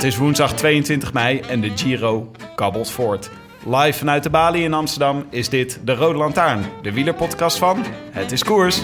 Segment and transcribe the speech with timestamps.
[0.00, 3.30] Het is woensdag 22 mei en de Giro kabbelt voort.
[3.66, 8.32] Live vanuit de Bali in Amsterdam is dit de Rode Lantaarn, de wielerpodcast van Het
[8.32, 8.80] is Koers.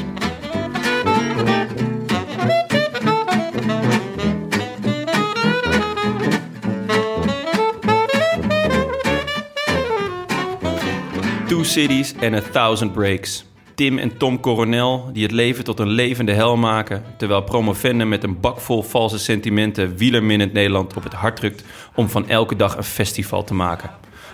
[11.48, 13.44] Two cities and a thousand breaks.
[13.76, 17.04] Tim en Tom Coronel die het leven tot een levende hel maken...
[17.18, 19.96] terwijl Promovendum met een bak vol valse sentimenten...
[19.96, 23.90] wielerminnend Nederland op het hart drukt om van elke dag een festival te maken.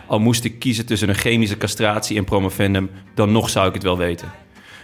[0.07, 2.91] Al moest ik kiezen tussen een chemische castratie en Promovendum...
[3.15, 4.33] dan nog zou ik het wel weten.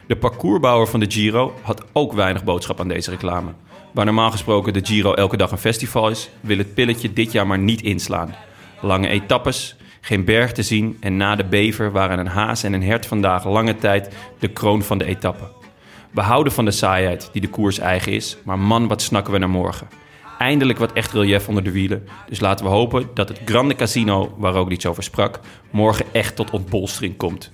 [0.06, 3.50] De parcoursbouwer van de Giro had ook weinig boodschap aan deze reclame.
[3.93, 6.31] Waar normaal gesproken de Giro elke dag een festival is...
[6.41, 8.34] wil het pilletje dit jaar maar niet inslaan.
[8.81, 12.82] Lange etappes, geen berg te zien en na de bever waren een haas en een
[12.82, 15.44] hert vandaag lange tijd de kroon van de etappe.
[16.10, 19.38] We houden van de saaiheid die de koers eigen is, maar man, wat snakken we
[19.38, 19.88] naar morgen.
[20.38, 24.34] Eindelijk wat echt relief onder de wielen, dus laten we hopen dat het Grande Casino,
[24.36, 27.52] waar ook iets over sprak, morgen echt tot ontbolstering komt.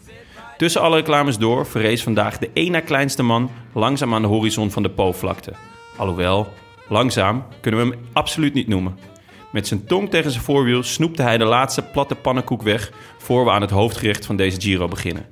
[0.57, 4.71] Tussen alle reclames door verrees vandaag de één na kleinste man langzaam aan de horizon
[4.71, 5.53] van de Po-vlakte.
[5.97, 6.49] Alhoewel,
[6.89, 8.99] langzaam kunnen we hem absoluut niet noemen.
[9.55, 13.51] Met zijn tong tegen zijn voorwiel snoepte hij de laatste platte pannenkoek weg voor we
[13.51, 15.27] aan het hoofdgerecht van deze Giro beginnen.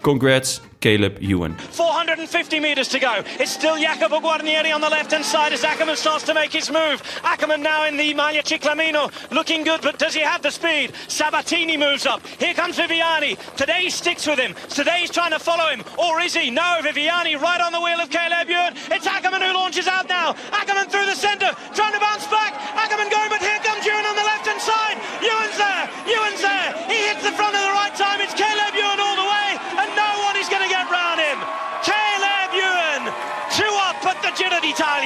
[0.00, 1.56] Congrats, Caleb Ewan.
[1.70, 3.22] 450 meters to go.
[3.38, 7.02] It's still Jacopo Guarnieri on the left-hand side as Ackerman starts to make his move.
[7.22, 10.92] Ackerman now in the Maglia Ciclamino, looking good, but does he have the speed?
[11.08, 12.24] Sabatini moves up.
[12.38, 13.36] Here comes Viviani.
[13.56, 14.54] Today sticks with him.
[14.68, 15.82] Today he's trying to follow him.
[15.98, 16.50] Or is he?
[16.50, 18.74] No, Viviani right on the wheel of Caleb Ewan.
[18.90, 20.36] It's Ackerman who launches out now.
[20.52, 22.54] Ackerman through the centre, trying to bounce back.
[22.76, 23.42] Ackerman going, but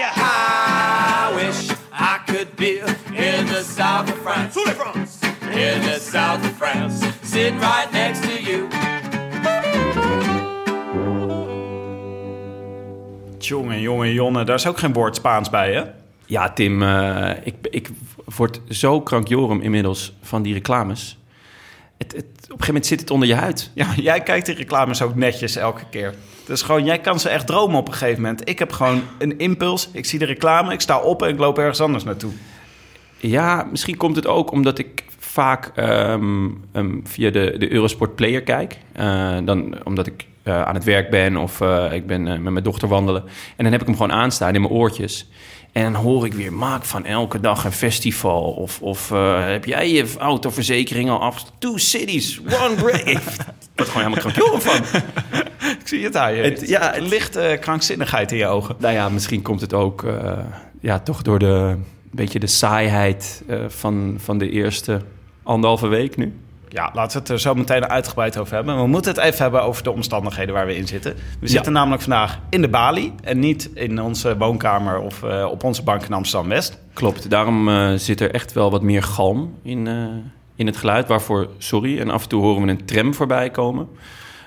[0.00, 2.78] I wish I could be
[3.14, 4.56] in the south of France.
[5.52, 8.68] In the south of France, sitting right next to you.
[13.38, 15.82] Jongen, jongen, Jonne, daar is ook geen woord Spaans bij, hè?
[16.26, 17.90] Ja, Tim, eh, ik, ik
[18.36, 21.18] word zo krankjorum inmiddels van die reclames.
[21.98, 23.70] Het, het, op een gegeven moment zit het onder je huid.
[23.74, 26.14] Ja, jij kijkt die reclames ook netjes elke keer.
[26.52, 28.48] Dus gewoon, jij kan ze echt dromen op een gegeven moment.
[28.48, 29.88] Ik heb gewoon een impuls.
[29.92, 32.32] Ik zie de reclame, ik sta op en ik loop ergens anders naartoe.
[33.16, 38.42] Ja, misschien komt het ook omdat ik vaak ehm, ehm, via de, de Eurosport Player
[38.42, 38.78] kijk.
[38.92, 42.64] Eh, dan, omdat ik eh, aan het werk ben of eh, ik ben met mijn
[42.64, 43.22] dochter wandelen.
[43.56, 45.30] En dan heb ik hem gewoon aanstaan in mijn oortjes.
[45.72, 48.42] En dan hoor ik weer, maak van elke dag een festival.
[48.42, 49.08] Of, of
[49.44, 51.44] heb jij je autoverzekering al af?
[51.58, 53.06] Two cities, one break.
[53.74, 55.00] Ik word gewoon helemaal krankjoren van.
[55.80, 56.42] Ik zie het aan je.
[56.42, 58.74] Het- ja, het- lichte krankzinnigheid in je ogen.
[58.78, 60.38] Nou ja, misschien komt het ook eh,
[60.80, 61.76] ja, toch door de
[62.10, 65.00] beetje de saaiheid eh, van, van de eerste
[65.42, 66.34] anderhalve week nu.
[66.72, 68.76] Ja, laten we het er zo meteen uitgebreid over hebben.
[68.76, 71.16] We moeten het even hebben over de omstandigheden waar we in zitten.
[71.40, 75.64] We zitten namelijk vandaag in de Bali en niet in onze woonkamer of eh, op
[75.64, 76.78] onze bank in Amsterdam-West.
[76.92, 79.94] Klopt, daarom eh, zit er echt wel wat meer galm in, eh,
[80.56, 81.08] in het geluid.
[81.08, 83.88] Waarvoor, sorry, en af en toe horen we een tram voorbij komen.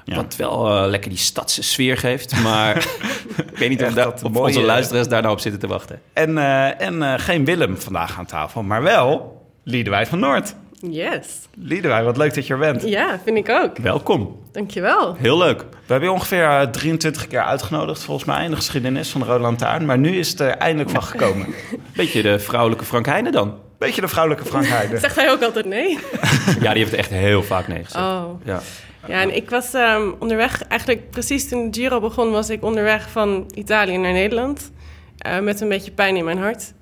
[0.06, 0.16] Ja.
[0.16, 2.44] Wat wel lekker die stadse sfeer geeft.
[2.44, 2.78] Maar
[3.52, 5.62] ik weet niet of, Echt daar, dat of mooie- onze luisteraars daar nou op zitten
[5.62, 6.02] te wachten.
[6.14, 6.38] En,
[6.80, 9.34] en geen Willem vandaag aan tafel, maar wel
[9.64, 10.56] Liedewij van Noord.
[10.90, 11.28] Yes.
[11.58, 12.82] Liedewij, wat leuk dat je er bent.
[12.90, 13.78] Ja, vind ik ook.
[13.78, 14.40] Welkom.
[14.52, 15.16] Dankjewel.
[15.18, 15.60] Heel leuk.
[15.60, 19.28] We hebben je ongeveer eh, 23 keer uitgenodigd, volgens mij, in de geschiedenis van de
[19.28, 19.86] Rode Lantaarn.
[19.86, 21.48] Maar nu is het er eindelijk van gekomen.
[21.96, 23.54] Beetje de vrouwelijke Frank Heijnen dan.
[23.78, 25.00] Beetje de vrouwelijke Frank Heijden.
[25.10, 26.00] Zegt hij ook altijd nee?
[26.62, 28.04] Ja, die heeft echt heel vaak nee gezegd.
[28.06, 28.26] Oh.
[28.44, 28.62] Ja.
[29.08, 33.10] Ja, en ik was ehm, onderweg, eigenlijk precies toen de Giro begon, was ik onderweg
[33.10, 34.72] van Italië naar Nederland.
[35.18, 36.74] eh, met een beetje pijn in mijn hart.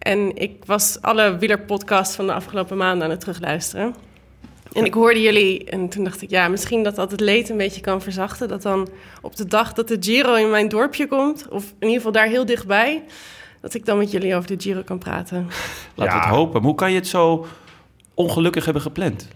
[0.00, 3.94] En ik was alle wielerpodcasts van de afgelopen maanden aan het terugluisteren.
[4.72, 7.56] En ik hoorde jullie en toen dacht ik, ja, misschien dat dat het leed een
[7.56, 8.48] beetje kan verzachten.
[8.48, 8.88] Dat dan
[9.22, 12.26] op de dag dat de Giro in mijn dorpje komt, of in ieder geval daar
[12.26, 13.02] heel dichtbij,
[13.60, 15.36] dat ik dan met jullie over de Giro kan praten.
[15.94, 16.26] Laten we Ja.
[16.26, 16.52] het hopen.
[16.52, 17.46] Maar hoe kan je het zo
[18.14, 19.28] ongelukkig hebben gepland?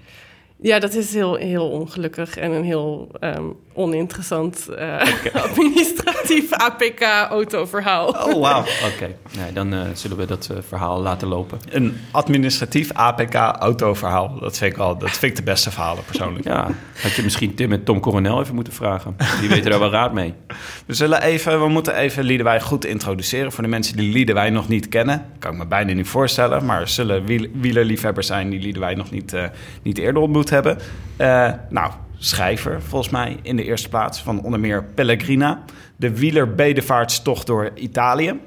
[0.61, 5.01] Ja, dat is heel, heel ongelukkig en een heel ehm, oninteressant eh,
[5.49, 8.09] administratief APK-autoverhaal.
[8.09, 8.61] Oh, wauw.
[8.95, 11.59] Oké, nee, dan eh, zullen we dat eh, verhaal laten lopen.
[11.71, 14.39] Een administratief APK-autoverhaal.
[14.41, 16.45] Dat vind ik wel, dat vind ik de beste verhalen persoonlijk.
[16.45, 16.69] Ja,
[17.03, 19.17] had je misschien Tim en Tom Coronel even moeten vragen.
[19.41, 20.35] Die weten daar wel raad mee.
[20.87, 23.53] We, zullen even, we moeten even Liedewij goed introduceren.
[23.53, 25.27] Voor de mensen die Liedewij nog niet kennen.
[25.39, 26.65] Kan ik me bijna niet voorstellen.
[26.65, 29.45] Maar zullen wiel- wielerliefhebbers zijn die Liedewij nog niet, eh,
[29.83, 30.79] niet eerder ontmoet hebben.
[31.17, 34.23] Eh, nou, schrijver volgens mij in de eerste plaats.
[34.23, 35.63] Van onder meer Pellegrina.
[35.97, 38.41] De wielerbedevaartstocht door Italië.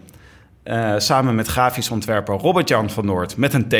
[0.67, 3.73] Eh, samen met grafisch ontwerper Robert-Jan van Noord met een T.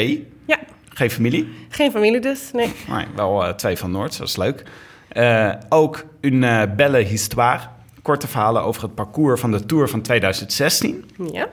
[0.45, 0.59] Ja,
[0.89, 1.49] Geen familie.
[1.69, 2.73] geen familie dus, nee.
[2.89, 4.63] Nee, wel eh, twee van Noord, dat is leuk.
[5.69, 7.59] Ook eh, Belle Histoire.
[8.01, 11.05] Korte verhalen over het parcours van de Tour van 2016.
[11.31, 11.47] Ja.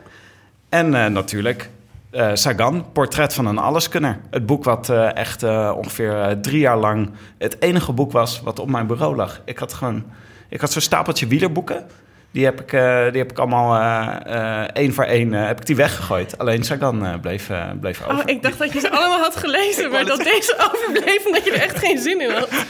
[0.68, 1.70] En natuurlijk
[2.14, 4.20] eh, Sagan, Portret van een Alleskunner.
[4.30, 8.58] Het boek wat eh, echt eh, ongeveer drie jaar lang het enige boek was wat
[8.58, 9.40] op mijn bureau lag.
[9.44, 10.04] Ik had gewoon,
[10.48, 11.86] ik had zo'n stapeltje wielerboeken.
[12.34, 15.60] Die heb ik, eh, die heb ik allemaal eh, eh, één voor één eh, heb
[15.60, 16.38] ik die weggegooid.
[16.38, 17.50] Alleen Sagan eh, bleef,
[17.80, 18.14] bleef over.
[18.14, 21.50] Oh, ik dacht dat je ze allemaal had gelezen, maar dat deze overbleef omdat je
[21.52, 22.48] er echt geen zin in had.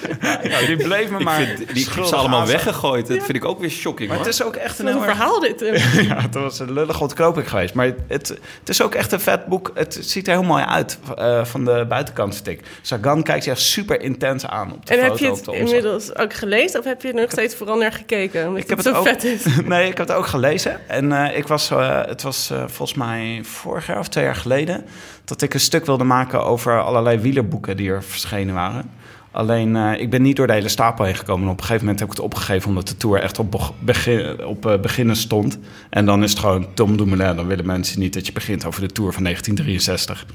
[0.43, 2.55] Ja, die bleef me Ik maar vind, die heb ze allemaal aanzien.
[2.57, 3.07] weggegooid.
[3.07, 4.27] Dat vind ik ook weer shocking, Maar hoor.
[4.27, 5.61] het is ook echt een heel verhaal dit.
[6.09, 7.75] Ja, het was een lullig ontknoping geweest.
[7.75, 8.29] Maar het,
[8.61, 9.71] het is ook echt een vet boek.
[9.75, 12.61] Het ziet er heel mooi uit eh, van de buitenkant, vind ik.
[12.83, 15.11] Sagan kijkt je echt super intens aan op de En foto.
[15.13, 18.47] heb je het inmiddels ook gelezen of heb je er nog steeds vooral naar gekeken?
[18.47, 19.43] Omdat Ik heb het, het zo ook- vet is.
[19.65, 20.89] Nee, ik heb het ook gelezen.
[20.89, 24.37] En eh, ik was, eh, het was eh, volgens mij vorig jaar of twee jaar
[24.37, 24.85] geleden...
[25.25, 28.91] dat ik een stuk wilde maken over allerlei wielerboeken die er verschenen waren.
[29.31, 31.45] Alleen, eh, ik ben niet door de hele stapel heen gekomen.
[31.45, 32.69] En op een gegeven moment heb ik het opgegeven...
[32.69, 35.59] omdat de Tour echt op, beg- begin, op eh, beginnen stond.
[35.91, 37.37] En dan is het gewoon Tom Dumoulin.
[37.37, 40.27] Dan willen mensen niet dat je begint over de Tour van 1963.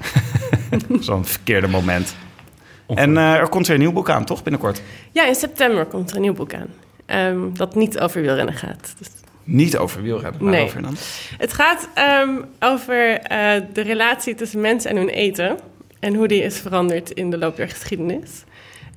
[1.08, 2.16] Zo'n verkeerde moment.
[2.88, 4.44] En eh, er komt weer een nieuw boek aan, toch?
[4.44, 4.82] Binnenkort.
[5.12, 6.68] Ja, in september komt er een nieuw boek aan.
[7.10, 8.94] Ehm, dat niet over wielrennen gaat.
[8.98, 9.08] Dus
[9.44, 10.52] Niet over wielrennen, Nee.
[10.52, 10.96] waarover dan?
[11.38, 12.30] het gaat ehm,
[12.60, 15.58] over eh, de relatie tussen mensen en hun eten.
[16.00, 18.44] En hoe die is veranderd in de loop der geschiedenis.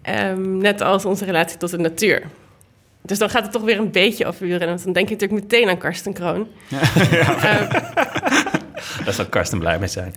[0.03, 2.23] Ehm, net als onze relatie tot de natuur.
[3.03, 4.69] Dus dan gaat het toch weer een beetje over wielrennen.
[4.69, 6.47] Want dan denk je natuurlijk meteen aan Karsten Kroon.
[6.71, 7.69] Ehm,
[9.05, 10.15] Daar zal Karsten blij mee zijn.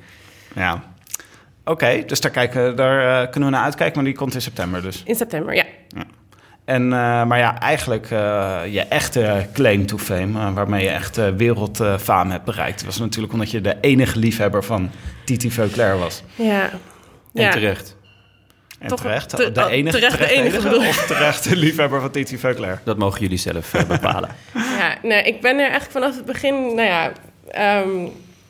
[0.56, 0.84] Ja.
[1.66, 4.82] Oké, dus daar, kijken, daar eh, kunnen we naar uitkijken, maar die komt in september
[4.82, 5.04] dus.
[5.06, 5.64] in september, ja.
[6.66, 11.18] En, eh, maar ja, eigenlijk eh, je echte claim to fame, eh, waarmee je echt
[11.18, 14.90] eh, wereldfaam hebt bereikt, was natuurlijk omdat je de enige liefhebber van
[15.26, 16.24] Titi Veuclair was.
[16.36, 16.70] Ja.
[17.34, 17.52] En ja.
[17.52, 17.96] terecht.
[18.80, 22.12] En Toch terecht, te- de oh, enige, terecht de enige, of terecht de liefhebber van
[22.12, 22.82] Titi Veuclair.
[22.84, 24.30] Dat mogen jullie zelf bepalen.
[24.54, 27.12] Ja, nee, ik ben er eigenlijk vanaf het begin, nou ja,
[27.52, 28.08] ehm,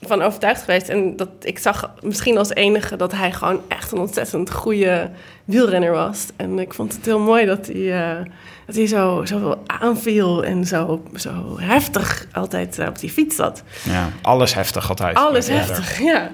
[0.08, 0.90] van overtuigd geweest.
[0.90, 5.10] En dat ik zag misschien als enige dat hij gewoon echt een ontzettend goede
[5.46, 6.26] wielrenner was.
[6.36, 8.26] En ik vond het heel mooi dat hij, eh,
[8.66, 13.64] dat hij zo, zo aanviel en zo, zo heftig altijd eh, op die fiets zat.
[13.84, 15.18] Ja, alles heftig altijd.
[15.18, 15.54] Alles Ja.
[15.54, 16.32] heftig, ja.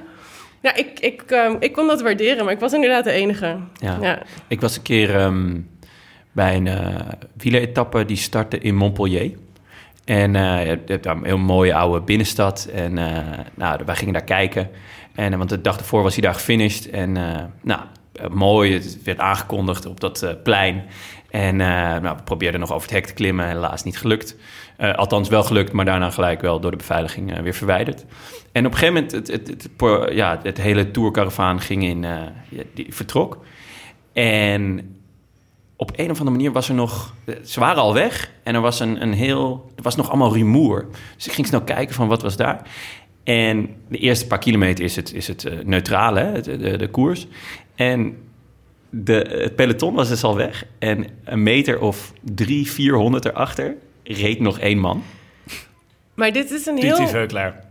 [0.61, 3.57] Ja, ik, ik, ehm, ik kon dat waarderen, maar ik was inderdaad de enige.
[3.79, 3.97] Ja.
[4.01, 4.21] ja.
[4.47, 5.59] Ik was een keer ehm,
[6.31, 6.99] bij een uh,
[7.37, 9.31] wieleretappe die startte in Montpellier.
[10.05, 12.69] En uh, je hebt daar een heel mooie oude binnenstad.
[12.73, 13.17] En uh,
[13.55, 14.69] nou, wij gingen daar kijken.
[15.15, 16.89] En, want de dag ervoor was hij daar gefinished.
[16.89, 17.11] En
[17.61, 17.81] nou,
[18.31, 20.83] mooi, het werd aangekondigd op dat plein.
[21.29, 24.35] En nou, we probeerden nog over het hek te klimmen, helaas niet gelukt.
[24.95, 28.05] Althans wel gelukt, maar daarna gelijk wel door de beveiliging weer verwijderd.
[28.51, 29.69] En op een gegeven moment, het, het,
[30.15, 32.05] ja, het hele tourcaravaan ging in,
[32.73, 33.45] die vertrok.
[34.13, 34.95] En
[35.81, 37.15] op een of andere manier was er nog...
[37.43, 39.71] Ze waren al weg en er was een, een heel...
[39.75, 40.87] Er was nog allemaal rumoer.
[41.15, 42.69] Dus ik ging snel kijken van wat was daar.
[43.23, 46.87] En de eerste paar kilometer is het, is het uh, neutrale, hè, de, de, de,
[46.87, 47.27] koers.
[47.75, 48.17] En
[48.89, 50.65] de, het peloton was dus al weg.
[50.79, 55.03] En een meter of drie, vierhonderd erachter reed nog één man.
[56.13, 57.07] Maar dit is een heel,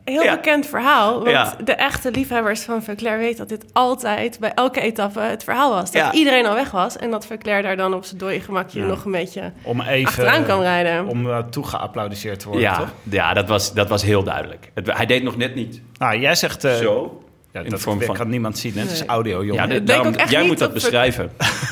[0.04, 0.34] heel Ja.
[0.34, 1.14] bekend verhaal.
[1.18, 1.54] Want Ja.
[1.64, 5.92] de echte liefhebbers van Veuclair weten dat dit altijd bij elke etappe het verhaal was.
[5.92, 6.12] Dat Ja.
[6.12, 9.12] iedereen al weg was en dat Veuclair daar dan op zijn dode gemakje nog een
[9.12, 11.06] beetje Om even achteraan kan rijden.
[11.06, 12.88] om uh, toegeapplaudiseerd te worden, Ja, toch?
[13.02, 14.70] ja dat, was, dat was heel duidelijk.
[14.74, 16.64] Het, hij deed nog net niet Nou, jij zegt...
[16.64, 17.22] eh, zo.
[17.52, 18.78] Ja, In dat de vorm van- kan niemand zien.
[18.78, 19.54] Het is audio, jongen.
[19.54, 21.30] Ja, Ja, de- daarom- jij moet dat beschrijven.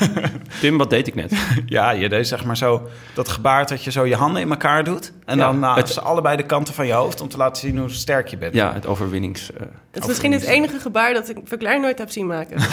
[0.61, 1.31] Tim, wat deed ik net?
[1.99, 5.11] je deed zeg maar zo dat gebaar dat je zo je handen in elkaar doet.
[5.25, 7.61] En Ja, dan nou, het- ze allebei de kanten van je hoofd om te laten
[7.67, 8.53] zien hoe sterk je bent.
[8.53, 9.51] Ja, het overwinnings...
[9.53, 9.59] eh,
[9.91, 12.57] Het is misschien het enige gebaar dat ik Verklaar nooit heb zien maken.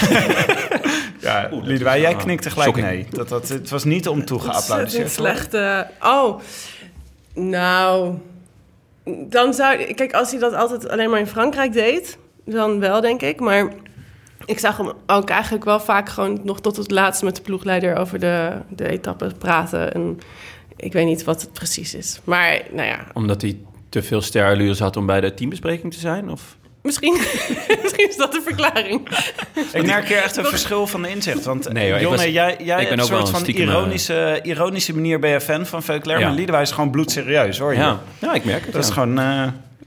[1.21, 2.87] Ja, Oeh, Liedewij, jij ah, knikte gelijk shocking.
[2.87, 3.07] nee.
[3.11, 5.15] Dat, dat, het was niet om toe Ontzettend geapplaudiseerd.
[5.15, 5.37] te worden.
[5.51, 5.55] slecht.
[6.01, 6.41] eh, oh,
[7.35, 8.15] nou...
[9.05, 9.93] Dan zou...
[9.95, 12.19] Kijk, als hij dat altijd alleen maar in Frankrijk deed...
[12.47, 13.41] dan wel, denk ik.
[13.41, 13.73] Maar
[14.45, 17.25] ik zag hem ook eigenlijk wel vaak gewoon nog tot het laatste...
[17.25, 19.93] met de ploegleider over de, de etappe praten.
[19.95, 20.21] En
[20.77, 22.21] ik weet niet wat het precies is.
[22.25, 26.31] Maar, nou ja, Omdat hij te veel sterallures had om bij de teambespreking te zijn?
[26.31, 26.57] Of?
[26.87, 27.13] misschien,
[27.83, 29.09] misschien is dat de verklaring.
[29.73, 31.45] Ik merk hier echt een verschil van de inzicht.
[31.45, 33.29] Want Nee, hoor, ik Jonne, was- jij, jij ik ben hebt een ook wel soort
[33.29, 36.19] een van stiekem, eh, ironische, ironische manier ben je fan van Veuclair.
[36.19, 36.27] Ja.
[36.27, 37.79] Maar Liedewij is gewoon bloedserieus, hoor je.
[37.79, 38.73] Ja, ja ik merk het.
[38.73, 39.19] Dat is gewoon...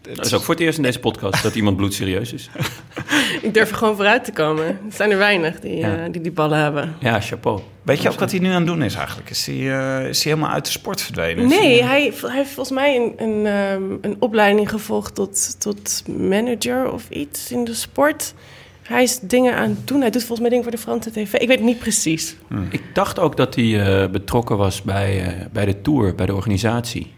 [0.10, 2.50] eh, Dat is ook voor het eerst in deze podcast dat iemand bloedserieus is.
[3.42, 4.66] Ik durf er gewoon vooruit te komen.
[4.66, 5.96] Er zijn er weinig die Ja.
[5.98, 6.96] eh, die, die ballen hebben.
[7.00, 7.60] Ja, chapeau.
[7.82, 9.30] Weet je ook wat hij nu aan het doen is eigenlijk?
[9.30, 11.48] Is hij, eh, is hij helemaal uit de sport verdwenen?
[11.48, 16.04] Nee, hij- hij, hij heeft volgens mij een, een, ehm, een opleiding gevolgd tot, tot
[16.08, 18.34] manager of iets in de sport.
[18.82, 20.02] Hij is dingen aan het doen.
[20.02, 21.34] Hij doet volgens mij dingen voor de Franse tv.
[21.34, 22.36] Ik weet het niet precies.
[22.70, 26.34] Ik dacht ook dat hij eh, betrokken was bij, eh, bij de tour, bij de
[26.36, 27.14] organisatie.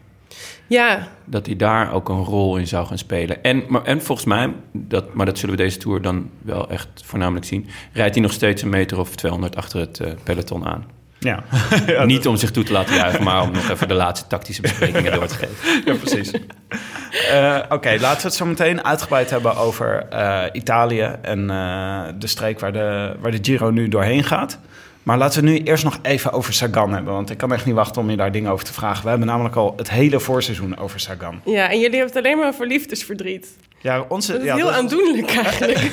[0.72, 3.44] Ja, Dat hij daar ook een rol in zou gaan spelen.
[3.44, 6.88] En, maar, en volgens mij, dat, maar dat zullen we deze tour dan wel echt
[7.04, 7.68] voornamelijk zien...
[7.94, 10.86] rijdt hij nog steeds een meter of 200 achter het eh, peloton aan.
[11.88, 12.06] Ja.
[12.06, 15.12] Niet om zich toe te laten juichen, maar om nog even de laatste tactische besprekingen
[15.12, 15.56] door te geven.
[15.94, 16.32] ja, precies.
[17.32, 22.28] Eh, Oké, laten we het zo meteen uitgebreid hebben over eh, Italië en eh, de
[22.28, 24.60] streek waar de, waar de Giro nu doorheen gaat.
[25.04, 27.76] Maar laten we nu eerst nog even over Sagan hebben, want ik kan echt niet
[27.76, 29.04] wachten om je daar dingen over te vragen.
[29.04, 31.42] We hebben namelijk al het hele voorseizoen over Sagan.
[31.46, 33.48] ja, en jullie hebben het alleen maar over liefdesverdriet.
[33.80, 35.78] Ja, onze, Dat is ja, heel dat is- aandoenlijk eigenlijk.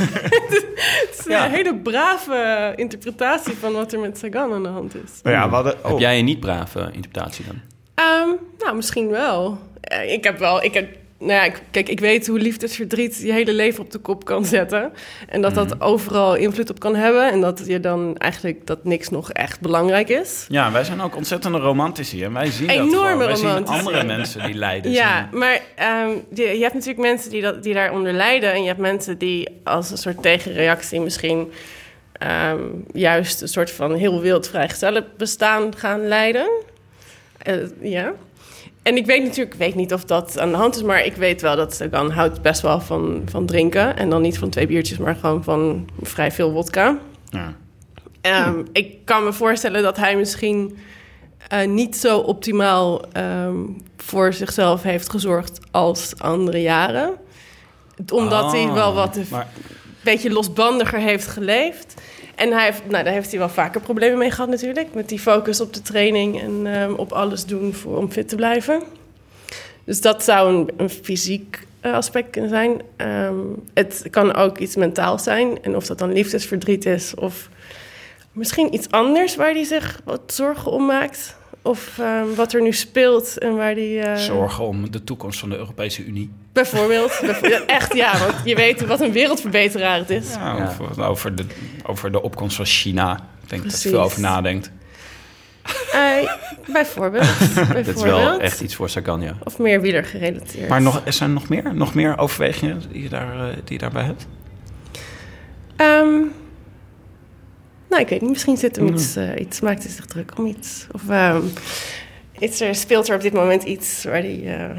[1.09, 1.45] het is Ja.
[1.45, 5.11] een hele brave interpretatie van wat er met Sagan aan de hand is.
[5.23, 7.61] Nou ja, we hadden, oh, Heb jij een niet brave interpretatie dan?
[7.95, 9.59] Ehm, nou, misschien wel.
[9.81, 10.63] Eh, Ik heb wel...
[10.65, 10.89] Ik heb,
[11.19, 14.93] nou ja, kijk, ik weet hoe liefdesverdriet je hele leven op de kop kan zetten.
[15.29, 17.31] En dat dat overal invloed op kan hebben.
[17.31, 20.47] En dat je dan eigenlijk dat niks nog echt belangrijk is.
[20.49, 23.19] Ja, wij zijn ook ontzettende romantici en wij zien dat Enorme gewoon.
[23.27, 24.91] Wij zien andere mensen die lijden.
[24.93, 28.53] Ja, maar ehm, je, je hebt natuurlijk mensen die, dat, die daaronder lijden.
[28.53, 31.53] En je hebt mensen die als een soort tegenreactie misschien...
[32.13, 36.51] ehm, juist een soort van heel wild vrijgestellen bestaan gaan leiden.
[37.39, 38.13] Eh, ja.
[38.89, 41.17] En ik weet natuurlijk ik weet niet of dat aan de hand is, maar ik
[41.17, 43.97] weet wel dat Sagan houdt best wel van, van drinken.
[43.97, 46.99] En dan niet van twee biertjes, maar gewoon van vrij veel wodka.
[47.31, 47.55] Ja.
[48.21, 50.79] Ehm, Ik kan me voorstellen dat hij misschien
[51.49, 53.57] eh, niet zo optimaal ehm,
[53.97, 57.15] voor zichzelf heeft gezorgd als andere jaren.
[58.13, 59.27] Omdat hij Ah, wel wat een
[60.05, 61.95] beetje losbandiger heeft geleefd.
[62.39, 64.95] En hij heeft, nou, daar heeft hij wel vaker problemen mee gehad natuurlijk.
[64.95, 68.37] Met die focus op de training en ehm, op alles doen voor, om fit te
[68.37, 68.83] blijven.
[69.85, 72.83] Dus dat zou een, een fysiek eh, aspect kunnen zijn.
[72.97, 73.39] Ehm,
[73.75, 75.63] het kan ook iets mentaal zijn.
[75.63, 77.49] En of dat dan liefdesverdriet is of
[78.33, 81.37] misschien iets anders waar hij zich wat zorgen om maakt.
[81.69, 84.03] Of ehm, wat er nu speelt en waar hij...
[84.03, 86.31] eh, Zorgen om de toekomst van de Europese Unie.
[86.53, 87.21] Bijvoorbeeld.
[87.67, 90.35] Echt ja, want je weet wat een wereldverbeteraar het is.
[90.35, 90.77] Ja, Ja.
[90.81, 91.45] Over, over, de,
[91.83, 93.21] over de opkomst van China.
[93.43, 94.71] Ik denk dat je veel over nadenkt.
[95.93, 96.33] Eh,
[96.73, 97.39] bijvoorbeeld.
[97.39, 97.87] bijvoorbeeld.
[97.87, 99.37] Dat is wel echt iets voor Sagan, ja.
[99.45, 100.69] Of meer wieler gerelateerd.
[100.69, 103.79] Maar nog, er zijn nog meer, nog meer overwegingen die je, daar, eh, die je
[103.79, 104.27] daarbij hebt?
[105.77, 106.17] Ehm,
[107.91, 108.31] nou, ik weet niet.
[108.31, 110.87] Misschien zit hem iets, eh, iets, maakt hij zich druk om iets.
[110.93, 111.43] Of ehm,
[112.39, 114.43] iets, er speelt er op dit moment iets waar hij...
[114.71, 114.77] eh,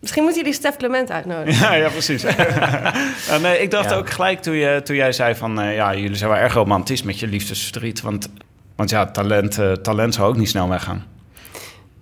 [0.00, 1.66] Misschien moeten jullie Stef Clement uitnodigen.
[1.66, 2.22] Ja, ja precies.
[3.42, 3.96] Nee, ik dacht Ja.
[3.96, 5.60] ook gelijk toen, je, toen jij zei van...
[5.60, 8.00] eh, ja, jullie zijn wel erg romantisch met je liefdesverdriet.
[8.00, 8.28] Want,
[8.76, 11.04] want ja, talent, eh, talent zou ook niet snel weggaan.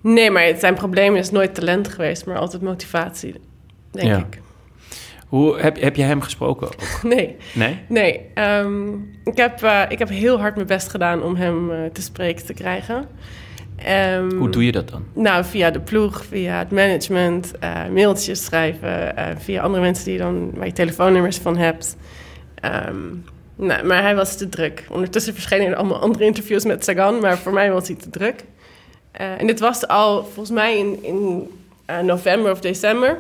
[0.01, 3.35] Nee, maar het zijn probleem is nooit talent geweest, maar altijd motivatie,
[3.91, 4.17] denk Ja.
[4.19, 4.41] ik.
[5.31, 6.75] Hoe, heb, heb je hem gesproken ook?
[7.15, 7.37] Nee.
[7.55, 7.79] Nee?
[7.89, 8.93] Nee, ehm,
[9.25, 12.47] ik, heb, eh, ik heb heel hard mijn best gedaan om hem eh, te spreken
[12.47, 13.09] te krijgen.
[13.77, 15.05] Ehm, Hoe doe je dat dan?
[15.13, 20.19] Nou, via de ploeg, via het management, eh, mailtjes schrijven, via andere mensen die je
[20.19, 21.97] dan, waar je telefoonnummers van hebt.
[23.57, 24.85] Nou, maar hij was te druk.
[24.89, 28.45] Ondertussen verschenen er allemaal andere interviews met Sagan, maar voor mij was hij te druk.
[29.13, 31.51] En dit was al volgens mij in, in
[32.07, 33.19] november of december.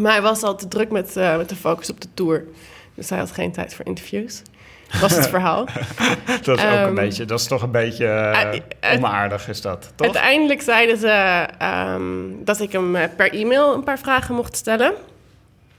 [0.00, 2.44] Maar hij was al te druk met, eh, met de focus op de tour.
[2.94, 4.42] Dus hij had geen tijd voor interviews.
[4.90, 5.64] Dat was het verhaal.
[6.42, 8.06] Dat is ook een Ehm, beetje, dat is toch een beetje
[8.80, 10.06] eh, onaardig, is dat, toch?
[10.06, 11.08] Uiteindelijk zeiden ze
[11.58, 12.04] ehm,
[12.44, 14.92] dat ik hem per e-mail een paar vragen mocht stellen.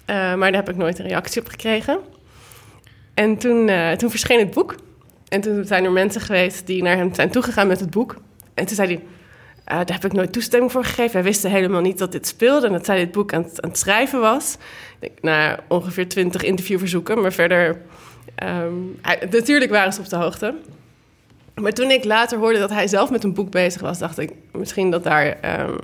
[0.06, 2.00] Maar daar heb ik nooit een reactie op gekregen.
[3.13, 4.75] En toen, toen verscheen het boek.
[5.28, 8.16] En toen zijn er mensen geweest die naar hem zijn toegegaan met het boek.
[8.54, 9.04] En toen zei hij,
[9.72, 11.13] eh, daar heb ik nooit toestemming voor gegeven.
[11.13, 13.70] Wij wisten helemaal niet dat dit speelde en dat zij dit boek aan het, aan
[13.70, 14.58] het schrijven was.
[15.22, 17.82] Nou, ongeveer twintig interviewverzoeken, maar verder...
[18.36, 20.54] ehm, hij- natuurlijk waren ze op de hoogte.
[21.56, 24.32] Maar toen ik later hoorde dat hij zelf met een boek bezig was, dacht ik
[24.51, 25.78] misschien dat, daar, ehm,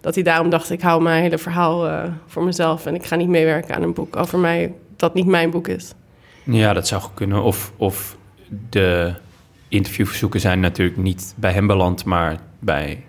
[0.00, 3.16] dat hij daarom dacht: ik hou mijn hele verhaal eh, voor mezelf en ik ga
[3.16, 5.92] niet meewerken aan een boek over mij dat niet mijn boek is.
[6.44, 7.42] Ja, dat zou kunnen.
[7.42, 8.16] Of, of
[8.70, 9.14] de
[9.68, 13.04] interviewverzoeken zijn natuurlijk niet bij hem beland, maar bij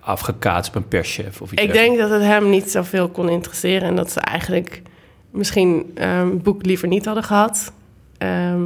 [0.00, 3.88] afgekaatst op een perschef of iets Ik denk dat het hem niet zoveel kon interesseren
[3.88, 4.82] en dat ze eigenlijk
[5.30, 7.72] misschien ehm, het boek liever niet hadden gehad.
[8.18, 8.62] Ehm,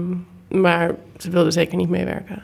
[0.49, 2.43] maar ze wilden zeker niet meewerken.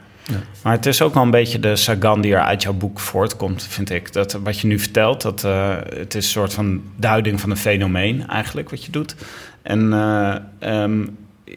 [0.63, 3.63] Maar het is ook wel een beetje de Sagan die er uit jouw boek voortkomt,
[3.63, 4.13] vind ik.
[4.13, 7.57] Dat, wat je nu vertelt, dat, eh, het is een soort van duiding van een
[7.57, 9.15] fenomeen eigenlijk, wat je doet.
[9.61, 11.05] En eh, ehm,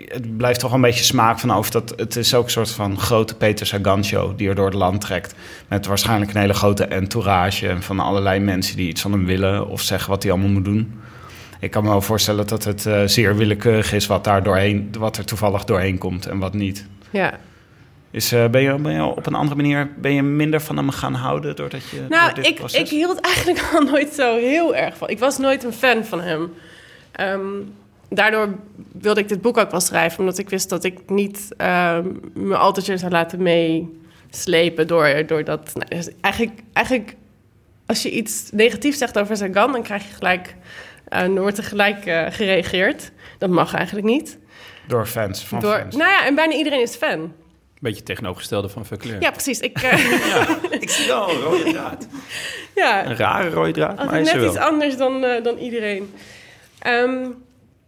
[0.07, 2.99] het blijft toch een beetje smaak van over dat het is ook een soort van
[2.99, 5.35] grote Peter Sagan-show die er door het land trekt.
[5.69, 9.69] Met waarschijnlijk een hele grote entourage en van allerlei mensen die iets van hem willen
[9.69, 11.01] of zeggen wat hij allemaal moet doen.
[11.61, 15.17] Ik kan me wel voorstellen dat het eh, zeer willekeurig is wat, daar doorheen, wat
[15.17, 16.87] er toevallig doorheen komt en wat niet.
[17.11, 17.39] Ja,
[18.11, 20.91] Is, eh, ben, je, ben je op een andere manier ben je minder van hem
[20.91, 22.81] gaan houden doordat je Nou, dit ik, proces?
[22.81, 25.09] ik hield eigenlijk al nooit zo heel erg van.
[25.09, 26.53] Ik was nooit een fan van hem.
[27.13, 27.41] Ehm,
[28.09, 28.55] daardoor
[28.93, 32.57] wilde ik dit boek ook wel schrijven, omdat ik wist dat ik niet ehm, me
[32.57, 35.71] altijd zo zou laten meeslepen door, door dat.
[35.75, 37.15] Nou, dus eigenlijk, eigenlijk,
[37.87, 40.55] als je iets negatiefs zegt over Sagan, dan krijg je gelijk.
[41.09, 43.11] eh dan wordt er gelijk eh, gereageerd.
[43.39, 44.39] Dat mag eigenlijk niet.
[44.89, 45.97] Door fans, van Door, fans.
[45.97, 47.33] nou ja, en bijna iedereen is fan.
[47.81, 49.21] Beetje tegenovergestelde van Verclair.
[49.21, 49.61] Ja, precies.
[49.61, 50.49] Ik, eh,
[50.81, 52.07] Ik zie wel een rode draad.
[52.75, 53.07] ja.
[53.07, 54.69] Een rare rode draad, maar hij Altijd is net er iets wel.
[54.69, 56.13] anders dan, eh, dan iedereen.
[56.79, 57.27] Ehm,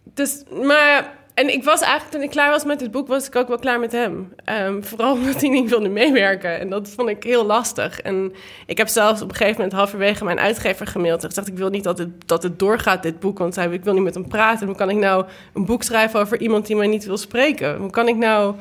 [0.04, 1.19] dus, maar...
[1.35, 3.59] En ik was eigenlijk, toen ik klaar was met dit boek, was ik ook wel
[3.59, 4.33] klaar met hem.
[4.45, 6.59] Ehm, vooral omdat hij niet wilde meewerken.
[6.59, 8.00] En dat vond ik heel lastig.
[8.00, 8.33] En
[8.66, 11.23] ik heb zelfs op een gegeven moment halverwege mijn uitgever gemaild.
[11.23, 13.38] En gezegd, ik wil niet dat het, dat het doorgaat, dit boek.
[13.38, 14.66] Want hij, ik wil niet met hem praten.
[14.66, 17.76] Hoe kan ik nou een boek schrijven over iemand die mij niet wil spreken?
[17.76, 18.54] Hoe kan ik nou...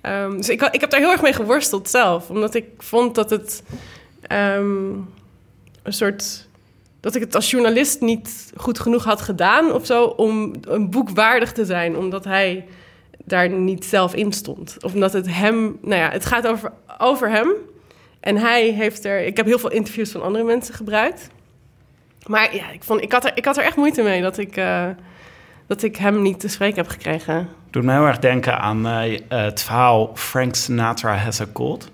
[0.00, 2.30] Ehm, dus ik, ik heb daar heel erg mee geworsteld zelf.
[2.30, 3.62] Omdat ik vond dat het
[4.22, 4.90] ehm,
[5.82, 6.45] een soort
[7.06, 11.10] dat ik het als journalist niet goed genoeg had gedaan of zo om een boek
[11.10, 12.66] waardig te zijn, omdat hij
[13.24, 14.76] daar niet zelf in stond.
[14.80, 17.48] Of omdat het hem, nou ja, het gaat over, over hem.
[18.20, 21.28] En hij heeft er, ik heb heel veel interviews van andere mensen gebruikt.
[22.26, 24.56] Maar ja, ik, vond, ik, had, er, ik had er echt moeite mee dat ik,
[24.56, 24.86] eh,
[25.66, 27.48] dat ik hem niet te spreken heb gekregen.
[27.70, 31.90] Doet me heel erg denken aan eh, het verhaal Frank Sinatra Has a Cold.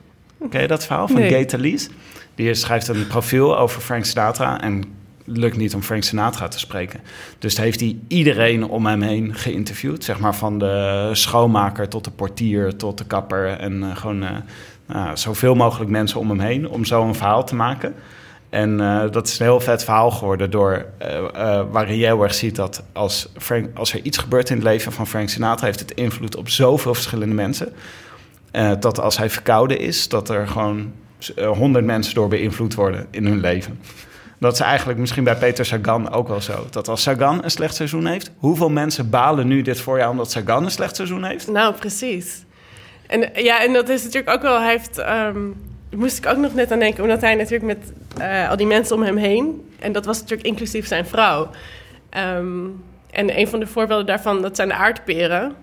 [0.50, 1.30] Ken je dat verhaal van Nee.
[1.30, 1.90] Gay Talese?
[2.34, 7.00] Die schrijft een profiel over Frank Sinatra en lukt niet om Frank Sinatra te spreken.
[7.38, 10.04] Dus heeft hij iedereen om hem heen geïnterviewd.
[10.04, 13.46] Zeg maar van de schoonmaker tot de portier tot de kapper.
[13.46, 14.30] En eh, gewoon eh,
[14.86, 17.94] nou, zoveel mogelijk mensen om hem heen om zo een verhaal te maken.
[18.48, 20.86] En eh, dat is een heel vet verhaal geworden door,
[21.70, 24.92] waarin je heel erg ziet dat als, Frank, als er iets gebeurt in het leven
[24.92, 27.72] van Frank Sinatra, heeft het invloed op zoveel verschillende mensen.
[28.80, 30.92] Dat als hij verkouden is, dat er gewoon
[31.36, 33.78] honderd mensen door beïnvloed worden in hun leven.
[34.42, 36.66] Dat is eigenlijk misschien bij Peter Sagan ook wel zo.
[36.70, 40.64] Dat als Sagan een slecht seizoen heeft, hoeveel mensen balen nu dit voorjaar omdat Sagan
[40.64, 41.48] een slecht seizoen heeft?
[41.48, 42.44] Nou, precies.
[43.06, 45.38] En ja, en dat is natuurlijk ook wel, hij heeft, ehm,
[45.90, 48.96] moest ik ook nog net aan denken, omdat hij natuurlijk met eh, al die mensen
[48.96, 51.50] om hem heen, en dat was natuurlijk inclusief zijn vrouw.
[52.10, 52.66] Ehm,
[53.10, 55.54] en een van de voorbeelden daarvan, dat zijn de aardperen.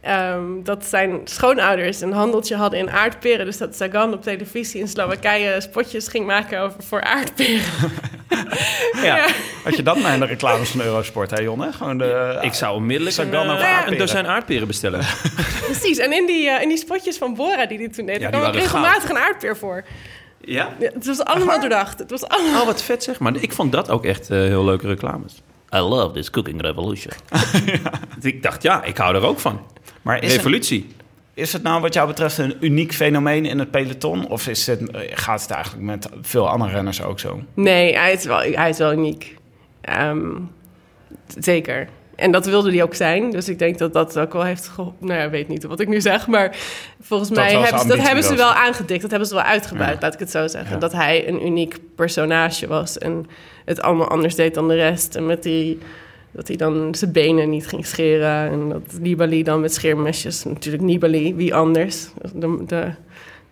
[0.00, 3.46] Ehm, dat zijn schoonouders een handeltje hadden in aardperen.
[3.46, 7.64] Dus dat Sagan op televisie in Slowakije spotjes ging maken over voor aardperen.
[9.02, 9.16] Ja.
[9.16, 9.26] Ja.
[9.64, 11.72] Had je dat maar in de reclames van Eurosport, hè Jonne?
[11.72, 13.98] Gewoon de, Ik zou onmiddellijk een, eh, een aardperen.
[13.98, 15.00] dozijn aardperen bestellen.
[15.64, 18.28] Precies, en in die, eh, in die spotjes van Bora die hij toen deed, Ja,
[18.28, 19.84] kwam die regelmatig een aardpeer voor.
[20.40, 20.68] Ja?
[20.78, 21.98] Ja, het was allemaal doordacht.
[21.98, 22.60] Het was allemaal...
[22.60, 23.18] Oh, wat vet zeg.
[23.18, 25.42] Maar ik vond dat ook echt eh, heel leuke reclames.
[25.74, 27.12] I love this cooking revolution.
[28.20, 29.60] Ik dacht, ja, ik hou er ook van.
[30.02, 30.95] Maar is Revolutie.
[31.36, 34.28] Is het nou wat jou betreft een uniek fenomeen in het peloton?
[34.28, 37.40] Of is het, gaat het eigenlijk met veel andere renners ook zo?
[37.54, 39.36] Nee, hij is wel, hij is wel uniek.
[39.80, 40.30] Ehm,
[41.38, 41.88] zeker.
[42.14, 43.30] En dat wilde hij ook zijn.
[43.30, 45.06] Dus ik denk dat dat ook wel heeft geholpen.
[45.06, 46.26] Nou ja, ik weet niet wat ik nu zeg.
[46.26, 46.56] Maar
[47.00, 49.00] volgens Dat mij hebben ze, dat hebben ze wel aangedikt.
[49.02, 50.00] Dat hebben ze wel uitgebuit, Ja.
[50.00, 50.72] laat ik het zo zeggen.
[50.72, 50.78] Ja.
[50.78, 52.98] Dat hij een uniek personage was.
[52.98, 53.26] En
[53.64, 55.16] het allemaal anders deed dan de rest.
[55.16, 55.78] En met die...
[56.36, 58.50] Dat hij dan zijn benen niet ging scheren.
[58.50, 60.44] En dat Nibali dan met scheermesjes.
[60.44, 62.08] Natuurlijk Nibali, wie anders?
[62.34, 62.90] De, de,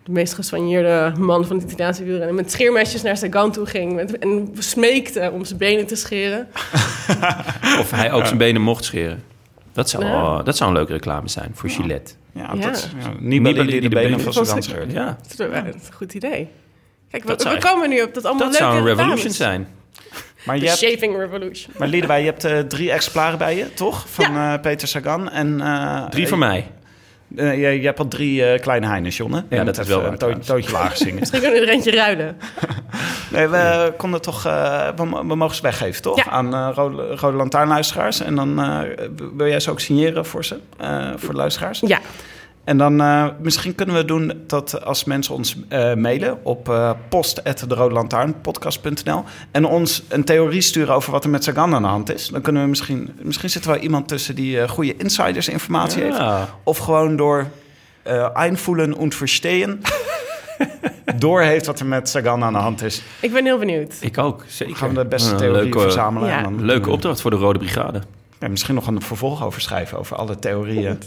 [0.03, 2.35] de meest gesoigneerde man van het Italiaanse wielrennen.
[2.35, 3.93] Met scheermesjes naar Sagan toe ging.
[3.93, 6.47] Met, en smeekte om zijn benen te scheren.
[7.81, 9.23] Of hij ook zijn benen mocht scheren.
[9.73, 10.43] Dat zou, Ja.
[10.43, 12.13] dat zou een leuke reclame zijn voor Gillette.
[12.33, 12.61] Ja, Ja.
[12.71, 14.91] dat ja, Nibali die de benen van Sagan scheurt.
[14.91, 15.39] Ja, Dat
[15.75, 16.47] is een goed idee.
[17.11, 19.15] Kijk, we, Dat zou we komen nu op dat allemaal dat zou leuke een revolution
[19.31, 19.37] reclames.
[19.37, 19.67] zijn.
[20.45, 21.73] Maar, je De hebt, shaving revolution.
[21.77, 24.05] maar Liedewij, je hebt eh, drie exemplaren bij je, toch?
[24.09, 25.29] Van eh, Peter Sagan.
[25.31, 26.67] En, eh, Drie voor mij.
[27.35, 29.43] eh, je, je hebt al drie eh, kleine Heines, Jonne.
[29.49, 31.19] Je dat is wel een to- toontje lager zingen.
[31.19, 32.37] Misschien kunnen we er eentje ruilen.
[33.31, 34.45] Nee, we konden toch...
[34.45, 36.17] eh, we, mo- we mogen ze weggeven, toch?
[36.25, 36.31] Ja.
[36.31, 38.19] Aan eh, Rode, Rode Lantaarnluisteraars.
[38.21, 38.79] En dan eh,
[39.35, 40.59] wil jij ze ook signeren voor ze?
[40.77, 41.79] eh, voor de luisteraars?
[41.79, 41.99] Ja,
[42.65, 46.91] En dan eh, misschien kunnen we doen dat als mensen ons eh, mailen op uh,
[47.09, 52.27] post.derodelantaarnpodcast.nl en ons een theorie sturen over wat er met Sagan aan de hand is.
[52.27, 53.09] Dan kunnen we misschien...
[53.21, 56.17] Misschien zit er wel iemand tussen die eh, goede insidersinformatie heeft.
[56.17, 56.49] Ja.
[56.63, 57.47] Of gewoon door
[58.03, 59.81] eh einvoelen und verstehen...
[61.19, 63.01] door heeft wat er met Sagan aan de hand is.
[63.19, 63.95] ik ben heel benieuwd.
[63.99, 64.75] Ik ook, zeker.
[64.75, 66.29] Gaan we de beste leuke, verzamelen.
[66.29, 66.37] Ja.
[66.37, 68.01] En dan Leuke opdracht voor de Rode Brigade.
[68.39, 70.99] Ja, misschien nog een vervolg over schrijven, over alle theorieën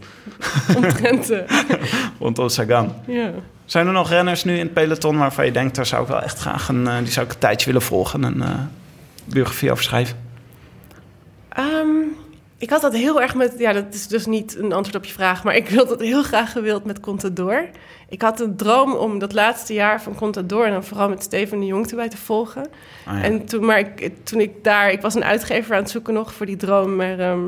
[0.76, 1.32] Omtrent,
[2.20, 2.94] rondom Sagan.
[3.06, 3.30] ja.
[3.64, 6.22] Zijn er nog renners nu in het peloton waarvan je denkt, daar zou ik wel
[6.22, 8.58] echt graag een, eh, die zou ik een tijdje willen volgen en een eh,
[9.24, 10.16] biografie over schrijven?
[11.48, 11.88] Ehm,
[12.58, 13.54] ik had dat heel erg met...
[13.58, 15.44] Ja, dat is dus niet een antwoord op je vraag...
[15.44, 17.68] maar ik wilde dat heel graag gewild met Contador.
[18.08, 20.64] Ik had een droom om dat laatste jaar van Contador...
[20.64, 22.66] en dan vooral met Steven de Jong erbij te volgen.
[23.06, 23.22] Ah, ja.
[23.22, 24.90] En toen, maar ik, toen ik daar...
[24.90, 26.96] Ik was een uitgever aan het zoeken nog voor die droom...
[26.96, 27.46] maar ehm,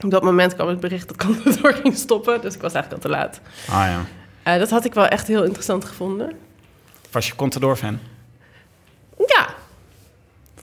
[0.00, 2.40] op dat moment kwam het bericht dat Contador ging stoppen...
[2.40, 3.40] dus ik was eigenlijk al te laat.
[3.68, 4.04] Ah ja.
[4.42, 6.32] Eh, dat had ik wel echt heel interessant gevonden.
[7.10, 7.98] Was je Contador-fan?
[9.18, 9.48] Ja,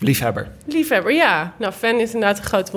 [0.04, 0.48] Liefhebber?
[0.66, 1.54] liefhebber, ja.
[1.58, 2.72] Nou, fan is inderdaad een groot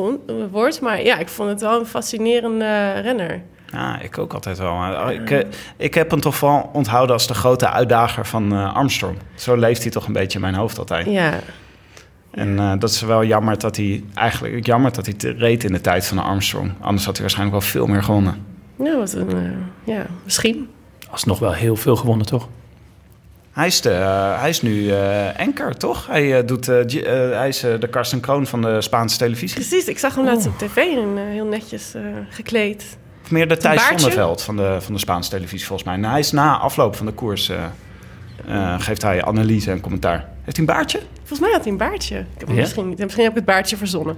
[0.51, 0.81] woord...
[0.81, 3.43] maar ja, ik vond het wel een fascinerende eh, renner.
[3.73, 4.75] Ja, ik ook altijd wel.
[4.75, 8.75] Maar Ik, eh, ik heb hem toch wel onthouden als de grote uitdager van eh,
[8.75, 9.17] Armstrong.
[9.35, 11.07] Zo leeft hij toch een beetje in mijn hoofd altijd.
[11.07, 11.39] Ja,
[12.31, 15.73] En eh, dat is wel jammer dat hij eigenlijk jammer dat hij te reed in
[15.73, 16.73] de tijd van Armstrong.
[16.81, 18.45] Anders had hij waarschijnlijk wel veel meer gewonnen.
[18.77, 19.55] nou, wat een...
[19.85, 20.69] ja, misschien.
[21.11, 22.49] Alsnog wel heel veel gewonnen, toch?
[23.57, 26.07] Hij is, de, eh, hij is nu eh anker, toch?
[26.07, 29.57] Hij, eh, doet, hij is de Karsten Kroon van de Spaanse televisie.
[29.57, 32.97] Precies, ik zag hem laatst op tv en heel netjes eh, gekleed.
[33.25, 33.83] Of meer de Thijs?
[33.87, 35.97] Zonneveld van de, van de Spaanse televisie, volgens mij.
[35.97, 37.49] En hij is na afloop van de koers...
[37.49, 37.65] eh,
[38.47, 40.29] eh, geeft hij analyse en commentaar.
[40.45, 41.01] Heeft hij een baardje?
[41.19, 42.19] Volgens mij had hij een baardje.
[42.19, 44.17] Ik heb misschien, heb ik het baardje verzonnen.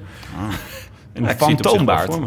[1.12, 2.18] Een zich wel fantoombaard.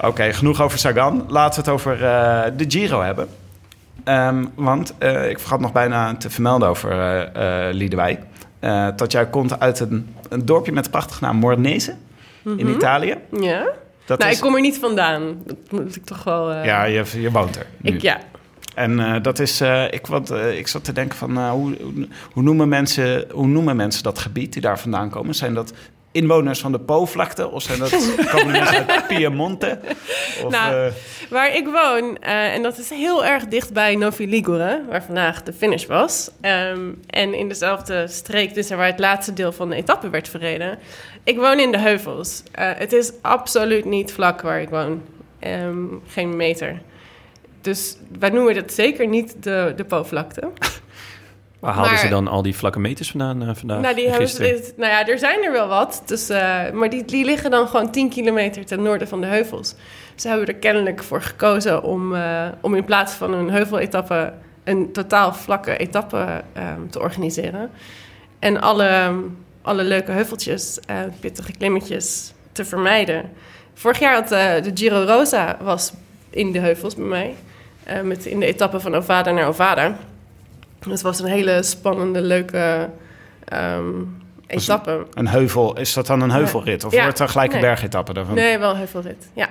[0.00, 1.24] Oké, genoeg over Sagan.
[1.28, 3.28] Laten we het over eh, de Giro hebben.
[4.04, 8.20] Ehm, want eh, ik vergat nog bijna te vermelden over eh eh Liedewij.
[8.96, 11.94] Dat jij komt uit een, een dorpje met de prachtige naam Mornese
[12.56, 13.16] in Italië.
[13.30, 13.68] Ja?
[14.04, 15.42] Dat nou, is, ik kom er niet vandaan.
[15.46, 16.52] Dat moet ik toch wel...
[16.52, 17.66] Ja, je, je woont er.
[17.76, 17.90] nu.
[17.90, 18.20] ik, ja.
[18.74, 19.60] En dat is,
[19.90, 21.76] ik, wat, ik zat te denken van, hoe,
[22.32, 25.34] hoe, noemen mensen, hoe noemen mensen dat gebied die daar vandaan komen?
[25.34, 25.72] Zijn dat
[26.12, 27.50] inwoners van de Po-vlakte?
[27.50, 27.90] Of zijn dat,
[28.32, 29.78] komen mensen uit Piemonte?
[30.44, 30.92] Of, Nou, eh,
[31.30, 35.42] Waar ik woon, eh, en dat is heel erg dicht bij Novi Ligure, waar vandaag
[35.42, 36.30] de finish was.
[36.40, 40.78] Ehm, en in dezelfde streek, dus waar het laatste deel van de etappe werd verreden.
[41.24, 42.42] Ik woon in de heuvels.
[42.52, 45.02] Eh, het is absoluut niet vlak waar ik woon.
[45.38, 46.80] Ehm, geen meter.
[47.60, 50.40] Dus wij noemen het zeker niet de, de Po-vlakte.
[51.60, 53.80] Waar haalden Maar- ze dan al die vlakke meters vandaan eh, vandaag?
[53.80, 56.02] Nou, die hebben ze, nou ja, er zijn er wel wat.
[56.06, 59.74] Dus, eh, maar die, die liggen dan gewoon 10 kilometer ten noorden van de heuvels.
[60.14, 64.32] Ze hebben er kennelijk voor gekozen om, eh, om in plaats van een heuveletappe...
[64.64, 67.70] een totaal vlakke etappe ehm, te organiseren.
[68.38, 69.12] En alle,
[69.62, 73.30] alle leuke heuveltjes, eh, pittige klimmetjes te vermijden.
[73.74, 75.92] Vorig jaar had eh, de Giro Rosa was
[76.30, 77.34] in de heuvels bij mij.
[77.84, 79.96] eh, met, in de etappe van Ovada naar Ovada.
[80.88, 82.90] Het was een hele spannende, leuke
[83.44, 83.84] ehm
[84.46, 85.06] etappe.
[85.14, 86.84] een heuvel, is dat dan een heuvelrit?
[86.84, 87.02] Of Ja.
[87.02, 87.68] wordt er gelijk een Nee.
[87.68, 88.34] bergetappe daarvan?
[88.34, 89.28] Nee, wel heuvelrit.
[89.34, 89.48] Ja.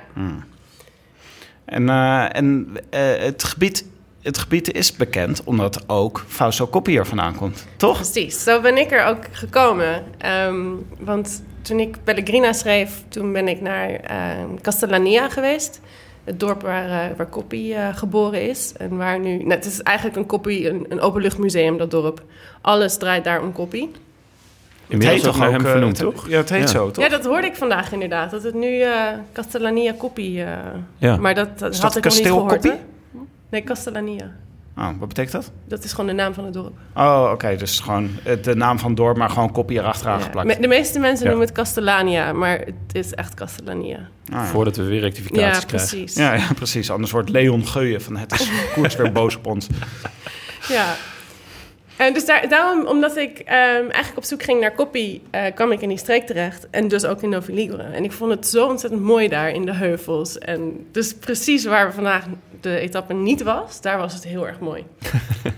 [1.66, 3.86] En, eh, en eh, het, gebied,
[4.22, 7.96] het gebied is bekend omdat ook Fausto Coppi er vandaan komt, toch?
[7.96, 10.04] Precies, zo ben ik er ook gekomen.
[10.18, 10.66] Ehm,
[11.00, 15.82] want toen ik Pellegrina schreef, toen ben ik naar ehm, Castellania geweest.
[16.30, 18.74] Het dorp waar, eh waar Coppi eh, geboren is.
[18.78, 22.24] En waar nu, nou, het is eigenlijk een Coppi, een, een openluchtmuseum, dat dorp.
[22.62, 23.92] Alles draait daar om Coppi.
[24.88, 26.28] Inmiddels ook naar hem eh, vernoemd, het- toch?
[26.30, 26.68] Ja, het heet Ja.
[26.68, 27.04] zo, toch?
[27.04, 28.32] Ja, dat hoorde ik vandaag inderdaad.
[28.32, 30.42] Dat het nu eh, Castellania Coppi...
[30.42, 30.48] eh
[30.98, 31.18] Ja.
[31.18, 32.62] Maar dat, had dat ik nog niet kasteel gehoord.
[32.62, 32.78] Coppi?
[33.50, 34.32] Nee, Castellania.
[34.80, 35.52] Oh, wat betekent dat?
[35.68, 36.74] Dat is gewoon de naam van het dorp.
[36.96, 40.24] Oh, oké, dus gewoon eh, de naam van het dorp, maar gewoon Coppi erachteraan Ja.
[40.24, 40.62] geplakt.
[40.62, 41.30] De meeste mensen Ja.
[41.30, 43.98] noemen het Castellania, maar het is echt Castellania.
[43.98, 44.46] Ah, ja.
[44.46, 45.88] Voordat we weer rectificaties Ja, krijgen.
[45.90, 46.16] precies.
[46.16, 46.92] Ja, ja, precies.
[46.92, 49.68] Anders wordt Leon Geuyen van het is koers weer boos op ons.
[50.68, 50.96] Ja.
[52.00, 55.72] En dus daar, daarom, omdat ik ehm, eigenlijk op zoek ging naar koppie, eh, kwam
[55.72, 56.68] ik in die streek terecht.
[56.70, 57.84] En dus ook in Novi Ligure.
[57.84, 60.38] En ik vond het zo ontzettend mooi daar in de heuvels.
[60.38, 62.26] En dus precies waar we vandaag
[62.62, 64.84] de etappe niet was, daar was het heel erg mooi.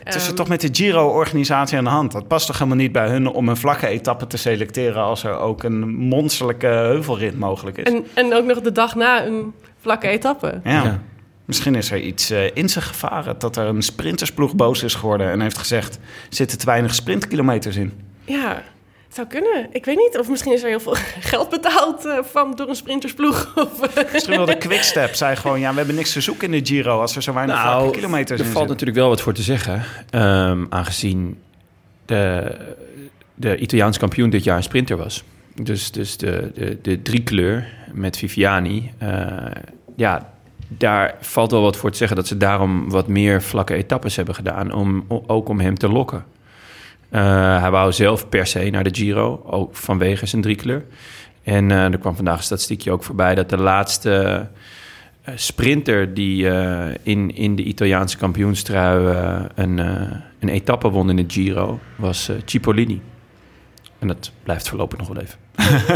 [0.03, 2.11] Het is er Ehm, toch met de Giro-organisatie aan de hand.
[2.11, 5.03] Dat past toch helemaal niet bij hun om een vlakke etappe te selecteren...
[5.03, 7.83] als er ook een monsterlijke heuvelrit mogelijk is.
[7.83, 10.59] en, en ook nog de dag na een vlakke etappe.
[10.63, 10.83] Ja.
[10.83, 11.01] Ja.
[11.45, 13.35] Misschien is er iets eh, in zich gevaren.
[13.39, 15.95] Dat er een sprintersploeg boos is geworden en heeft gezegd...
[15.95, 16.01] er
[16.35, 17.93] zitten te weinig sprintkilometers in.
[18.25, 18.63] Ja,
[19.05, 19.67] het zou kunnen.
[19.71, 20.17] Ik weet niet.
[20.19, 20.95] Of misschien is er heel veel
[21.31, 23.51] geld betaald eh, van, door een sprintersploeg.
[23.55, 25.59] Of, eh, Misschien wel de Quickstep zei gewoon...
[25.59, 26.99] ja, we hebben niks te zoeken in de Giro...
[26.99, 29.83] als er zo weinig Nou, kilometers er in valt natuurlijk wel wat voor te zeggen.
[30.09, 31.39] ehm, aangezien
[32.05, 32.51] de,
[33.35, 35.23] de Italiaans kampioen dit jaar een sprinter was.
[35.55, 38.91] Dus, dus de, de, de driekleur met Viviani.
[38.97, 39.35] eh,
[39.95, 40.29] ja,
[40.77, 44.35] daar valt wel wat voor te zeggen dat ze daarom wat meer vlakke etappes hebben
[44.35, 44.73] gedaan.
[44.73, 46.25] Om, ook om hem te lokken.
[47.09, 50.85] Eh, hij wou zelf per se naar de Giro, ook vanwege zijn driekleur.
[51.43, 54.47] En eh, er kwam vandaag een statistiekje ook voorbij dat de laatste
[55.21, 56.45] eh, sprinter die
[57.03, 59.15] in, in de Italiaanse kampioenstrui
[59.55, 59.77] een,
[60.39, 63.01] een etappe won in de Giro was Cipollini.
[64.01, 65.39] En dat blijft voorlopig nog wel even.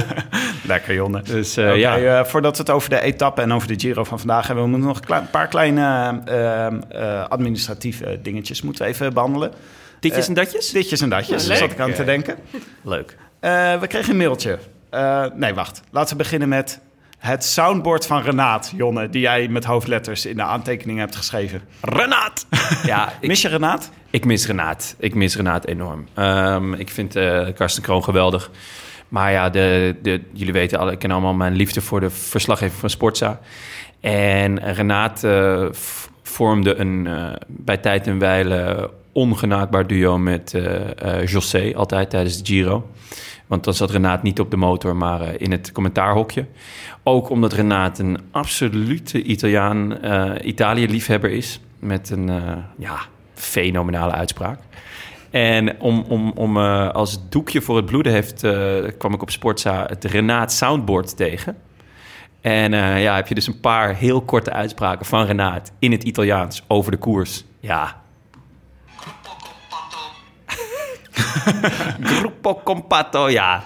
[0.67, 1.21] Lekker, Jonne.
[1.21, 4.17] Dus eh, ja, eh, voordat we het over de etappe en over de Giro van
[4.19, 4.63] vandaag hebben...
[4.63, 5.81] we moeten nog een paar kleine
[6.25, 9.51] eh, eh, administratieve dingetjes moeten we even behandelen.
[9.99, 10.69] ditjes en datjes?
[10.71, 11.67] Ditjes en datjes, Ja, daar leuk.
[11.69, 12.35] zat ik aan te denken.
[12.83, 13.17] Leuk.
[13.39, 14.57] Eh, we kregen een mailtje.
[14.89, 15.81] Eh, nee, wacht.
[15.91, 16.79] Laten we beginnen met
[17.25, 19.09] het soundboard van Renaat, Jonne...
[19.09, 21.61] die jij met hoofdletters in de aantekening hebt geschreven.
[21.81, 22.45] Renaat!
[22.85, 23.91] ja, ik, Mis je Renaat?
[24.09, 24.95] ik mis Renaat.
[24.99, 26.07] Ik mis Renaat enorm.
[26.13, 28.51] Ehm, ik vind eh Karsten Kroon geweldig.
[29.07, 32.79] Maar ja, de, de, jullie weten alle, ik ken allemaal mijn liefde voor de verslaggever
[32.79, 33.39] van Sportza.
[33.99, 35.65] En Renaat eh,
[36.23, 40.55] vormde een, eh, bij tijd en wijle ongenaakbaar duo met
[41.25, 42.89] José, altijd tijdens de Giro.
[43.47, 46.45] Want dan zat Renaat niet op de motor, maar eh, in het commentaarhokje.
[47.03, 51.59] Ook omdat Renaat een absolute Italiaan, eh Italië-liefhebber is.
[51.79, 52.97] Met een eh, ja,
[53.33, 54.59] fenomenale uitspraak.
[55.29, 58.47] En om, om, om, als doekje voor het bloeden heeft,
[58.97, 61.57] kwam ik op Sportza het Renaat Soundboard tegen.
[62.41, 66.63] En ja, heb je dus een paar heel korte uitspraken van Renaat in het Italiaans
[66.67, 67.43] over de koers.
[67.59, 68.04] Ja.
[72.01, 73.63] Gruppo Compatto, ja.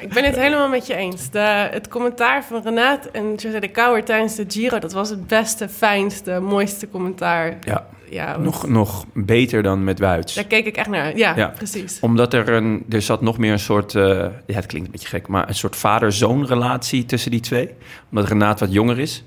[0.00, 1.30] Ik ben het helemaal met je eens.
[1.30, 4.78] De, het commentaar van Renaat en José de Kouwer tijdens de Giro...
[4.78, 7.56] dat was het beste, fijnste, mooiste commentaar.
[7.60, 7.86] ja.
[8.10, 10.34] Ja, Nog, nog beter dan met Wuits.
[10.34, 11.16] Daar keek ik echt naar uit.
[11.18, 11.46] Ja, Ja.
[11.48, 11.98] precies.
[12.00, 14.02] Omdat er een, er zat nog meer een soort, eh,
[14.46, 17.70] ja, het klinkt een beetje gek, maar een soort vader-zoon relatie tussen die twee.
[18.10, 19.24] Omdat Renaat wat jonger is.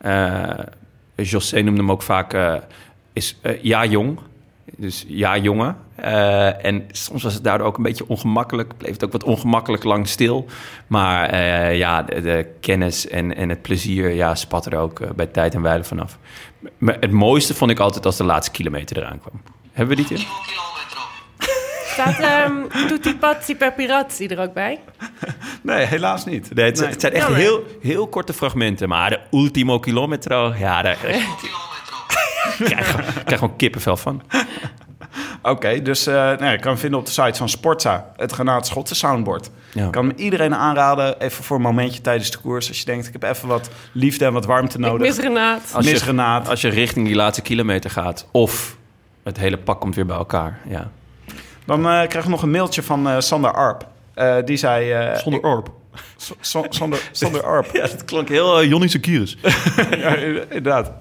[0.00, 0.42] Eh
[1.14, 2.54] José noemde hem ook vaak, eh,
[3.16, 4.18] is eh, ja jong,
[4.76, 5.76] dus ja jongen.
[5.94, 9.84] Eh, en soms was het daardoor ook een beetje ongemakkelijk, bleef het ook wat ongemakkelijk
[9.84, 10.46] lang stil.
[10.86, 15.26] Maar eh, ja, de, de kennis en, en het plezier, ja, spat er ook bij
[15.26, 16.18] tijd en wijle vanaf.
[16.78, 19.40] Maar het mooiste vond ik altijd als de laatste kilometer eraan kwam.
[19.72, 20.26] Hebben we die, Tim?
[21.92, 24.80] Staat ehm Tutti Pazzi per Pirazzi er ook bij?
[25.62, 26.54] Nee, helaas niet.
[26.54, 28.88] Nee, het, het zijn echt heel, heel korte fragmenten.
[28.88, 30.98] Maar de ultimo kilometro, ja, daar
[32.58, 34.22] daar krijg je krijg gewoon kippenvel van.
[35.42, 38.96] Oké, dus eh nee, ik kan vinden op de site van Sportza het Renaat Schotten
[38.96, 39.50] soundboard.
[39.72, 39.84] Ja.
[39.86, 42.68] Ik kan iedereen aanraden, even voor een momentje tijdens de koers...
[42.68, 45.06] als je denkt, ik heb even wat liefde en wat warmte Ik nodig.
[45.06, 45.60] mis Renaat.
[45.74, 46.48] Als Mis je, Renaat.
[46.48, 48.26] als je richting die laatste kilometer gaat.
[48.30, 48.76] Of
[49.24, 50.58] het hele pak komt weer bij elkaar.
[50.68, 50.90] Ja.
[51.64, 53.86] Dan eh krijg ik nog een mailtje van eh, Sander Arp.
[54.14, 54.92] Eh, die zei...
[54.92, 55.66] eh, ik- orp.
[55.66, 55.75] S- S-
[56.70, 57.66] Sander, Sander Arp.
[57.76, 59.36] Ja, dat klonk heel uh, Johnny Kiris.
[59.90, 60.92] ja, inderdaad.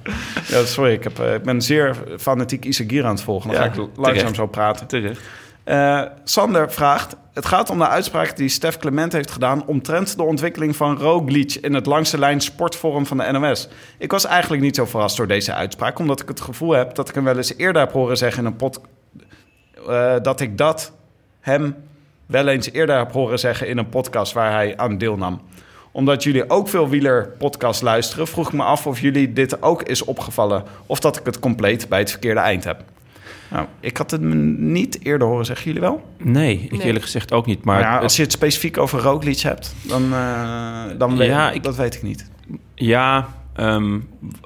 [0.48, 3.52] Ja, sorry, ik, heb, eh, ik ben zeer fanatiek Isagir aan het volgen.
[3.52, 4.36] Dan Ja, ga ik langzaam terecht.
[4.36, 4.88] zo praten.
[4.88, 5.22] Terecht.
[5.64, 7.16] Eh, Sander vraagt...
[7.34, 9.66] Het gaat om de uitspraak die Stef Clement heeft gedaan...
[9.66, 11.54] omtrent de ontwikkeling van Roglic...
[11.54, 13.68] in het langste lijn sportforum van de NOS.
[13.98, 16.00] Ik was eigenlijk niet zo verrast door deze uitspraak...
[16.00, 18.40] omdat ik het gevoel heb dat ik hem wel eens eerder heb horen zeggen...
[18.40, 18.82] in een pod,
[19.88, 20.92] eh, dat ik dat
[21.40, 21.76] hem
[22.26, 23.68] wel eens eerder heb horen zeggen...
[23.68, 25.42] in een podcast waar hij aan deelnam.
[25.92, 28.28] Omdat jullie ook veel wielerpodcast luisteren...
[28.28, 30.64] vroeg ik me af of jullie dit ook is opgevallen...
[30.86, 32.84] of dat ik het compleet bij het verkeerde eind heb.
[33.52, 35.66] Nou, ik had het me niet eerder horen zeggen.
[35.66, 36.04] Jullie wel?
[36.18, 36.82] Nee, ik Nee.
[36.82, 37.64] eerlijk gezegd ook niet.
[37.64, 41.56] Maar het- als je het specifiek over Roglic hebt, dan, eh, dan weet Ja, ik,
[41.56, 42.30] ik- dat weet ik niet.
[42.76, 44.00] Ja, ehm,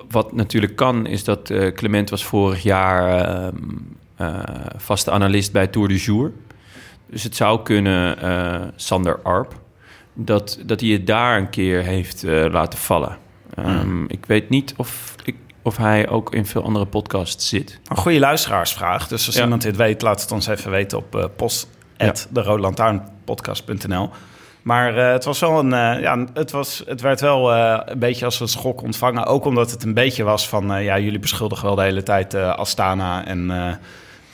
[0.09, 3.53] wat natuurlijk kan, is dat eh, Clement was vorig jaar ehm,
[4.15, 4.39] eh,
[4.77, 6.31] vaste analist bij Tour du Jour.
[7.11, 9.53] Dus het zou kunnen, eh, Sander Arp,
[10.13, 13.17] dat, dat hij het daar een keer heeft eh, laten vallen.
[13.55, 17.79] Ehm, Ik weet niet of, ik, of hij ook in veel andere podcasts zit.
[17.87, 19.07] Een goede luisteraarsvraag.
[19.07, 19.43] Dus als Ja.
[19.43, 22.39] iemand dit weet, laat het ons even weten op uh, post.de
[24.61, 25.71] Maar uh, het was wel een.
[25.71, 29.25] Uh, ja, het, was, het werd wel uh, een beetje als een schok ontvangen.
[29.25, 30.83] Ook omdat het een beetje was van.
[30.83, 33.51] ja, jullie beschuldigen wel de hele tijd Astana en,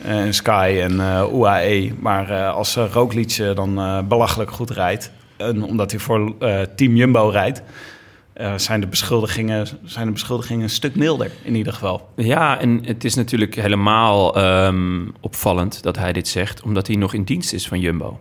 [0.02, 1.94] en Sky en uh, UAE.
[2.00, 5.12] Maar uh, als Roglic dan belachelijk goed rijdt.
[5.38, 6.34] En omdat hij voor
[6.76, 7.62] Team Jumbo rijdt.
[8.56, 12.10] Zijn, de beschuldigingen, zijn de beschuldigingen een stuk milder in ieder geval.
[12.16, 17.14] Ja, en het is natuurlijk helemaal um, opvallend dat hij dit zegt, omdat hij nog
[17.14, 18.20] in dienst is van Jumbo.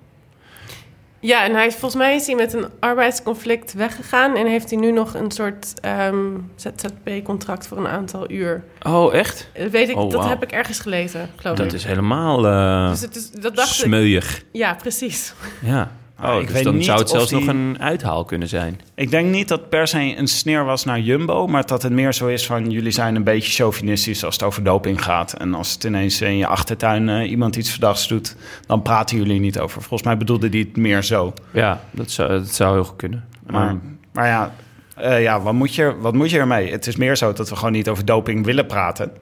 [1.25, 4.93] Ja, en hij, volgens mij is hij met een arbeidsconflict weggegaan en heeft hij nu
[4.93, 8.65] nog een soort um, ZZP-contract voor een aantal uur.
[8.83, 9.49] Oh, echt?
[9.53, 10.29] Dat weet ik, oh, dat wow.
[10.29, 11.73] heb ik ergens gelezen, geloof dat ik.
[11.73, 14.39] is helemaal uh, dus het is, dat dacht smeuig.
[14.39, 15.33] Ik, ja, precies.
[15.61, 15.91] Ja.
[16.23, 18.81] Oh, ik dus weet dan niet zou het zelfs die- nog een uithaal kunnen zijn.
[18.95, 22.13] Ik denk niet dat per se een sneer was naar Jumbo, maar dat het meer
[22.15, 25.33] zo is van jullie zijn een beetje chauvinistisch als het over doping gaat.
[25.33, 29.41] En als het ineens in je achtertuin uh, iemand iets verdachts doet, dan praten jullie
[29.41, 29.81] niet over.
[29.81, 31.33] Volgens mij bedoelde die het meer zo.
[31.51, 33.25] Ja, dat zou, dat zou heel goed kunnen.
[33.47, 33.77] Maar,
[34.13, 34.55] maar ja,
[35.01, 36.71] uh, ja wat, moet je, wat moet je ermee?
[36.71, 39.13] Het is meer zo dat we gewoon niet over doping willen praten.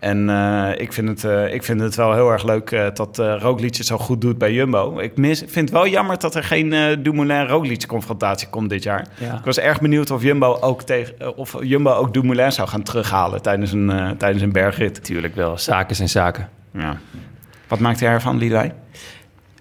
[0.00, 3.18] En uh, ik, vind het, uh, ik vind het wel heel erg leuk uh, dat
[3.18, 4.98] uh, Roglic het zo goed doet bij Jumbo.
[4.98, 9.06] Ik mis, vind het wel jammer dat er geen uh, Dumoulin-Roglic-confrontatie komt dit jaar.
[9.18, 9.34] Ja.
[9.38, 12.82] Ik was erg benieuwd of Jumbo ook, tegen, uh, of Jumbo ook Dumoulin zou gaan
[12.82, 14.94] terughalen tijdens een, uh, tijdens een bergrit.
[14.94, 16.48] Natuurlijk wel, zaken zijn zaken.
[16.72, 16.96] Ja.
[17.68, 18.74] Wat maakt hij ervan, Liedewij?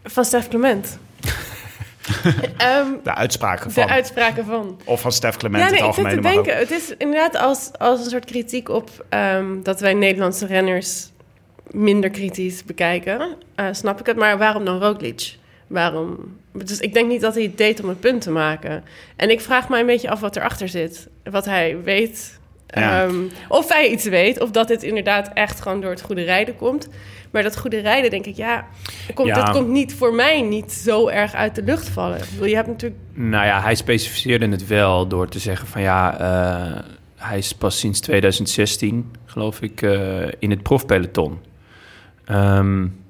[0.03, 0.99] Van Stef Clement.
[2.25, 3.85] Um, de uitspraken van.
[3.85, 4.79] De uitspraken van.
[4.85, 7.35] Of van Stef Clement, ja, nee, het algemene ik zit te denken, het is inderdaad
[7.35, 11.09] als, als een soort kritiek op um, dat wij Nederlandse renners
[11.71, 13.35] minder kritisch bekijken.
[13.55, 15.35] Uh, snap ik het, maar waarom dan Roglic?
[15.67, 16.37] Waarom?
[16.53, 18.83] Dus ik denk niet dat hij het deed om een punt te maken.
[19.15, 21.07] En ik vraag mij een beetje af wat erachter zit.
[21.23, 22.39] Wat hij weet.
[22.67, 23.03] Ja.
[23.03, 26.55] Um, of hij iets weet, of dat dit inderdaad echt gewoon door het goede rijden
[26.55, 26.87] komt.
[27.31, 28.67] Maar dat goede rijden, denk ik, ja,
[29.13, 29.35] komt, Ja.
[29.35, 32.17] dat komt niet voor mij niet zo erg uit de lucht vallen.
[32.17, 35.81] Ik bedoel, Je hebt natuurlijk Nou ja, hij specificeerde het wel door te zeggen van
[35.81, 36.81] ja, uh,
[37.15, 41.39] hij is pas sinds 2016, geloof ik, uh, in het profpeloton.
[42.31, 43.03] Um,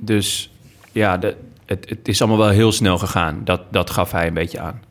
[0.00, 0.52] dus
[0.92, 3.40] ja, de, het, het, is allemaal wel heel snel gegaan.
[3.44, 4.82] Dat, dat gaf hij een beetje aan.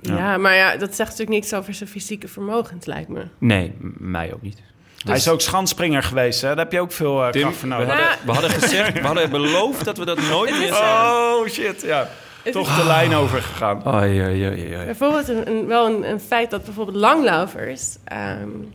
[0.00, 0.16] Ja.
[0.16, 0.36] ja.
[0.36, 3.24] maar ja, dat zegt natuurlijk niks over zijn fysieke vermogens, lijkt me.
[3.38, 4.62] Nee, mij ook niet.
[4.98, 5.06] Dus...
[5.06, 6.48] Hij is ook schandspringer geweest, hè?
[6.48, 7.86] Daar heb je ook veel uh, Tim, kracht voor nodig.
[7.86, 11.40] We hadden, we hadden gezegd, we hadden beloofd dat we dat nooit meer zouden.
[11.40, 12.08] Oh, shit, ja.
[12.52, 13.86] Toch de lijn overgegaan.
[13.86, 14.84] Oh, ja, ja, ja.
[14.84, 17.96] Bijvoorbeeld een, een, wel een, een, feit dat bijvoorbeeld langlaufers...
[18.12, 18.72] Um,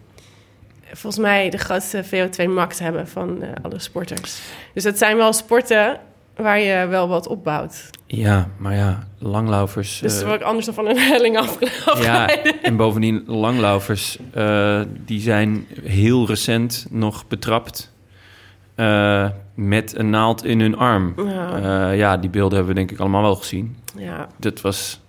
[0.92, 4.40] volgens mij de grootste VO2 max hebben van uh, alle sporters.
[4.74, 6.00] Dus het zijn wel sporten
[6.36, 7.90] waar je wel wat opbouwt.
[8.06, 10.00] Ja, maar ja, langlaufers...
[10.00, 12.04] Dus uh, wat anders dan van een helling afgelopen.
[12.04, 12.28] Ja,
[12.62, 17.92] en bovendien langlaufers, uh, die zijn heel recent nog betrapt
[18.76, 21.14] uh, met een naald in hun arm.
[21.18, 21.92] Ja.
[21.92, 23.78] Ja, die beelden hebben we denk ik allemaal wel gezien.
[23.98, 24.28] Ja.
[24.40, 25.02] Dat was...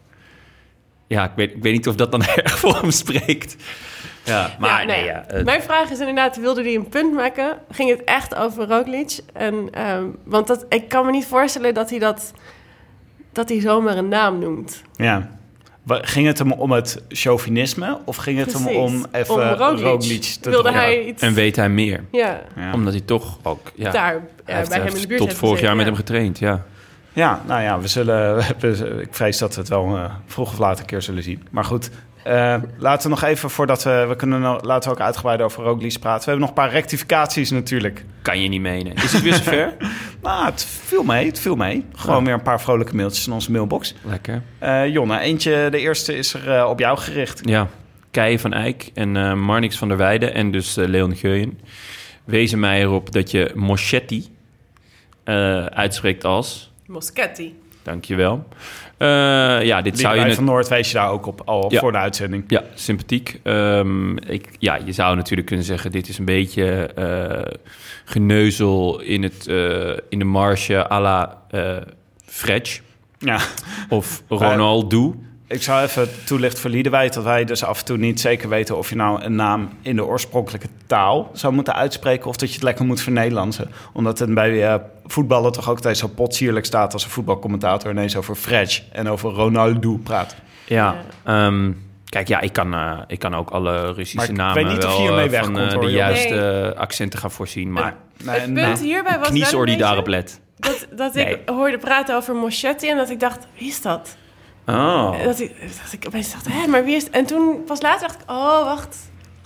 [1.06, 3.56] Ja, ik weet, ik weet niet of dat dan erg voor hem spreekt.
[4.24, 7.14] Ja, maar ja, nee, nee, ja, uh, Mijn vraag is inderdaad, wilde hij een punt
[7.14, 7.58] maken?
[7.70, 9.18] Ging het echt over Roglic?
[9.32, 9.54] En,
[9.88, 12.32] um, want dat, ik kan me niet voorstellen dat hij dat...
[13.32, 14.82] dat hij zomaar een naam noemt.
[14.96, 15.28] Ja.
[15.88, 18.66] Ging het hem om het chauvinisme of ging het Precies.
[18.66, 19.84] hem om even om Roglic.
[19.84, 21.22] Roglic te Wilde hij iets...
[21.22, 22.04] En weet hij meer.
[22.10, 22.40] Ja.
[22.56, 22.72] Ja.
[22.72, 23.72] Omdat hij toch ook...
[23.74, 26.64] Ja, Daar heeft, bij hem in de buurt tot vorig jaar met hem getraind, ja.
[27.12, 30.58] Ja, nou ja, we zullen, we- ik vrees dat we het wel uh, vroeg of
[30.58, 31.46] laat een keer zullen zien.
[31.50, 31.90] Maar goed,
[32.26, 35.62] uh, laten we nog even, voordat we, we kunnen nog, laten we ook uitgebreid over
[35.64, 36.18] Roglic praten.
[36.24, 38.04] We hebben nog een paar rectificaties natuurlijk.
[38.22, 38.94] Kan je niet menen.
[38.94, 39.74] Is het weer zover?
[40.22, 41.84] Nou, het viel mee, het viel mee.
[41.94, 42.24] Gewoon Ja.
[42.24, 43.94] weer een paar vrolijke mailtjes in onze mailbox.
[44.02, 44.42] Lekker.
[44.62, 47.40] Uh, Jonne, eentje, de eerste is er uh, op jou gericht.
[47.48, 47.68] Ja,
[48.10, 51.60] Keijen van Eyck en uh, Marnix van der Weijden en dus uh, Leon Geuyen
[52.24, 54.28] wezen mij erop dat je Moschetti
[55.24, 56.72] uh, uitspreekt als...
[56.87, 57.54] Moschetti.
[57.85, 58.47] Dankjewel.
[58.99, 59.09] Uh,
[59.64, 60.35] ja, dit zou je...
[60.35, 61.81] Van Noord wees je daar ook op, al Ja.
[61.81, 62.44] voor de uitzending.
[62.47, 63.40] Ja, sympathiek.
[63.42, 65.90] Ehm, ik, ja, je zou natuurlijk kunnen zeggen...
[65.90, 67.53] dit is een beetje eh,
[68.05, 71.42] geneuzel in, het, eh, in de marge à la
[72.25, 72.81] Fretch
[73.18, 73.38] Ja.
[73.88, 75.14] of Ronaldo.
[75.46, 78.76] Ik zou even toelichten voor Liedewij dat wij dus af en toe niet zeker weten
[78.76, 82.54] of je nou een naam in de oorspronkelijke taal zou moeten uitspreken of dat je
[82.54, 83.71] het lekker moet vernederlandsen.
[83.92, 84.75] Omdat het bij eh,
[85.06, 89.31] voetballen toch ook altijd zo potsierlijk staat als een voetbalcommentator ineens over Fretch en over
[89.31, 90.37] Ronaldo praat.
[90.66, 91.73] Ja, ehm,
[92.08, 94.85] kijk, ja, ik kan, eh, ik kan ook alle Russische Maar ik namen weet niet
[94.85, 97.73] of je hiermee eh, van hoor, de juiste accenten gaan voorzien.
[97.73, 98.64] Maar Nee, het nee.
[98.64, 100.40] punt hierbij was kniesoor wel een die daarop let.
[100.56, 101.27] dat, dat Nee.
[101.27, 104.16] ik hoorde praten over Moschetti en dat ik dacht, wie is dat?
[104.67, 105.52] Oh, Dat ik,
[105.83, 107.10] dat ik opeens dacht, hé, maar wie is?
[107.10, 108.96] En toen pas later dacht ik, oh, wacht.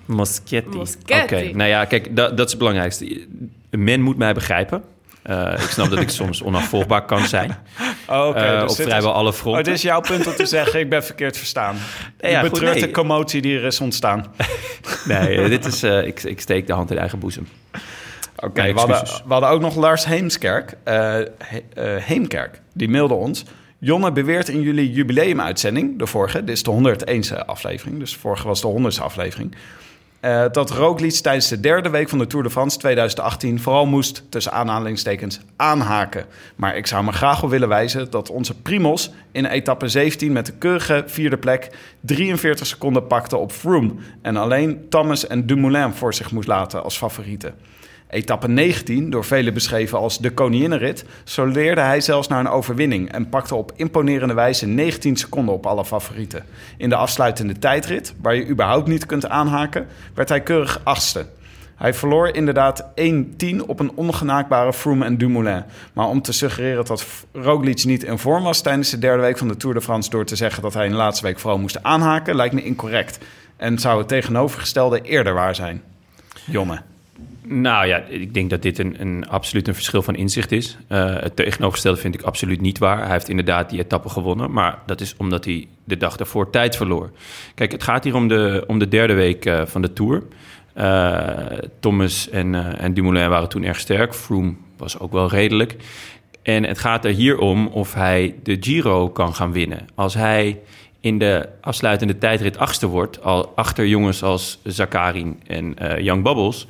[0.07, 0.77] Moschetti.
[0.77, 1.14] Moschetti.
[1.37, 3.27] Oké, nou ja, kijk, dat, dat is het belangrijkste.
[3.71, 4.83] Men moet mij begrijpen.
[5.23, 7.57] Eh, ik snap dat ik soms onafvolgbaar kan zijn.
[8.11, 9.64] Oh, oké, Eh, dus op vrijwel is- alle Oh, fronten.
[9.64, 11.77] dit is jouw punt om te zeggen, ik ben verkeerd verstaan.
[12.21, 12.83] Ja, betreurt nee.
[12.83, 14.25] de commotie die er is ontstaan.
[15.05, 17.49] Nee, eh, dit is, eh, ik, ik steek de hand in eigen boezem.
[18.37, 19.23] Oké, Nee, we, hadden, excuses.
[19.27, 20.75] we hadden ook nog Lars Heemskerk.
[20.85, 20.95] eh,
[21.39, 23.45] He- eh, Heemkerk, die mailde ons.
[23.81, 26.97] Jonne beweert in jullie jubileumuitzending, de vorige, dit is de
[27.35, 29.55] 101ste aflevering, dus de vorige was de 100ste aflevering,
[30.20, 34.22] eh, dat Roglic tijdens de derde week van de Tour de France 2018 vooral moest,
[34.29, 36.26] tussen aanhalingstekens, aanhaken.
[36.57, 40.47] Maar ik zou me graag op willen wijzen dat onze Primos in etappe 17 met
[40.47, 41.70] de keurige vierde plek
[42.01, 46.97] 43 seconden pakte op Froome en alleen Thomas en Dumoulin voor zich moest laten als
[46.97, 47.55] favorieten.
[48.09, 53.29] Etappe 19, door velen beschreven als de koninginnenrit, soleerde hij zelfs naar een overwinning en
[53.29, 56.45] pakte op imponerende wijze 19 seconden op alle favorieten.
[56.77, 61.27] In de afsluitende tijdrit, waar je überhaupt niet kunt aanhaken, werd hij keurig achtste.
[61.77, 62.85] Hij verloor inderdaad 1-10
[63.67, 65.65] op een ongenaakbare Froome en Dumoulin.
[65.93, 69.49] Maar om te suggereren dat Roglic niet in vorm was tijdens de derde week van
[69.49, 70.11] de Tour de France...
[70.11, 73.19] door te zeggen dat hij in de laatste week vooral moest aanhaken, lijkt me incorrect.
[73.57, 75.83] En zou het tegenovergestelde eerder waar zijn.
[76.45, 76.83] Jonne.
[77.51, 80.77] Nou ja, ik denk dat dit een, een absoluut een verschil van inzicht is.
[80.89, 83.03] Eh, het tegenovergestelde vind ik absoluut niet waar.
[83.03, 86.77] Hij heeft inderdaad die etappe gewonnen, maar dat is omdat hij de dag daarvoor tijd
[86.77, 87.11] verloor.
[87.55, 90.23] Kijk, het gaat hier om de, om de derde week eh, van de Tour.
[90.75, 91.29] Eh,
[91.81, 94.15] Thomas en, en Dumoulin waren toen erg sterk.
[94.15, 95.77] Froome was ook wel redelijk.
[96.43, 99.87] En het gaat er hier om of hij de Giro kan gaan winnen.
[99.95, 100.61] Als hij
[101.01, 106.67] in de afsluitende tijdrit achtste wordt, al achter jongens als Zakarin en Young Bubbles...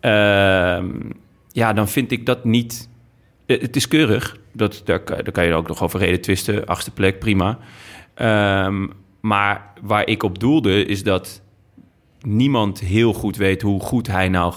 [0.00, 0.88] Ehm,
[1.52, 2.88] ja, dan vind ik dat niet.
[3.46, 4.36] eh, Het is keurig.
[4.52, 6.66] Dat, daar, daar kan je ook nog over reden twisten.
[6.66, 7.58] Achtste plek, prima.
[8.14, 8.86] Ehm,
[9.20, 11.42] maar waar ik op doelde is dat
[12.20, 14.54] niemand heel goed weet hoe goed hij nou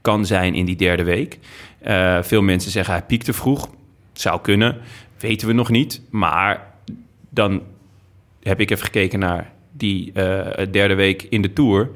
[0.00, 1.38] kan zijn in die derde week.
[1.78, 3.68] Eh, veel mensen zeggen hij piekte vroeg.
[4.12, 4.76] Zou kunnen.
[5.18, 6.02] Weten we nog niet.
[6.10, 6.72] Maar
[7.30, 7.62] dan
[8.42, 11.90] heb ik even gekeken naar die eh, derde week in de Tour...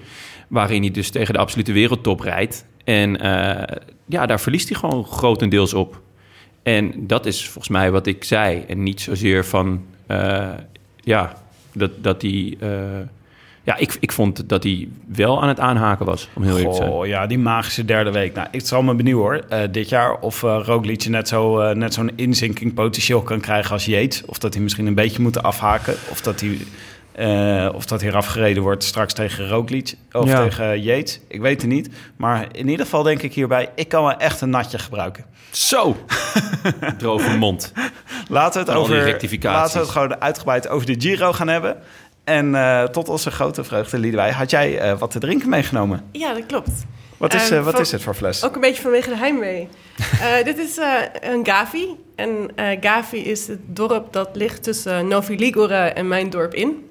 [0.49, 2.67] waarin hij dus tegen de absolute wereldtop rijdt.
[2.91, 3.77] En eh,
[4.07, 6.01] ja, daar verliest hij gewoon grotendeels op.
[6.63, 8.65] En dat is volgens mij wat ik zei.
[8.69, 9.85] En niet zozeer van...
[10.07, 10.49] eh,
[10.97, 11.37] ja,
[11.73, 12.57] dat, dat hij...
[12.61, 12.69] eh,
[13.63, 16.77] ja, ik, ik vond dat hij wel aan het aanhaken was, om heel eerlijk te
[16.77, 16.91] zijn.
[16.91, 18.35] Oh ja, die magische derde week.
[18.35, 21.95] Nou, ik zal me benieuwen hoor, dit jaar of uh, Roglic net zo, eh, net
[21.95, 24.25] zo'n inzinking potentieel kan krijgen als Yates.
[24.25, 25.95] Of dat hij misschien een beetje moet afhaken.
[26.11, 26.59] Of dat hij,
[27.21, 30.43] eh, of dat hij afgereden wordt straks tegen Roglic of Ja.
[30.43, 31.21] tegen Yates.
[31.29, 31.89] Ik weet het niet.
[32.17, 35.25] Maar in ieder geval denk ik hierbij, ik kan wel echt een natje gebruiken.
[35.51, 35.97] Zo!
[36.99, 37.73] Droge mond.
[38.29, 38.97] Laten we het over
[39.43, 41.77] laten we het gewoon uitgebreid over de Giro gaan hebben.
[42.25, 46.03] En eh, tot onze grote vreugde, Liedewij, had jij eh, wat te drinken meegenomen?
[46.13, 46.71] Ja, dat klopt.
[47.17, 48.45] Wat is, eh, wat van- is het voor fles?
[48.45, 49.69] Ook een beetje vanwege de heimwee.
[50.21, 51.87] Eh, dit is eh, een Gavi.
[52.17, 56.90] En eh, Gavi is het dorp dat ligt tussen Novi Ligure en mijn dorp in.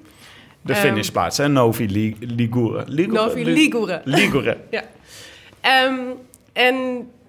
[0.62, 1.48] De Ehm, finishplaats, hè?
[1.48, 2.84] Novi Li- Ligure.
[2.86, 3.12] Ligure?
[3.24, 4.00] Novi Li- Ligure.
[4.04, 4.56] Ligure.
[4.70, 4.82] Ja.
[5.60, 5.94] Ehm,
[6.52, 6.74] en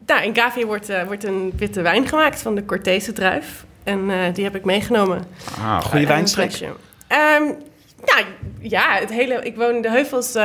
[0.06, 3.66] nou, in Gavi wordt, eh, wordt een witte wijn gemaakt van de Cortese druif.
[3.84, 5.24] En eh, die heb ik meegenomen.
[5.60, 6.52] Ah, goede Eh, wijnstreek.
[7.08, 7.44] Ehm,
[8.06, 8.24] ja,
[8.60, 10.36] ja, het hele, ik woon in de heuvels.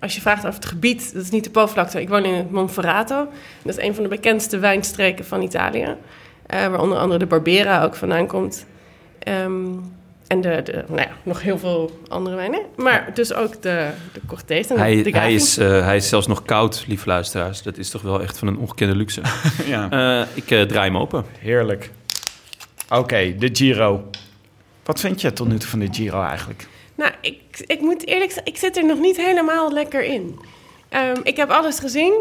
[0.00, 2.00] als je vraagt over het gebied, dat is niet de Po-vlakte.
[2.00, 3.28] Ik woon in het Monferrato.
[3.62, 5.96] Dat is een van de bekendste wijnstreken van Italië.
[6.46, 8.66] eh, waar onder andere de Barbera ook vandaan komt.
[9.18, 9.62] Ehm,
[10.28, 12.60] en de, de, nou ja, nog heel veel andere wijnen.
[12.76, 16.08] Maar dus ook de, de Cortese en de, Hij, de hij, is, eh, hij is
[16.08, 17.62] zelfs nog koud, lieve luisteraars.
[17.62, 19.20] Dat is toch wel echt van een ongekende luxe.
[19.66, 21.24] Ja, Eh, ik eh, draai hem open.
[21.38, 21.90] heerlijk.
[22.88, 24.10] Oké, de Giro.
[24.84, 26.66] Wat vind je tot nu toe van de Giro eigenlijk?
[26.94, 30.38] Nou, ik, ik moet eerlijk zeggen, ik zit er nog niet helemaal lekker in.
[30.88, 32.14] Ehm, ik heb alles gezien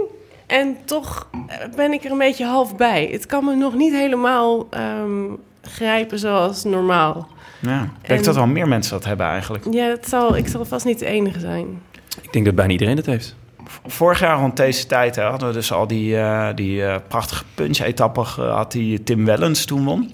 [0.46, 1.30] en toch
[1.76, 3.10] ben ik er een beetje half bij.
[3.12, 5.26] Het kan me nog niet helemaal ehm,
[5.62, 7.28] grijpen zoals normaal.
[7.60, 9.66] Ja, ik denk En- dat wel meer mensen dat hebben eigenlijk.
[9.72, 11.82] Ja, het zal, ik zal vast niet de enige zijn.
[12.22, 13.36] Ik denk dat bijna iedereen dat heeft.
[13.86, 17.44] Vorig jaar rond deze tijd hè, hadden we dus al die, eh, die eh, prachtige
[17.54, 20.12] punch-etappe gehad die Tim Wellens toen won.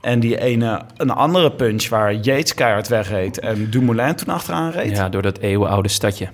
[0.00, 4.96] En die ene, een andere punch waar Yates keihard wegreed en Dumoulin toen achteraan reed.
[4.96, 6.28] Ja, door dat eeuwenoude stadje.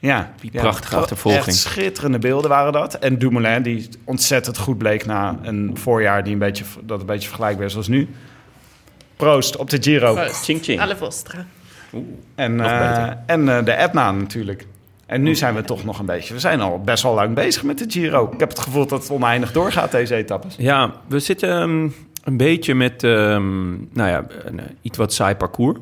[0.00, 1.44] Ja, Die prachtige achtervolging.
[1.46, 2.94] Echt schitterende beelden waren dat.
[2.94, 7.28] En Dumoulin, die ontzettend goed bleek na een voorjaar die een beetje, dat een beetje
[7.28, 8.08] vergelijkbaar is als nu.
[9.18, 10.14] Proost op de Giro.
[10.14, 10.44] Proost.
[10.44, 10.80] Ching ching.
[10.80, 11.46] Alle Vostra.
[12.34, 14.66] En, eh, en eh, de Etna natuurlijk.
[15.06, 16.34] En nu zijn we toch nog een beetje...
[16.34, 18.30] We zijn al best wel lang bezig met de Giro.
[18.32, 20.54] Ik heb het gevoel dat het oneindig doorgaat, deze etappes.
[20.58, 21.88] Ja, we zitten ehm,
[22.24, 25.78] een beetje met ehm, nou ja, een eh, iets wat saai parcours.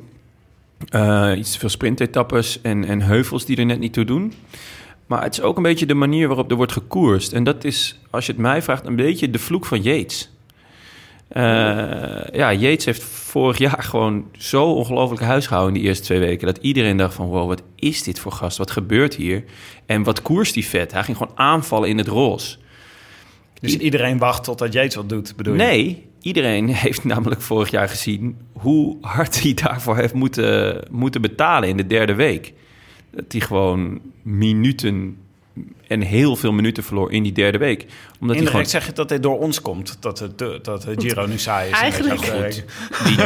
[0.89, 4.33] Eh, iets te veel sprintetappes en, en heuvels die er net niet toe doen.
[5.07, 7.33] Maar het is ook een beetje de manier waarop er wordt gekoerst.
[7.33, 10.31] En dat is, als je het mij vraagt, een beetje de vloek van Yates.
[11.29, 11.43] Eh,
[12.33, 16.47] ja, Yates heeft vorig jaar gewoon zo ongelooflijk huisgehouden in die eerste twee weken...
[16.47, 18.59] dat iedereen dacht van, wow, wat is dit voor gast?
[18.59, 19.45] Wat gebeurt hier?
[19.87, 20.93] En wat koerst die vet?
[20.93, 22.57] Hij ging gewoon aanvallen in het roze.
[23.61, 25.59] Dus iedereen wacht totdat Yates wat doet, bedoel je?
[25.59, 31.69] Nee, iedereen heeft namelijk vorig jaar gezien hoe hard hij daarvoor heeft moeten, moeten betalen
[31.69, 32.53] in de derde week.
[33.11, 35.17] Dat hij gewoon minuten
[35.87, 37.81] en heel veel minuten verloor in die derde week.
[37.81, 41.03] Omdat hij Indirect gewoon zeg je dat dit door ons komt, dat het, dat het
[41.03, 41.75] Giro nu saai is.
[41.77, 42.65] en Eigenlijk je afgewerkt-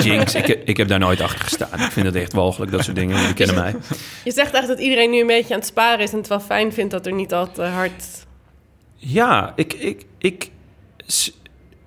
[0.03, 1.81] die jinx, ik, ik heb daar nooit achter gestaan.
[1.81, 3.19] Ik vind het echt walgelijk, dat soort dingen.
[3.21, 3.75] Jullie kennen mij.
[4.25, 6.11] Je zegt echt dat iedereen nu een beetje aan het sparen is...
[6.13, 8.05] en het wel fijn vindt dat er niet al te hard...
[8.97, 10.51] Ja, ik, ik, ik,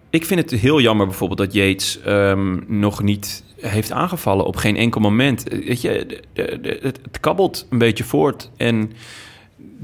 [0.09, 4.75] ik vind het heel jammer bijvoorbeeld dat Yates ehm, nog niet heeft aangevallen op geen
[4.77, 5.47] enkel moment.
[5.49, 8.49] Eh, Weet je, het, het kabbelt een beetje voort.
[8.57, 8.91] En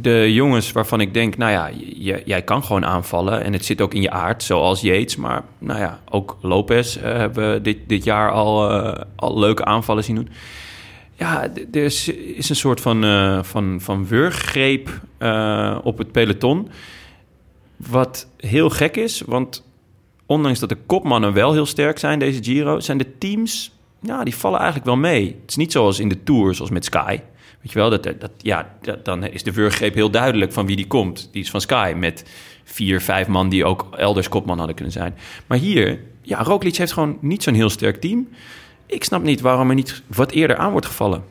[0.01, 1.69] de jongens waarvan ik denk, nou ja,
[2.25, 3.43] jij kan gewoon aanvallen.
[3.43, 5.15] En het zit ook in je aard, zoals Yates.
[5.15, 9.65] Maar nou ja, ook Lopez eh, hebben we dit, dit jaar al, eh, al leuke
[9.65, 10.29] aanvallen zien doen.
[11.15, 14.89] Ja, er is, een soort van, eh van, van wurggreep
[15.83, 16.69] op het peloton.
[17.75, 19.65] Wat heel gek is, want
[20.25, 23.71] ondanks dat de kopmannen wel heel sterk zijn, deze Giro, zijn de teams,
[24.01, 25.25] ja, die vallen eigenlijk wel mee.
[25.41, 27.19] Het is niet zoals in de Tour, zoals met Sky.
[27.62, 30.76] Weet je wel, dat, dat, ja, dat, dan is de wurggreep heel duidelijk van wie
[30.76, 31.30] die komt.
[31.32, 32.26] Die is van Sky, met
[32.64, 35.16] vier, vijf man die ook elders kopman hadden kunnen zijn.
[35.47, 38.28] Maar hier, ja, Roglic heeft gewoon niet zo'n heel sterk team.
[38.86, 41.24] Ik snap niet waarom er niet wat eerder aan wordt gevallen.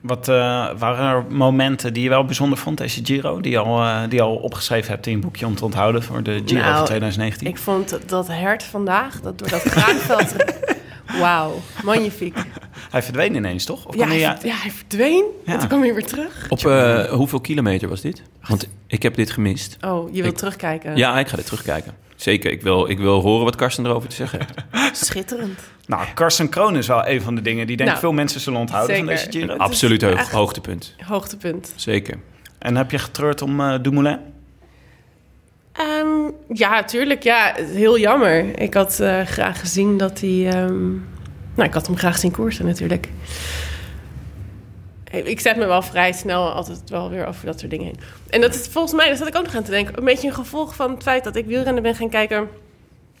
[0.00, 0.34] Wat eh,
[0.78, 3.40] waren er momenten die je wel bijzonder vond, deze Giro?
[3.40, 6.02] Die je al, eh, die je al opgeschreven hebt in je boekje om te onthouden
[6.02, 7.46] voor de Giro Nou, van 2019?
[7.46, 10.34] Ik vond dat hert vandaag, dat door dat graanveld...
[11.18, 12.36] Wauw, magnifiek.
[12.90, 13.86] Hij verdween ineens, toch?
[13.86, 15.52] Of Ja, hij, ver- ja, hij verdween Ja.
[15.52, 16.46] en toen kwam hij weer terug.
[16.48, 18.22] Op eh, hoeveel kilometer was dit?
[18.48, 19.76] Want ik heb dit gemist.
[19.80, 20.96] Oh, je wilt Ik- terugkijken.
[20.96, 21.92] Ja, ik ga dit terugkijken.
[22.16, 24.38] Zeker, ik wil, ik wil horen wat Karsten erover te zeggen
[24.70, 24.96] heeft.
[25.06, 25.58] Schitterend.
[25.86, 28.40] Nou, Carsten Kroon is wel een van de dingen die denk ik Nou, veel mensen
[28.40, 29.56] zullen onthouden van deze Giro.
[29.56, 30.94] Absoluut hoogtepunt.
[31.06, 31.72] Hoogtepunt.
[31.76, 32.18] Zeker.
[32.58, 34.18] En heb je getreurd om eh Dumoulin?
[35.78, 37.22] Ehm, ja, tuurlijk.
[37.22, 38.60] Ja, heel jammer.
[38.60, 40.48] Ik had eh, graag gezien dat hij...
[40.52, 40.90] ehm,
[41.54, 43.08] nou, ik had hem graag zien koersen natuurlijk.
[45.10, 48.00] Ik zet me wel vrij snel altijd wel weer over dat soort dingen heen.
[48.30, 49.98] En dat is volgens mij, daar zat ik ook nog aan te denken...
[49.98, 52.48] een beetje een gevolg van het feit dat ik wielrennen ben gaan kijken...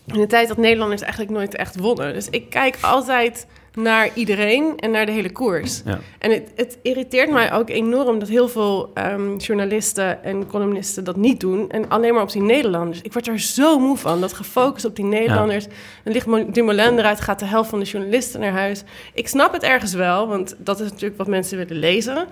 [0.06, 2.12] in de tijd dat Nederlanders eigenlijk nooit echt wonnen.
[2.12, 3.46] Dus ik kijk altijd
[3.82, 5.82] naar iedereen en naar de hele koers.
[5.84, 5.98] Ja.
[6.18, 11.16] En het, het irriteert mij ook enorm dat heel veel ehm, journalisten en columnisten dat
[11.16, 11.70] niet doen.
[11.70, 13.02] En alleen maar op die Nederlanders.
[13.02, 15.66] Ik word er zo moe van, dat gefocust op die Nederlanders.
[16.04, 18.82] Dan ligt Mo- Dumoulin eruit, gaat de helft van de journalisten naar huis.
[19.14, 22.26] Ik snap het ergens wel, want dat is natuurlijk wat mensen willen lezen.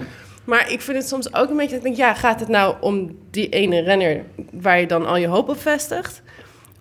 [0.44, 1.97] Maar ik vind het soms ook een beetje dat ik denk...
[1.97, 5.61] ja, gaat het nou om die ene renner waar je dan al je hoop op
[5.61, 6.22] vestigt?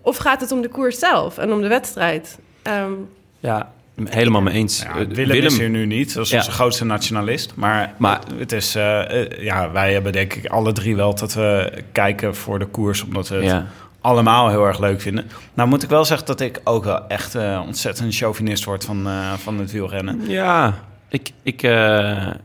[0.02, 2.38] Of gaat het om de koers zelf en om de wedstrijd?
[2.62, 2.92] Ehm,
[3.40, 3.72] Ja,
[4.04, 4.82] helemaal mee eens.
[4.82, 6.36] Ja, Eh, Willem, is hier nu niet, dat is Ja.
[6.38, 7.52] onze grootste nationalist.
[7.54, 11.34] Maar, Maar- het is, eh, eh, ja, wij hebben denk ik alle drie wel dat
[11.34, 13.64] we kijken voor de koers, omdat we het
[14.00, 15.26] allemaal heel erg leuk vinden.
[15.54, 17.34] Nou moet ik wel zeggen dat ik ook wel echt
[17.66, 20.20] ontzettend chauvinist word van, eh, van het wielrennen.
[20.28, 20.74] Ja,
[21.08, 21.60] ik, ik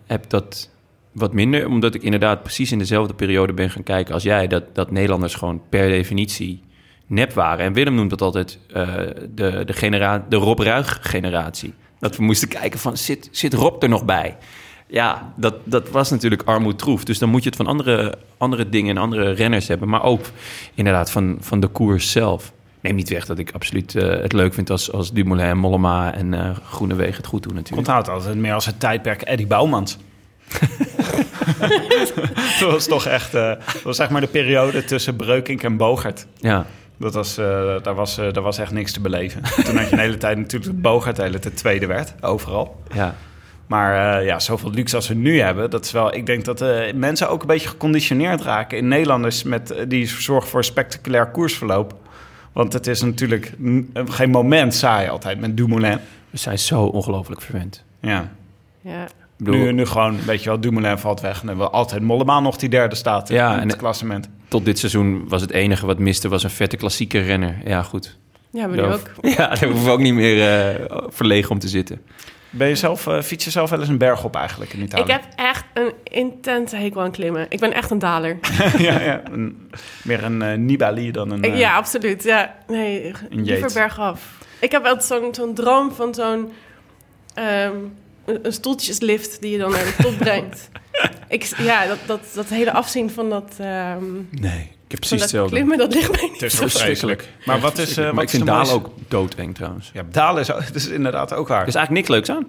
[0.08, 0.70] heb dat
[1.12, 4.64] wat minder, omdat ik inderdaad precies in dezelfde periode ben gaan kijken als jij, dat,
[4.74, 6.64] dat Nederlanders gewoon per definitie
[7.12, 7.66] nep waren.
[7.66, 8.86] En Willem noemt dat altijd eh,
[9.30, 11.74] de, de, genera de Rob Ruig-generatie.
[12.00, 14.38] Dat we moesten kijken van, zit, zit Rob er nog bij?
[14.88, 17.04] Ja, dat, dat was natuurlijk armoedtroef.
[17.04, 19.90] Dus dan moet je het van andere, andere dingen en andere renners hebben.
[19.90, 20.26] Maar ook
[20.74, 22.52] inderdaad van, van de koers zelf.
[22.82, 26.14] Neem niet weg dat ik absoluut eh, het leuk vind als, als Dumoulin en Mollema
[26.14, 27.88] en eh Groenewegen het goed doen natuurlijk.
[27.88, 29.98] onthoud altijd meer als het tijdperk Eddie Bouwmans.
[32.60, 36.26] dat was toch echt, dat was zeg maar de periode tussen Breukink en Bogert.
[36.40, 36.66] Ja,
[37.02, 39.42] Dat was, eh, daar, was, eh, daar was echt niks te beleven.
[39.66, 42.82] Toen had je een hele tijd natuurlijk dat Bogert de hele tijd tweede werd, overal.
[42.94, 43.16] ja.
[43.68, 46.14] Maar eh, ja, zoveel luxe als we nu hebben, dat is wel...
[46.16, 49.44] Ik denk dat eh, mensen ook een beetje geconditioneerd raken in Nederlanders...
[49.44, 51.94] Met, die zorgen voor een spectaculair koersverloop.
[52.52, 53.54] Want het is natuurlijk
[53.94, 56.00] geen moment saai altijd met Dumoulin.
[56.30, 57.84] We zijn zo ongelooflijk verwend.
[58.00, 58.32] Ja.
[58.82, 59.08] ja.
[59.38, 61.34] Bedoel, Nu, nu gewoon, weet je wel, Dumoulin valt weg.
[61.34, 64.30] En dan hebben we altijd Mollema nog die derde staat in het en- klassement.
[64.52, 67.56] Tot dit seizoen was het enige wat miste, was een vette klassieke renner.
[67.66, 68.18] Ja, goed.
[68.52, 69.10] Ja, Daar ook.
[69.38, 72.02] Ja, daar hoeven we ook niet meer eh, verlegen om te zitten.
[72.50, 75.04] Ben je zelf, eh, fiets je zelf wel eens een berg op eigenlijk in Italië?
[75.04, 77.46] Ik heb echt een intense hekel aan klimmen.
[77.50, 78.40] Ik ben echt een daler.
[78.78, 79.70] ja, ja, een,
[80.04, 81.58] meer een eh, Nibali dan een...
[81.58, 82.24] Ja, absoluut.
[82.24, 84.38] Ja, nee, Een liever bergaf.
[84.60, 86.52] Ik heb altijd zo'n zo'n droom van zo'n...
[87.34, 87.76] ehm,
[88.26, 90.70] een, een stoeltjeslift die je dan naar de top brengt.
[91.28, 95.20] Ik, ja, dat, dat, dat hele afzien van dat, ehm Nee, ik heb precies dat
[95.20, 95.56] hetzelfde.
[95.56, 96.42] klimmen, dat ligt mij niet.
[96.42, 96.68] Het is zo.
[96.68, 97.30] verschrikkelijk.
[97.46, 99.90] Maar wat is, eh, maar wat ik is vind dalen ook doodeng trouwens.
[99.94, 101.62] Ja, dalen is, dat is inderdaad ook waar.
[101.62, 102.48] Er is eigenlijk niks leuks aan.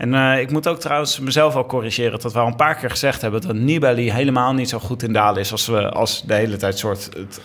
[0.00, 2.90] En eh, ik moet ook trouwens mezelf al corrigeren dat we al een paar keer
[2.90, 6.34] gezegd hebben dat Nibali helemaal niet zo goed in dalen is als, we, als de
[6.34, 7.40] hele tijd soort het,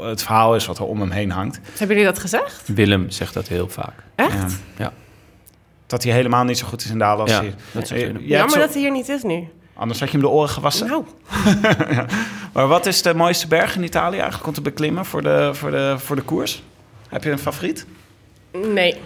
[0.00, 1.60] het verhaal is wat er om hem heen hangt.
[1.78, 2.62] Hebben jullie dat gezegd?
[2.66, 3.94] Willem zegt dat heel vaak.
[4.14, 4.32] Echt?
[4.32, 4.46] Ja.
[4.76, 4.92] Ja.
[5.92, 7.54] Dat hij helemaal niet zo goed is in dalen als Ja, hij...
[7.72, 9.48] dat zegt Eh, Jammer zo- dat hij hier niet is nu.
[9.74, 10.86] Anders had je hem de oren gewassen.
[10.86, 11.04] Nou,
[12.52, 15.70] Maar wat is de mooiste berg in Italië eigenlijk om te beklimmen voor de, voor
[15.70, 16.62] de, voor de koers?
[17.08, 17.86] Heb je een favoriet?
[18.52, 18.96] nee.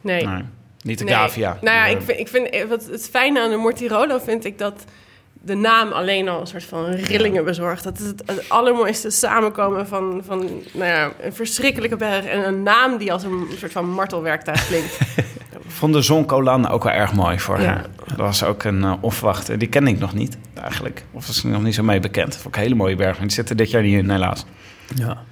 [0.00, 0.26] Nee.
[0.26, 0.42] Nee,
[0.82, 1.14] niet de Nee.
[1.14, 1.58] Gavia.
[1.60, 4.84] Nou ja, ik vind, ik vind wat het fijne aan de Mortirolo vind ik dat
[5.48, 7.84] de naam alleen al een soort van rillingen bezorgt.
[7.84, 10.38] Dat is het, het allermooiste samenkomen van, van
[10.72, 15.00] nou ja, een verschrikkelijke berg en een naam die als een soort van martelwerktuig klinkt.
[15.16, 15.24] Ik
[15.78, 17.66] vond de Zoncolan ook wel erg mooi voor Ja.
[17.66, 17.86] haar.
[18.06, 19.56] Dat was ook een uh, onverwachte.
[19.56, 21.04] Die ken ik nog niet, eigenlijk.
[21.12, 22.34] Of was ik nog niet zo mee bekend.
[22.36, 23.12] Vond ik een hele mooie berg.
[23.18, 24.44] Maar die zitten dit jaar niet in, helaas.
[24.94, 25.22] Ja.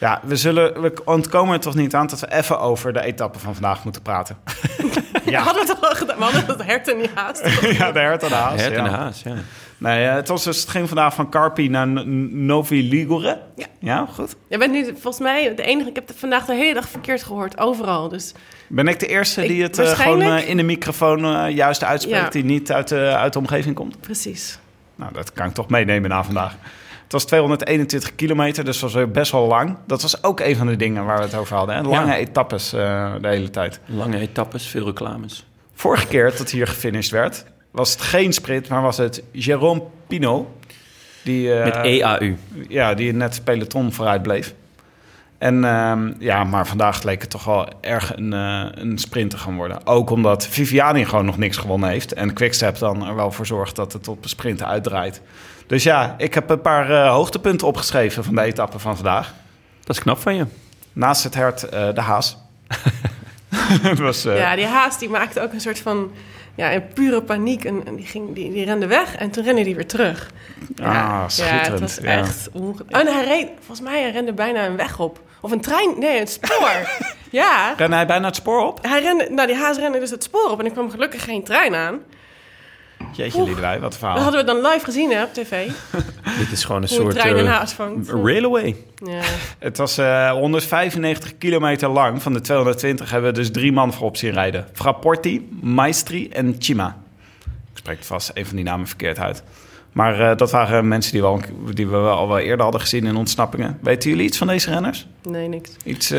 [0.00, 3.38] Ja, we, zullen, we ontkomen er toch niet aan dat we even over de etappe
[3.38, 4.36] van vandaag moeten praten.
[5.24, 5.42] ja.
[5.42, 6.16] Hadden we het al gedaan?
[6.18, 7.42] We hadden het hert en niet haast.
[7.78, 8.60] ja, de hert en de haas.
[8.60, 8.90] Hert en ja.
[8.90, 9.34] de haas, ja.
[9.78, 13.40] Nee, eh, het, was dus, het ging vandaag van Carpi naar Novi Ligure.
[13.56, 13.66] Ja.
[13.78, 14.36] Ja, goed.
[14.48, 15.88] Je bent nu volgens mij de enige.
[15.88, 18.08] Ik heb het vandaag de hele dag verkeerd gehoord, overal.
[18.08, 18.34] Dus
[18.68, 22.22] Ben ik de eerste Ik- die het eh, gewoon eh, in de microfoon juist uitspreekt...
[22.24, 22.30] Ja.
[22.30, 24.00] die niet uit de, uit de omgeving komt?
[24.00, 24.58] precies.
[24.94, 26.54] Nou, dat kan ik toch meenemen na vandaag.
[27.10, 29.76] Het was 221 kilometer, dus dat was best wel lang.
[29.86, 31.74] Dat was ook een van de dingen waar we het over hadden.
[31.76, 31.82] Hè?
[31.82, 32.16] Lange Ja.
[32.16, 33.80] etappes eh, de hele tijd.
[33.86, 35.46] Lange etappes, veel reclames.
[35.74, 40.54] Vorige keer dat hier gefinished werd, was het geen sprint, maar was het Jérôme Pino.
[41.24, 42.36] Die, eh, Met EAU.
[42.68, 44.54] Ja, die net peloton vooruit bleef.
[45.40, 49.38] En ehm, ja, maar vandaag leek het toch wel erg een, eh, een sprint te
[49.38, 49.86] gaan worden.
[49.86, 52.12] Ook omdat Viviani gewoon nog niks gewonnen heeft.
[52.12, 55.22] En Quickstep dan er wel voor zorgt dat het op een sprint uitdraait.
[55.66, 59.34] Dus ja, ik heb een paar eh, hoogtepunten opgeschreven van de etappe van vandaag.
[59.84, 60.46] Dat is knap van je.
[60.92, 62.36] Naast het hert eh, de haas.
[63.90, 66.12] Het was, eh, Ja, die haast die maakte ook een soort van...
[66.54, 67.64] Ja, in pure paniek.
[67.64, 70.30] En, en die, ging, die, die rende weg en toen rende die weer terug.
[70.82, 71.70] Ah, ja, schitterend.
[71.72, 72.18] het was Ja.
[72.18, 72.84] echt onge...
[72.90, 73.48] Oh, en hij reed...
[73.58, 75.20] Volgens mij hij rende bijna een weg op.
[75.40, 75.98] Of een trein...
[75.98, 76.70] Nee, een spoor.
[77.30, 77.74] ja.
[77.76, 78.78] Ren hij bijna het spoor op?
[78.88, 79.28] Hij rende...
[79.30, 80.58] Nou, die haas rende dus het spoor op.
[80.58, 81.98] En er kwam gelukkig geen trein aan.
[83.12, 84.18] Jeetje, Liederij, wat een Dat verhaal.
[84.18, 85.66] hadden we dan live gezien, hè, op tv.
[86.38, 88.08] Dit is gewoon een soort trein eh, vangt.
[88.08, 88.76] railway.
[89.04, 89.20] Ja.
[89.58, 92.22] Het was eh, 195 kilometer lang.
[92.22, 94.66] Van de 220 hebben we dus drie man voorop zien rijden.
[94.72, 96.96] Frapporti, Maestri en Chima.
[97.44, 99.42] Ik spreek vast een van die namen verkeerd uit.
[99.92, 101.40] Maar eh, dat waren mensen die we, al,
[101.74, 103.78] die we wel al wel eerder hadden gezien in ontsnappingen.
[103.82, 105.06] Weten jullie iets van deze renners?
[105.22, 105.70] Nee, niks.
[105.84, 106.12] Iets...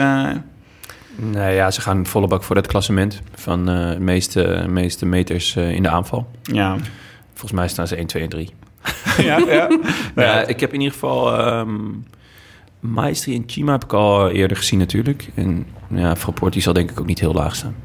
[1.17, 5.05] eh, Nee, ja, ze gaan volle bak voor het klassement van eh, de meeste, meeste
[5.05, 6.27] meters eh, in de aanval.
[6.41, 6.77] ja.
[7.33, 8.49] Volgens mij staan ze 1, 2 en 3.
[9.27, 9.67] ja, ja.
[10.15, 11.37] Nou ik heb in ieder geval...
[11.37, 11.69] ehm
[12.81, 15.29] Maestri en Chima heb ik al eerder gezien natuurlijk.
[15.35, 17.75] En ja, Frapport die zal denk ik ook niet heel laag staan.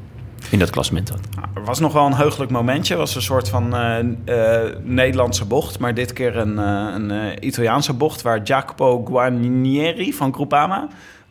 [0.49, 1.19] In dat klassement dan.
[1.55, 2.93] Er was nog wel een heugelijk momentje.
[2.93, 5.79] Het was een soort van eh, eh, Nederlandse bocht.
[5.79, 8.21] Maar dit keer een, eh, een eh, Italiaanse bocht...
[8.21, 10.87] waar Jacopo Guarnieri van Groupama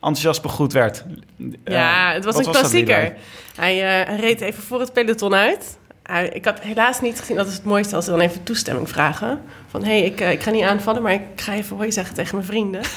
[0.07, 1.05] enthousiast begroet werd.
[1.65, 3.15] Ja, Eh, het was wat een klassieker.
[3.57, 5.79] Hij, eh, hij reed even voor het peloton uit.
[6.03, 8.89] Hij- ik had helaas niet gezien, dat is het mooiste als ze dan even toestemming
[8.89, 9.41] vragen.
[9.71, 12.15] Van hé, hey, ik, eh, ik ga niet aanvallen, maar ik ga even hoi zeggen
[12.15, 12.81] tegen mijn vrienden.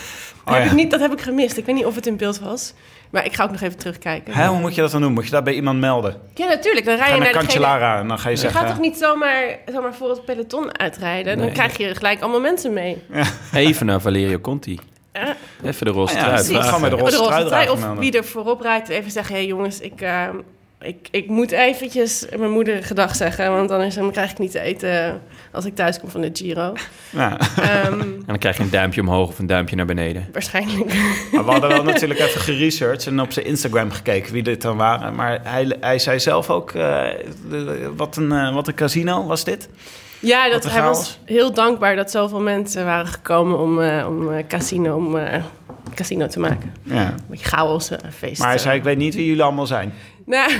[0.45, 0.69] Dat, Oh, heb ja.
[0.77, 1.57] ik niet, dat heb ik gemist.
[1.57, 2.73] Ik weet niet of het in beeld was.
[3.09, 4.33] Maar ik ga ook nog even terugkijken.
[4.33, 5.13] Hè, hoe moet je dat dan doen?
[5.13, 6.15] Moet je dat bij iemand melden?
[6.35, 6.85] Ja, natuurlijk.
[6.85, 7.41] Dan rij Ga je naar naar.
[7.41, 8.59] Cancellara en dan ga je Je zeggen...
[8.59, 9.43] gaat toch niet zomaar,
[9.73, 11.37] zomaar voor het peloton uitrijden?
[11.37, 13.03] Dan krijg je gelijk allemaal mensen mee.
[13.53, 14.79] Even naar Valerio Conti.
[15.25, 15.35] Ja.
[15.69, 16.63] Even de roze Ah ja, trui.
[16.63, 18.89] Gaan we de Of roze de roze trui trui, dragen Of wie er voorop rijdt,
[18.89, 19.35] even zeggen...
[19.35, 20.27] hé hey, jongens, ik, eh,
[20.81, 23.51] ik, ik moet eventjes mijn moeder gedag zeggen...
[23.51, 26.73] want anders dan krijg ik niet te eten als ik thuis kom van de Giro.
[27.09, 27.37] Ja.
[27.57, 30.27] Ehm, En dan krijg je een duimpje omhoog of een duimpje naar beneden.
[30.31, 30.93] waarschijnlijk.
[31.31, 34.77] Maar we hadden wel natuurlijk even geresearched en op zijn Instagram gekeken wie dit dan
[34.77, 35.15] waren.
[35.15, 37.07] Maar hij, hij zei zelf ook, eh,
[37.95, 39.69] wat, een, eh, wat een casino was dit.
[40.19, 44.47] Ja, dat, hij was heel dankbaar dat zoveel mensen waren gekomen om, eh, om eh,
[44.47, 45.43] casino, om, eh,
[45.95, 46.73] casino te maken.
[46.83, 47.07] Ja.
[47.07, 48.39] Een beetje chaos, een feest.
[48.39, 49.93] Maar hij zei, ik weet niet wie jullie allemaal zijn.
[50.29, 50.51] Nou,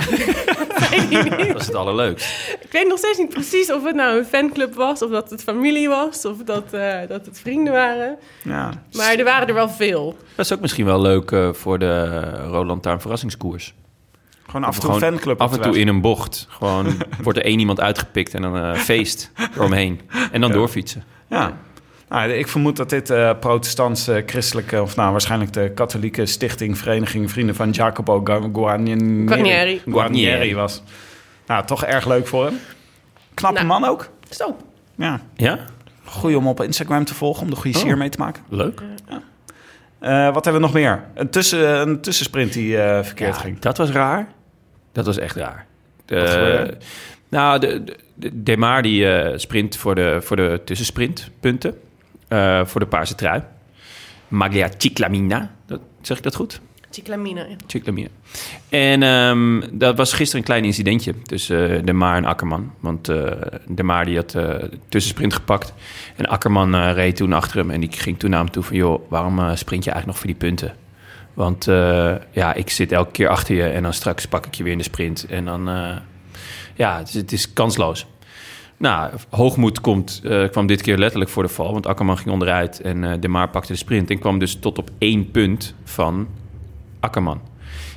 [0.90, 1.48] weet ik niet.
[1.52, 2.56] Dat is het allerleukst.
[2.60, 5.42] Ik weet nog steeds niet precies of het nou een fanclub was, of dat het
[5.42, 8.18] familie was, of dat, eh, dat het vrienden waren.
[8.42, 8.70] Ja.
[8.92, 10.16] Maar er waren er wel veel.
[10.34, 13.74] Dat is ook misschien wel leuk eh, voor de Roland Taarn verrassingskoers.
[14.50, 16.46] Gewoon af en toe fanclub Af en toe in een bocht.
[16.50, 16.86] Gewoon
[17.22, 20.00] wordt er één iemand uitgepikt en dan eh, feest eromheen.
[20.32, 21.04] En dan doorfietsen.
[21.28, 21.56] Ja.
[22.08, 24.82] Nou, ik vermoed dat dit eh protestantse, christelijke...
[24.82, 26.78] of nou waarschijnlijk de katholieke stichting...
[26.78, 29.82] Vereniging Vrienden van Jacopo Gu- Guarnieri, Guarnieri.
[29.86, 30.82] Guarnieri was.
[31.46, 32.58] Nou, toch erg leuk voor hem.
[33.34, 33.80] Knappe Nou.
[33.80, 34.08] man ook.
[34.30, 34.56] Zo.
[34.94, 35.58] Ja, Ja?
[36.04, 37.84] goeie om op Instagram te volgen, om de goede Oh.
[37.84, 38.42] sier mee te maken.
[38.48, 38.82] Leuk.
[39.98, 41.04] Eh, wat hebben we nog meer?
[41.14, 43.58] Een, tussen, een tussensprint die eh, verkeerd Ja, ging.
[43.58, 44.28] dat was raar.
[44.92, 45.66] Dat was echt raar.
[46.04, 46.76] De,
[47.28, 51.74] nou, de, de, de Demar die eh, sprint voor de, voor de tussensprintpunten.
[52.28, 53.42] eh, voor de paarse trui.
[54.28, 55.54] Maglia Ciclamina.
[55.66, 56.60] Dat, zeg ik dat goed?
[56.90, 57.48] Chiclamine.
[57.48, 57.56] ja.
[57.66, 58.08] Ciclamina.
[58.68, 62.72] En ehm, dat was gisteren een klein incidentje tussen eh, De Maar en Akkerman.
[62.80, 63.26] Want eh
[63.66, 65.72] De Maar die had eh, de tussensprint gepakt.
[66.16, 67.70] En Akkerman reed toen achter hem.
[67.70, 68.76] En die ging toen naar hem toe van...
[68.76, 70.74] joh, waarom sprint je eigenlijk nog voor die punten?
[71.34, 73.62] Want eh, ja, ik zit elke keer achter je...
[73.62, 75.26] en dan straks pak ik je weer in de sprint.
[75.26, 75.68] En dan...
[75.68, 75.96] eh,
[76.74, 78.06] ja, het is, het is kansloos.
[78.76, 81.72] Nou, hoogmoed komt, eh, kwam dit keer letterlijk voor de val.
[81.72, 84.10] Want Akkerman ging onderuit en De Maar pakte de sprint.
[84.10, 86.28] En kwam dus tot op één punt van
[87.00, 87.40] Akkerman.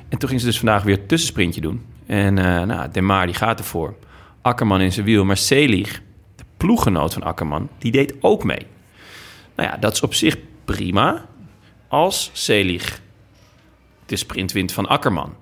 [0.10, 1.86] En toen ging ze dus vandaag weer tussensprintje doen.
[2.06, 3.96] En nou, De Maar die gaat ervoor.
[4.42, 5.26] Akkerman in zijn wiel.
[5.26, 6.02] Maar Selig,
[6.36, 8.68] de ploeggenoot van Akkerman, die deed ook mee.
[9.56, 11.26] Nou ja, dat is op zich prima.
[11.88, 13.02] Als Selig
[14.06, 15.36] de sprint wint van Akkerman.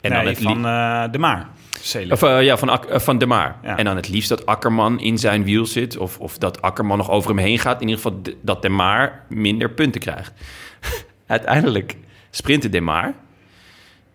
[0.00, 1.48] En nee, dan het van eh, de Maar.
[2.10, 3.56] Of, eh, ja, van, Ak- eh, van De Maar.
[3.62, 3.76] Ja.
[3.76, 5.96] En dan het liefst dat Akkerman in zijn wiel zit.
[5.96, 7.80] Of, of dat Akkerman nog over hem heen gaat.
[7.80, 10.32] In ieder geval dat De Maar minder punten krijgt.
[11.26, 11.96] Uiteindelijk
[12.30, 13.14] sprintte De Maar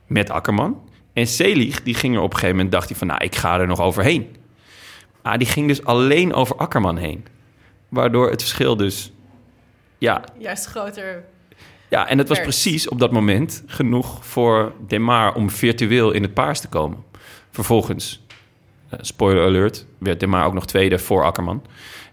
[0.08, 0.90] met Akkerman.
[1.14, 2.72] En Selig, die ging er op een gegeven moment...
[2.74, 4.36] dacht hij van, nou, ik ga er nog overheen.
[5.24, 7.26] Maar die ging dus alleen over Akkerman heen.
[7.90, 9.12] Waardoor het verschil dus...
[9.98, 11.24] Ja, Juist groter.
[11.92, 16.34] Ja, en het was precies op dat moment genoeg voor Demar om virtueel in het
[16.34, 17.04] paars te komen.
[17.52, 18.26] Vervolgens,
[18.90, 21.62] eh, spoiler alert, werd Demar ook nog tweede voor Akkerman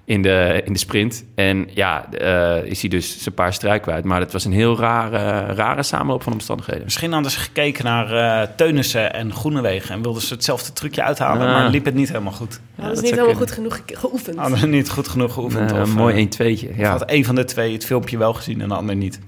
[0.09, 1.25] in de, in de sprint.
[1.35, 4.05] En ja, eh, is hij dus zijn paar struik kwijt.
[4.05, 6.85] Maar het was een heel rare, rare samenloop van omstandigheden.
[6.85, 9.95] Misschien hadden ze gekeken naar eh Teunissen en Groenewegen...
[9.95, 12.61] en wilden ze hetzelfde trucje uithalen, maar liep het niet helemaal goed.
[12.75, 13.49] Ja, dat is niet helemaal kunnen.
[13.49, 14.37] goed genoeg ge- geoefend.
[14.39, 15.73] Hadden niet goed genoeg geoefend.
[15.73, 16.91] Eh, of, mooi eh, 1 2 of ja.
[16.91, 19.21] had een van de twee het filmpje wel gezien en de ander niet.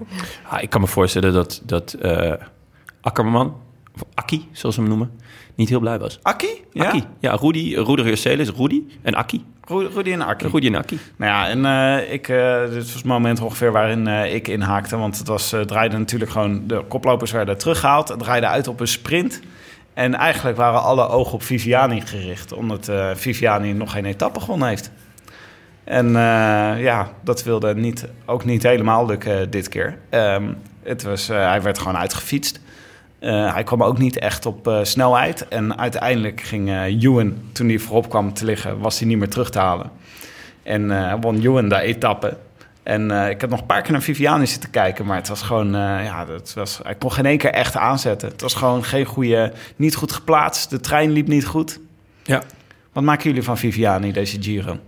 [0.48, 2.32] Ah, ik kan me voorstellen dat, dat eh,
[3.00, 3.56] Akkerman,
[3.94, 5.10] of Akki, zoals ze hem noemen,
[5.60, 6.18] niet heel blij was.
[6.22, 6.64] Akkie?
[6.72, 6.84] Ja?
[6.84, 9.44] Akki, ja, Rudy, Rudy Reuselis, Rudy en Akki.
[9.64, 10.48] Ru- Rudy en Akkie.
[10.48, 10.98] Rudy en Akki.
[11.16, 14.96] Nou ja, en eh, ik, eh, dit was het moment ongeveer waarin eh, ik inhaakte.
[14.96, 16.66] Want het was, draaide natuurlijk gewoon...
[16.66, 18.08] De koplopers werden teruggehaald.
[18.08, 19.40] Het draaide uit op een sprint.
[19.94, 22.52] En eigenlijk waren alle ogen op Viviani gericht.
[22.52, 24.90] Omdat Viviani nog geen etappe gewonnen heeft.
[25.84, 26.12] En
[26.78, 29.98] ja, dat wilde niet, ook niet helemaal lukken dit keer.
[30.10, 30.44] Ehm,
[30.82, 32.60] het was, hij werd gewoon uitgefietst.
[33.20, 35.48] Eh, hij kwam ook niet echt op eh, snelheid.
[35.48, 39.28] En uiteindelijk ging eh Ewan, toen hij voorop kwam te liggen, was hij niet meer
[39.28, 39.90] terug te halen.
[40.62, 42.36] En won Ewan de etappe.
[42.82, 45.72] En ik heb nog een paar keer naar Viviani zitten kijken, maar het was gewoon,
[45.72, 48.28] ja, het was, hij kon geen één keer echt aanzetten.
[48.28, 50.70] Het was gewoon geen goede, niet goed geplaatst.
[50.70, 51.80] De trein liep niet goed.
[52.22, 52.42] Ja.
[52.92, 54.78] Wat maken jullie van Viviani, deze Giro?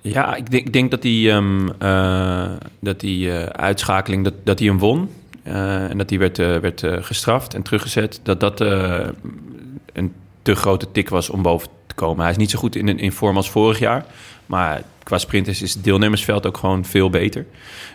[0.00, 4.68] Ja, ik denk, ik denk dat die, ehm, eh, dat die uitschakeling, dat, dat hij
[4.68, 5.10] hem won.
[5.42, 8.20] Eh, en dat hij werd, eh, werd eh, gestraft en teruggezet.
[8.22, 8.60] Dat dat
[9.92, 12.22] een te grote tik was om boven te komen.
[12.22, 14.04] Hij is niet zo goed in, in vorm als vorig jaar.
[14.46, 17.46] Maar qua sprinters is het deelnemersveld ook gewoon veel beter.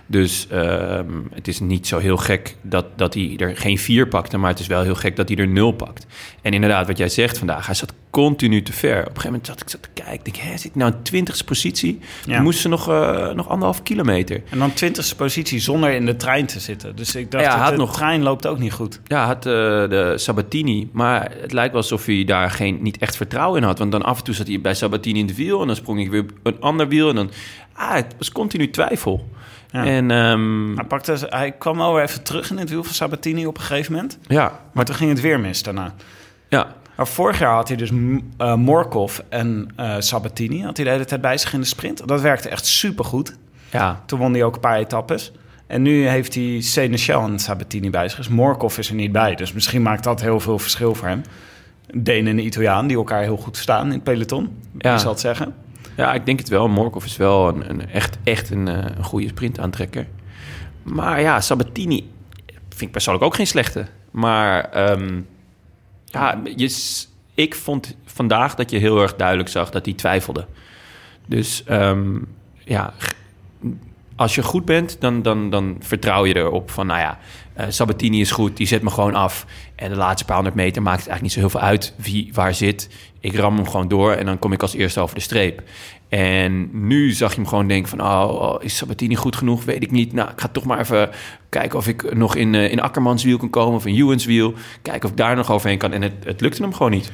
[0.08, 4.38] Dus ehm, het is niet zo heel gek dat, dat hij er geen vier pakte.
[4.38, 6.06] Maar het is wel heel gek dat hij er nul pakt.
[6.42, 8.92] En inderdaad, wat jij zegt vandaag, hij zat continu te ver.
[9.00, 10.24] Op een gegeven moment zat ik zat te kijken.
[10.24, 12.00] Denk, hè, zit ik nou in twintigste positie?
[12.26, 12.34] Ja.
[12.34, 14.42] Dan moesten ze nog, eh, nog anderhalf kilometer.
[14.50, 16.96] En dan twintigste positie zonder in de trein te zitten.
[16.96, 19.00] Dus ik dacht, Ja, had de nog- trein loopt ook niet goed.
[19.08, 19.52] Ja, had eh,
[19.90, 20.90] de Sabatini.
[20.92, 23.80] Maar het lijkt wel alsof hij daar geen, niet echt vertrouwen in had.
[23.80, 25.62] Want dan af en toe zat hij bij Sabatini in het wiel.
[25.62, 27.05] En dan sprong ik weer op een ander wiel.
[27.10, 27.32] En dan...
[27.74, 29.30] Ah, het was continu twijfel.
[29.72, 29.86] Ja.
[29.86, 33.46] En ehm, Hij, pakte, hij kwam wel weer even terug in het wiel van Sabatini
[33.46, 34.18] op een gegeven moment.
[34.28, 35.94] ja, Maar toen ging het weer mis daarna.
[36.50, 37.92] ja, Maar vorig jaar had hij dus
[38.56, 40.64] Morkov en eh, Sabatini.
[40.64, 42.08] Had hij de hele tijd bij zich in de sprint.
[42.08, 43.36] Dat werkte echt supergoed.
[43.72, 44.02] ja.
[44.06, 45.32] Toen won hij ook een paar etappes.
[45.68, 48.18] En nu heeft hij Seneschal en Sabatini bij zich.
[48.18, 49.36] Dus Morkov is er niet bij.
[49.36, 51.22] Dus misschien maakt dat heel veel verschil voor hem.
[51.88, 54.58] Een Deen en Italiaan die elkaar heel goed staan in het peloton.
[54.78, 54.90] Ja.
[54.92, 55.56] Wie zal het zeggen?
[55.96, 56.68] Ja, ik denk het wel.
[56.68, 60.08] Morkov is wel een, een echt, echt een, eh, een goede sprintaantrekker.
[60.84, 62.10] Maar ja, Sabatini
[62.70, 63.86] vind ik persoonlijk ook geen slechte.
[64.12, 65.22] Maar ehm,
[66.06, 70.46] ja, je, ik vond vandaag dat je heel erg duidelijk zag dat hij twijfelde.
[71.26, 72.18] Dus ehm,
[72.64, 72.94] ja,
[74.16, 77.20] als je goed bent, dan, dan, dan vertrouw je erop van, nou ja,
[77.56, 79.46] eh, Sabatini is goed, die zet me gewoon af.
[79.76, 82.30] En de laatste paar honderd meter maakt het eigenlijk niet zo heel veel uit wie
[82.34, 82.90] waar zit.
[83.20, 85.62] Ik ram hem gewoon door en dan kom ik als eerste over de streep.
[86.10, 89.64] En nu zag je hem gewoon denken van, oh, oh, is Sabatini goed genoeg?
[89.64, 90.14] Weet ik niet.
[90.14, 91.10] Nou, ik ga toch maar even
[91.50, 94.54] kijken of ik nog in, eh, in Akkermans wiel kan komen of in Ewan's wiel.
[94.82, 95.94] Kijken of ik daar nog overheen kan.
[95.94, 97.12] En het, het lukte hem gewoon niet.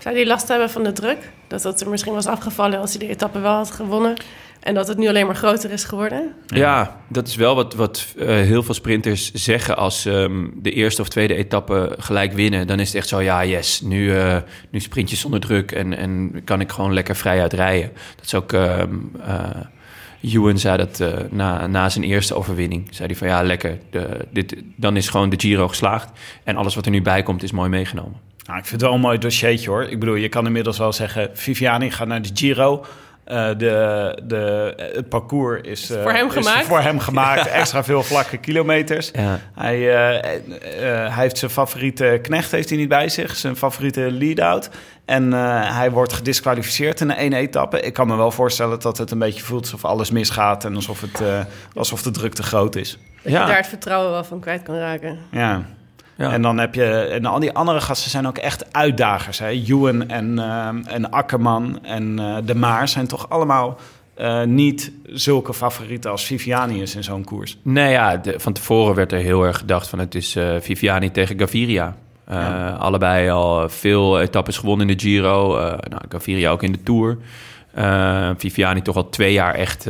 [0.00, 1.30] Zou hij last hebben van de druk?
[1.46, 4.14] Dat dat er misschien was afgevallen als hij de etappe wel had gewonnen.
[4.60, 6.34] En dat het nu alleen maar groter is geworden?
[6.46, 10.72] Ja, dat is wel wat, wat eh, heel veel sprinters zeggen als ze ehm, de
[10.72, 12.66] eerste of tweede etappe gelijk winnen.
[12.66, 14.36] Dan is het echt zo, ja, yes, nu, eh,
[14.70, 17.90] nu sprint je zonder druk en, en kan ik gewoon lekker vrij uitrijden.
[18.16, 18.82] Dat is ook, eh,
[20.22, 22.86] Ewan zei dat na, na zijn eerste overwinning.
[22.90, 26.10] Zei hij van, ja, lekker, de, dit, dan is gewoon de Giro geslaagd.
[26.44, 28.29] En alles wat er nu bij komt is mooi meegenomen.
[28.50, 29.82] Nou, ik vind het wel een mooi dossiertje hoor.
[29.82, 31.30] Ik bedoel, je kan inmiddels wel zeggen...
[31.34, 32.84] Viviani gaat naar de Giro.
[33.24, 36.66] Eh, de, de, het parcours is, eh, voor hem is gemaakt.
[36.66, 37.46] voor hem gemaakt.
[37.46, 39.10] Extra veel vlakke kilometers.
[39.12, 39.38] Ja.
[39.54, 43.36] Hij, eh, eh, hij heeft zijn favoriete knecht heeft hij niet bij zich.
[43.36, 44.70] Zijn favoriete lead-out.
[45.10, 47.80] En eh, hij wordt gedisqualificeerd in de ene etappe.
[47.80, 50.64] Ik kan me wel voorstellen dat het een beetje voelt alsof alles misgaat...
[50.64, 51.40] en alsof, het, eh,
[51.74, 52.98] alsof de druk te groot is.
[53.22, 55.18] Dat je daar het vertrouwen wel van kwijt kan raken.
[55.30, 55.64] Ja.
[56.20, 56.32] Ja.
[56.32, 56.84] En dan heb je...
[56.84, 59.38] En al die andere gasten zijn ook echt uitdagers.
[59.38, 59.48] Hè?
[59.48, 63.78] Ewan en, ehm, en Akkerman en eh, De Maar zijn toch allemaal...
[64.14, 67.58] eh, niet zulke favorieten als Viviani is in zo'n koers.
[67.62, 71.38] Nee, ja, de- van tevoren werd er heel erg gedacht van het is Viviani tegen
[71.38, 71.96] Gaviria.
[72.28, 72.68] Ja.
[72.70, 75.48] Allebei al veel etappes gewonnen in de Giro.
[75.88, 77.18] Nou, Gaviria ook in de Tour.
[78.36, 79.84] Viviani toch al twee jaar echt,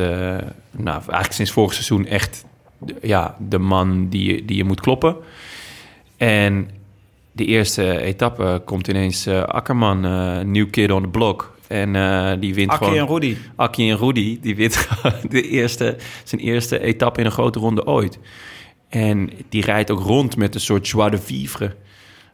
[0.71, 2.45] nou eigenlijk sinds vorig seizoen echt
[2.77, 5.15] de- ja, de man die, je- die je moet kloppen.
[6.27, 6.69] En
[7.31, 11.53] de eerste etappe komt ineens eh, Akkerman, eh new kid on the block.
[11.67, 13.01] En eh, die wint Akkie gewoon...
[13.01, 13.37] en Rudy.
[13.55, 14.87] Akkie en Rudy, die wint
[15.29, 18.19] de eerste, zijn eerste etappe in een grote ronde ooit.
[18.89, 21.75] En die rijdt ook rond met een soort joie de vivre.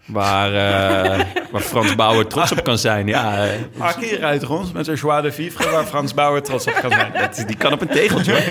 [0.05, 3.07] Waar, eh, waar Frans Bauer trots op kan zijn.
[3.07, 5.69] Ja, Akkie rijdt rond met een joie de vivre...
[5.69, 7.11] waar Frans Bauer trots op kan zijn.
[7.21, 8.43] dat- die kan op een tegeltje.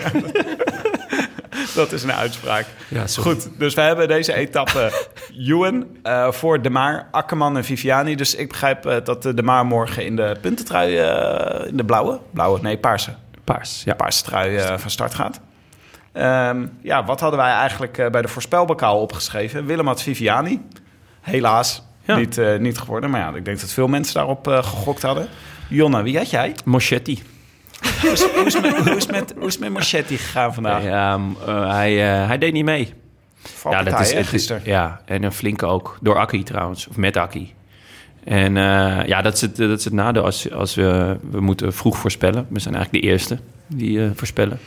[1.75, 2.67] Dat is een uitspraak.
[2.89, 3.05] Ja.
[3.19, 5.07] Goed, dus we hebben deze etappe
[5.47, 8.17] Ewan eh, voor De Maar, Akkerman en Viviani.
[8.17, 12.21] Dus ik begrijp eh, dat De Maar morgen in de puntentrui, eh, in de blauwe,
[12.31, 13.15] blauwe, nee, paarse,
[13.45, 13.95] Paars, ja.
[13.95, 15.41] paarse trui van start gaat.
[16.13, 19.67] Ehm, ja, wat hadden wij eigenlijk bij de voorspelbokaal opgeschreven?
[19.67, 20.67] Willem had Viviani.
[21.21, 22.17] Helaas Ja.
[22.17, 23.11] niet, niet geworden.
[23.11, 25.29] Maar ja, ik denk dat veel mensen daarop gegokt hadden.
[25.69, 26.55] Jonna, wie had jij?
[26.65, 27.23] Moschetti.
[28.01, 30.83] Hoe is, hoe, is met, hoe, is met, hoe is het met Marchetti gegaan vandaag?
[30.83, 32.95] Ja, eh, hij, eh, hij deed niet mee.
[33.71, 34.63] ja, dat is hè, gisteren.
[34.65, 35.99] Ja, en een flinke ook.
[36.01, 37.55] Door Akkie trouwens, of met Akkie.
[38.25, 41.73] En eh, ja, dat is het, dat is het nadeel als, als we, we moeten
[41.73, 42.47] vroeg voorspellen.
[42.49, 44.59] We zijn eigenlijk de eerste die eh, voorspellen.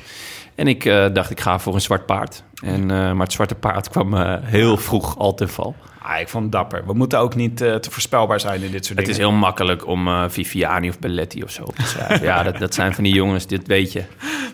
[0.56, 2.44] En ik eh, dacht, ik ga voor een zwart paard.
[2.64, 5.76] En, eh, maar het zwarte paard kwam heel vroeg al ten val.
[6.10, 6.86] Ah, ik vond het dapper.
[6.86, 9.12] We moeten ook niet eh, te voorspelbaar zijn in dit soort Het dingen.
[9.12, 12.22] is heel makkelijk om eh, Viviani of Belletti of zo op te schrijven.
[12.26, 14.04] ja, dat, dat zijn van die jongens, dit weet je.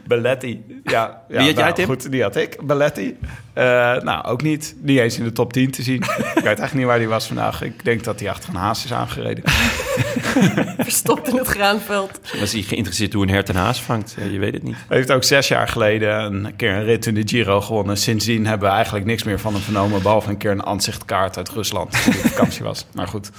[0.07, 0.63] Belletti.
[0.83, 1.85] Ja, ja Wie had jij, nou, Tim?
[1.85, 2.57] Goed, die had ik.
[2.63, 3.17] Belletti.
[3.53, 3.63] Eh,
[4.01, 4.75] nou, ook niet.
[4.81, 5.95] Niet eens in de top 10 te zien.
[5.95, 7.61] ik weet eigenlijk niet waar hij was vandaag.
[7.61, 9.43] Ik denk dat hij achter een haas is aangereden.
[10.77, 12.19] Verstopt in het graanveld.
[12.39, 14.15] Was hij geïnteresseerd hoe een hert een haas vangt?
[14.19, 14.75] Ja, je weet het niet.
[14.87, 17.97] Hij heeft ook zes jaar geleden een keer een rit in de Giro gewonnen.
[17.97, 20.01] Sindsdien hebben we eigenlijk niks meer van hem vernomen.
[20.01, 22.03] Behalve een keer een aanzichtkaart uit Rusland.
[22.03, 22.85] Toen hij op vakantie was.
[22.93, 23.29] Maar goed,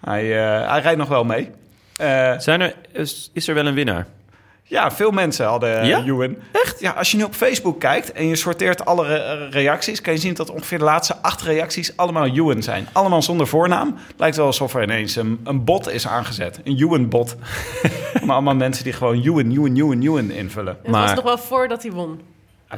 [0.00, 0.22] hij,
[0.62, 1.50] eh, hij rijdt nog wel mee.
[1.96, 4.06] Eh, Zijn er, is, is er wel een winnaar?
[4.64, 5.82] Ja, veel mensen hadden Ja?
[5.98, 6.04] ja?
[6.04, 6.36] Ewan.
[6.52, 6.80] Echt?
[6.80, 10.00] Ja, als je nu op Facebook kijkt en je sorteert alle re- reacties...
[10.00, 12.88] kan je zien dat ongeveer de laatste acht reacties allemaal Ewan zijn.
[12.92, 13.94] Allemaal zonder voornaam.
[14.16, 16.60] Lijkt wel alsof er ineens een, een bot is aangezet.
[16.64, 17.36] Een Ewan-bot.
[18.24, 20.76] maar allemaal mensen die gewoon Ewan, Ewan, Ewan, Ewan invullen.
[20.82, 22.20] Het Maar- was nog wel voordat hij won.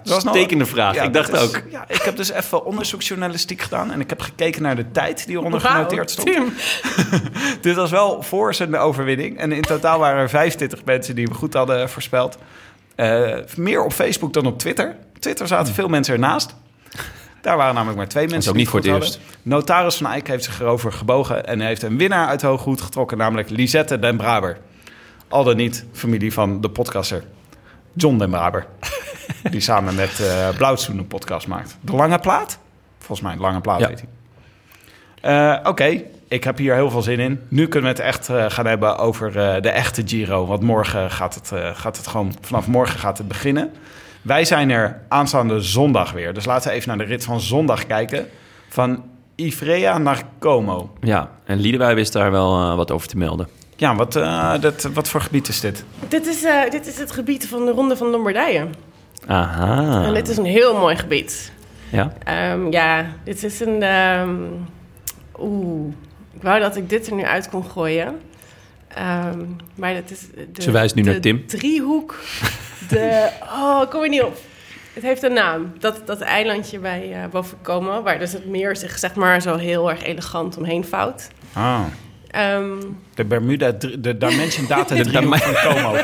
[0.03, 0.95] Uitstekende vraag.
[0.95, 1.62] Ja, ik dacht dat is- ook.
[1.70, 3.92] Ja, ik heb dus even onderzoeksjournalistiek gedaan...
[3.92, 6.30] en ik heb gekeken naar de tijd die eronder genoteerd stond.
[6.30, 6.53] Tim.
[7.61, 9.38] Dit was wel voor zijn overwinning.
[9.38, 12.38] En in totaal waren er 25 mensen die hem goed hadden voorspeld.
[12.95, 14.97] Eh, meer op Facebook dan op Twitter.
[15.18, 16.55] Twitter zaten veel mensen ernaast.
[17.40, 19.20] Daar waren namelijk maar twee mensen ook die niet voor het hadden.
[19.42, 21.47] Notaris van Eyck heeft zich erover gebogen...
[21.47, 23.18] en heeft een winnaar uit hoge hoed getrokken...
[23.18, 24.59] namelijk Lisette den Braber.
[25.28, 27.24] Al dan niet familie van de podcaster
[27.92, 28.66] John den Braber.
[29.51, 31.77] Die samen met eh Blauwtsoen een podcast maakt.
[31.81, 32.59] De Lange Plaat?
[32.99, 33.89] Volgens mij, de Lange Plaat Ja.
[33.89, 34.05] heet
[35.20, 35.59] hij.
[35.61, 37.41] Eh, Oké, ik heb hier heel veel zin in.
[37.49, 40.47] Nu kunnen we het echt eh, gaan hebben over eh, de echte Giro.
[40.47, 42.35] Want morgen gaat het, eh, gaat het gewoon...
[42.41, 43.72] Vanaf morgen gaat het beginnen.
[44.22, 46.35] Wij zijn er aanstaande zondag weer.
[46.35, 48.27] Dus laten we even naar de rit van zondag kijken.
[48.68, 49.03] Van
[49.35, 50.93] Ivrea naar Como.
[51.01, 53.49] Ja, en Liedewij wist daar wel eh, wat over te melden.
[53.77, 55.85] Ja, wat, eh, dat, wat voor gebied is dit?
[56.09, 58.66] Dit is, eh, dit is het gebied van de Ronde van Lombardije.
[59.27, 60.05] Aha.
[60.05, 61.53] En dit is een heel mooi gebied.
[61.91, 62.12] Ja?
[62.25, 63.83] Ehm, ja, dit is een...
[63.83, 64.35] ehm,
[65.41, 65.93] Oeh,
[66.33, 68.20] ik wou dat ik dit er nu uit kon gooien.
[68.89, 69.39] Ehm,
[69.75, 70.20] maar dat is...
[70.53, 71.47] De, Ze wijst nu de naar Tim.
[71.47, 72.18] driehoek.
[72.89, 73.29] De...
[73.61, 74.37] Oh, ik kom er niet op.
[74.93, 75.72] Het heeft een naam.
[75.79, 79.57] Dat, dat eilandje bij eh boven Como, waar dus het meer zich zeg maar zo
[79.57, 81.29] heel erg elegant omheen vouwt.
[81.53, 81.81] Ah,
[82.35, 82.72] Ehm,
[83.14, 85.93] De Bermuda, de Dimension Data De van Como.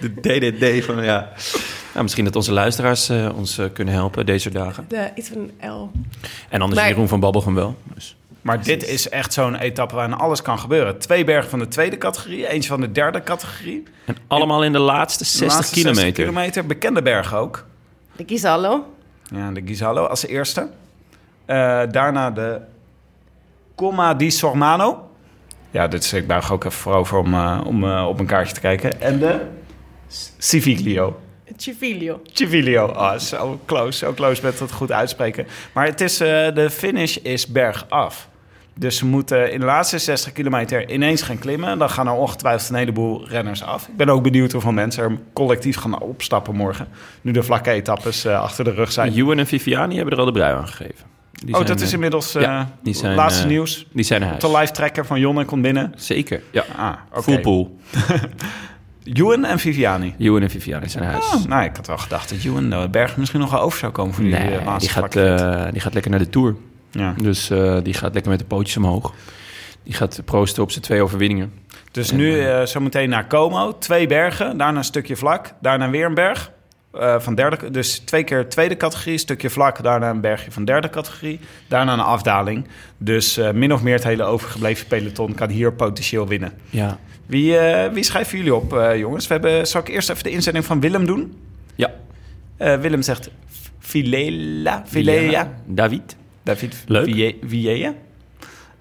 [0.00, 1.28] De DDD van, ja.
[1.92, 4.84] Nou, misschien dat onze luisteraars eh, ons eh, kunnen helpen deze dagen.
[4.88, 5.90] de, iets van een L.
[6.48, 7.76] En anders Maar- Jeroen van Babbelgem wel.
[7.94, 8.16] Dus.
[8.42, 10.98] Maar dit is echt zo'n etappe waarin alles kan gebeuren.
[10.98, 13.82] Twee bergen van de tweede categorie, eentje van de derde categorie.
[14.04, 16.02] En allemaal in de laatste 60 De laatste kilometer.
[16.04, 16.66] 60 kilometer.
[16.66, 17.66] Bekende bergen ook.
[18.16, 18.94] De Gizallo.
[19.34, 20.68] Ja, de Ghisallo als eerste.
[21.46, 22.60] Eh, daarna de
[23.80, 25.08] Coma di Sormano.
[25.70, 28.54] Ja, dit is, ik buig ook even voorover om, eh, om eh, op een kaartje
[28.54, 29.00] te kijken.
[29.00, 29.40] En de
[30.38, 31.20] Civiglio.
[31.56, 32.20] Civilio.
[32.22, 32.86] Civiglio.
[32.86, 33.98] Ah, zo close.
[33.98, 35.46] Zo close met het goed uitspreken.
[35.72, 38.28] Maar het is, eh, de finish is bergaf.
[38.74, 41.78] Dus ze moeten in de laatste 60 kilometer ineens gaan klimmen.
[41.78, 43.88] Dan gaan er ongetwijfeld een heleboel renners af.
[43.88, 46.88] Ik ben ook benieuwd hoeveel mensen er collectief gaan opstappen morgen.
[47.20, 49.12] Nu de vlakke etappes eh, achter de rug zijn.
[49.12, 51.10] Ewan en Viviani hebben er al de brui aan gegeven.
[51.44, 53.86] Die oh, zijn, dat is eh, inmiddels ja, die zijn, laatste eh, nieuws.
[53.92, 54.40] Die zijn huis.
[54.40, 55.92] De live tracker van Jonne komt binnen.
[55.96, 56.64] Zeker, ja.
[56.76, 57.22] Ah, oké.
[57.22, 57.78] Full pool.
[59.04, 60.14] Ewan en Viviani.
[60.18, 61.24] Ewan en Viviani zijn huis.
[61.34, 63.92] Oh, nou, ik had wel gedacht dat Ewan de berg misschien nog wel over zou
[63.92, 66.56] komen voor die nee, laatste die gaat, die gaat lekker naar de Tour.
[66.90, 67.14] ja.
[67.22, 67.48] Dus
[67.82, 69.14] die gaat lekker met de pootjes omhoog.
[69.82, 71.52] Die gaat proosten op zijn twee overwinningen.
[71.90, 73.78] Dus nu eh zometeen naar Como.
[73.78, 75.52] Twee bergen, daarna een stukje vlak.
[75.60, 76.50] Daarna weer een berg.
[76.92, 79.82] Eh, van derde, dus twee keer tweede categorie, stukje vlak.
[79.82, 81.40] Daarna een bergje van derde categorie.
[81.68, 82.68] Daarna een afdaling.
[82.98, 86.52] Dus eh, min of meer het hele overgebleven peloton kan hier potentieel winnen.
[86.70, 86.98] Ja.
[87.26, 89.26] Wie, eh, wie schrijven jullie op, jongens?
[89.26, 91.38] We hebben, zal ik eerst even de inzending van Willem doen?
[91.74, 91.90] Ja.
[92.56, 93.30] Willem zegt
[93.78, 94.82] Filela.
[94.86, 95.52] Filela.
[95.66, 96.16] David.
[96.42, 97.06] David Leuk.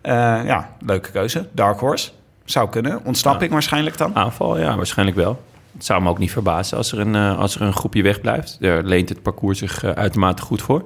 [0.01, 1.47] Ja, leuke keuze.
[1.51, 2.11] Dark Horse.
[2.45, 3.05] Zou kunnen.
[3.05, 4.15] Ontsnapping waarschijnlijk dan.
[4.15, 5.39] Aanval, ja, waarschijnlijk wel.
[5.79, 8.57] Het zou me ook niet verbazen als er een, eh, als er een groepje wegblijft.
[8.59, 10.83] Daar leent het parcours zich eh, uitermate goed voor.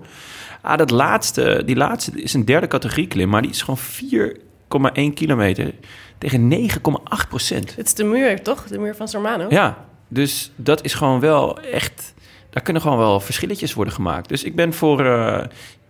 [0.62, 5.14] Ah, dat laatste, die laatste is een derde categorie klim, maar die is gewoon 4,1
[5.14, 5.74] kilometer
[6.18, 7.76] tegen 9,8 procent.
[7.76, 8.68] Het is de muur, toch?
[8.68, 9.46] De muur van Sormano.
[9.50, 12.14] Ja, dus dat is gewoon wel echt...
[12.50, 14.30] Daar kunnen gewoon wel verschilletjes worden gemaakt.
[14.30, 15.46] Dus ik ben voor eh,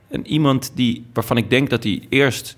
[0.09, 2.55] een, iemand die, waarvan ik denk dat hij eerst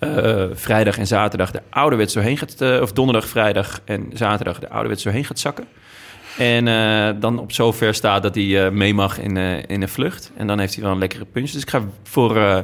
[0.00, 2.60] eh, vrijdag en zaterdag de ouderwets doorheen gaat...
[2.60, 5.66] eh, of donderdag, vrijdag en zaterdag de ouderwets doorheen gaat zakken.
[6.38, 9.88] En eh, dan op zover staat dat hij eh, mee mag in, eh, in een
[9.88, 10.32] vlucht.
[10.36, 11.50] En dan heeft hij wel een lekkere punch.
[11.50, 12.58] Dus ik ga voor eh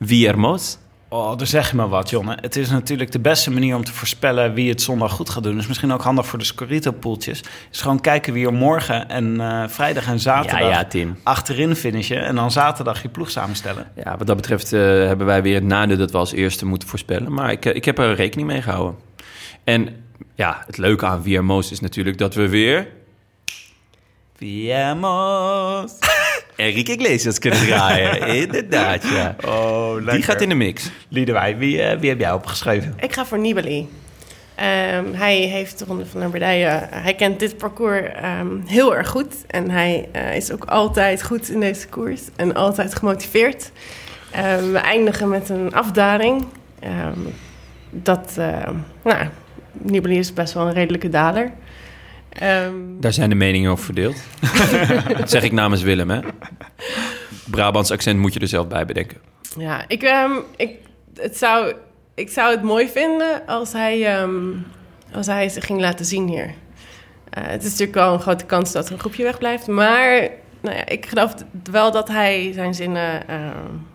[0.00, 0.76] Villermoz.
[1.12, 2.38] Oh, dan zeg je maar wat, Jonne.
[2.40, 5.56] Het is natuurlijk de beste manier om te voorspellen wie het zondag goed gaat doen.
[5.56, 7.40] Dus misschien ook handig voor de Scorito-poeltjes.
[7.70, 11.18] Is gewoon kijken wie er morgen en eh, vrijdag en zaterdag Ja, ja, Tim.
[11.22, 12.24] achterin finishen.
[12.24, 13.86] En dan zaterdag je ploeg samenstellen.
[14.04, 16.88] Ja, wat dat betreft eh, hebben wij weer het nadeel dat we als eerste moeten
[16.88, 17.32] voorspellen.
[17.32, 18.94] Maar ik, eh, ik heb er rekening mee gehouden.
[19.64, 20.04] En
[20.34, 22.88] ja, het leuke aan Viermoos is natuurlijk dat we weer
[24.36, 25.92] Viemos.
[26.56, 28.26] Enrique Iglesias kunnen draaien.
[28.42, 29.36] Inderdaad, ja.
[29.46, 30.12] Oh, lekker.
[30.12, 30.90] Die gaat in de mix.
[31.08, 32.94] Liedewij, wie, eh, wie heb jij opgeschreven?
[33.00, 33.88] Ik ga voor Nibali.
[34.54, 36.86] Ehm, hij heeft de Ronde van Lombardije.
[36.90, 39.34] hij kent dit parcours ehm, heel erg goed.
[39.46, 42.20] En hij eh, is ook altijd goed in deze koers.
[42.36, 43.70] En altijd gemotiveerd.
[44.30, 46.44] Ehm, we eindigen met een afdaling.
[46.78, 47.18] Ehm,
[47.90, 48.68] dat, eh,
[49.04, 49.26] nou,
[49.72, 51.52] Nibali is best wel een redelijke daler.
[52.32, 54.16] Ehm, Daar zijn de meningen over verdeeld.
[55.18, 56.20] dat zeg ik namens Willem, hè.
[57.50, 59.18] Brabants accent moet je er zelf bij bedenken.
[59.58, 60.70] Ja, ik, ehm, ik,
[61.14, 61.72] het zou,
[62.14, 64.40] ik zou het mooi vinden als hij, ehm,
[65.12, 66.54] als hij zich ging laten zien hier.
[67.30, 69.66] Eh, het is natuurlijk wel een grote kans dat er een groepje wegblijft.
[69.66, 70.28] Maar
[70.60, 71.34] nou ja, ik geloof
[71.70, 73.22] wel dat hij zijn zinnen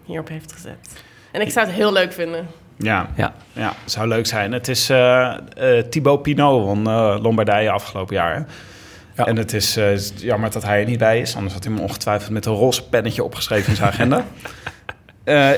[0.05, 0.77] hierop heeft gezet.
[1.31, 2.47] En ik zou het heel leuk vinden.
[2.77, 3.33] Ja, Ja.
[3.53, 4.51] ja zou leuk zijn.
[4.51, 8.35] Het is eh eh, Thibaut Pinot van eh, Lombardije afgelopen jaar.
[8.35, 8.41] hè?
[9.15, 9.25] Ja.
[9.25, 9.79] En het is
[10.15, 11.35] jammer dat hij er niet bij is.
[11.35, 14.25] Anders had hij hem ongetwijfeld met een roze pennetje opgeschreven in zijn agenda.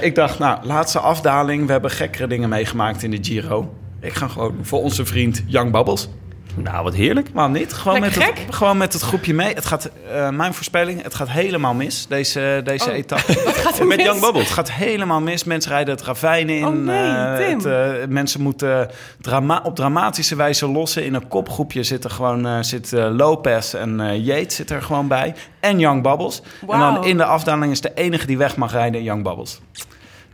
[0.01, 1.65] Ik dacht, nou, laatste afdaling.
[1.65, 3.75] We hebben gekkere dingen meegemaakt in de Giro.
[3.99, 6.09] Ik ga gewoon voor onze vriend Young Bubbles.
[6.55, 7.29] Nou, wat heerlijk.
[7.33, 7.73] Waarom niet?
[7.73, 9.53] Gewoon, met het, gewoon met het groepje mee.
[9.53, 12.95] Het gaat, eh, mijn voorspelling, het gaat helemaal mis, deze, deze Oh.
[12.95, 13.33] etappe.
[13.63, 14.05] Gaat Met mis?
[14.05, 14.43] Young Bubbles.
[14.43, 15.43] Het gaat helemaal mis.
[15.43, 16.65] Mensen rijden het ravijn in.
[16.67, 17.57] Oh nee, Eh, Tim.
[17.57, 18.89] het, eh, mensen moeten
[19.21, 21.05] drama op dramatische wijze lossen.
[21.05, 25.07] In een kopgroepje zitten gewoon uh, zit, uh, Lopez en uh, Yates zit er gewoon
[25.07, 25.35] bij.
[25.59, 26.41] En Young Bubbles.
[26.65, 26.87] Wauw.
[26.87, 29.59] En dan in de afdaling is de enige die weg mag rijden Young Bubbles.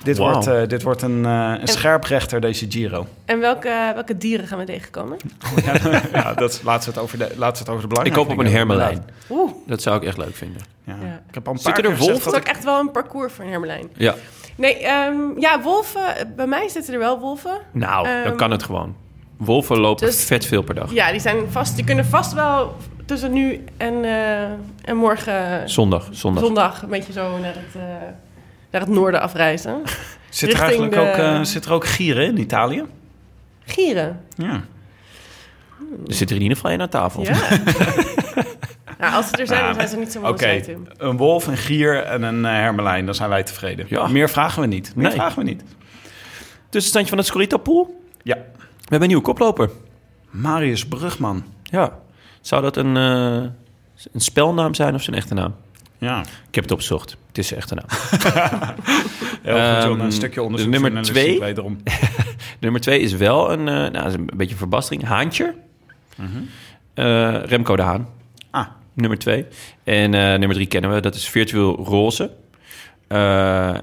[0.04, 3.08] Dit wordt, uh, dit wordt een, uh, een scherprechter, deze Giro.
[3.26, 5.18] En welke, welke dieren gaan we tegenkomen?
[5.66, 5.74] ja,
[6.14, 8.40] ja, dat, laat, ze het over de, laat ze het over de Ik belangrijke hoop
[8.40, 9.06] op een hermelijn.
[9.30, 10.62] Oeh, Dat zou ik echt leuk vinden.
[10.84, 10.96] Ja.
[11.02, 11.22] Ja.
[11.28, 12.48] Ik heb al een er dat is ook ik...
[12.48, 13.90] echt wel een parcours voor een hermelijn.
[13.94, 14.16] Ja.
[14.56, 16.34] Nee, ehm, ja, wolven.
[16.36, 17.58] Bij mij zitten er wel wolven.
[17.72, 18.96] Nou, dan Ehm, kan het gewoon.
[19.38, 20.94] Wolven lopen dus- vet veel per dag.
[20.94, 21.76] Ja, die zijn vast.
[21.76, 22.76] Die kunnen vast wel
[23.06, 24.42] tussen nu en, eh,
[24.82, 26.44] en morgen Zondag, zondag.
[26.44, 27.82] zondag een beetje zo naar het, eh,
[28.78, 29.82] naar het noorden afreizen.
[30.30, 32.84] Zit er eigenlijk de- ook, eh, zit er ook gieren in Italië?
[33.66, 34.22] Gieren.
[34.38, 34.64] Ja.
[36.08, 37.24] Er zit er in ieder geval één aan tafel.
[37.24, 37.34] Ja.
[39.00, 40.62] nou, als ze er zijn, dan zijn ze niet zo mooi Oké,
[40.98, 43.06] een wolf, een gier en een eh, hermelijn.
[43.06, 43.86] Dan zijn wij tevreden.
[43.90, 44.08] Ja.
[44.08, 44.96] Meer vragen we niet.
[44.96, 45.16] Meer Nee.
[45.16, 45.64] vragen we niet.
[46.70, 48.04] Tussenstandje van het Scorito Pool.
[48.24, 48.36] Ja.
[48.36, 48.42] We
[48.82, 49.70] hebben een nieuwe koploper.
[50.30, 51.44] Marius Brugman.
[51.64, 52.00] Ja.
[52.42, 53.50] Zou dat een, eh,
[54.14, 55.56] een spelnaam zijn of zijn echte naam?
[55.98, 56.22] Ja.
[56.22, 57.18] Ik heb het opgezocht.
[57.28, 57.86] Het is zijn echte naam.
[59.44, 59.98] Heel goed, John.
[59.98, 60.70] Ehm, Een stukje onderzoek.
[60.72, 61.40] nummer twee.
[61.40, 61.78] Wederom.
[62.60, 65.04] Nummer twee is wel een, eh, nou, is een beetje een verbastering.
[65.04, 65.56] Haantje.
[66.94, 68.08] Eh, Remco de Haan.
[68.52, 69.46] Ah, Nummer twee.
[69.84, 71.00] En eh, nummer drie kennen we.
[71.00, 72.32] Dat is Virtueel Roze.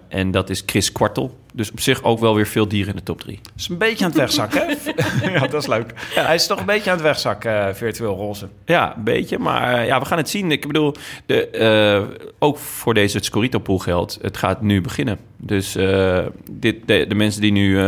[0.09, 1.39] En dat is Chris Kwartel.
[1.55, 3.41] Dus op zich ook wel weer veel dieren in de top drie.
[3.57, 4.79] is een beetje aan het wegzakken,
[5.33, 5.93] ja, dat is leuk.
[6.15, 8.49] Hij is toch een beetje aan het wegzakken, eh, virtueel roze.
[8.65, 9.39] Ja, een beetje.
[9.39, 10.53] Maar eh, ja, we gaan het zien.
[10.53, 10.95] Ik bedoel,
[11.27, 14.19] de, eh, ook voor deze Scorito Pool geldt.
[14.23, 15.19] Het gaat nu beginnen.
[15.37, 15.73] Dus
[16.51, 17.79] dit, de, de mensen die nu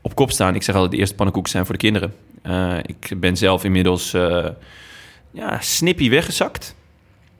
[0.00, 0.54] op kop staan...
[0.54, 2.14] Ik zeg altijd, de eerste pannenkoeken zijn voor de kinderen.
[2.86, 4.10] Ik ben zelf inmiddels
[5.30, 6.74] ja, snippie weggezakt.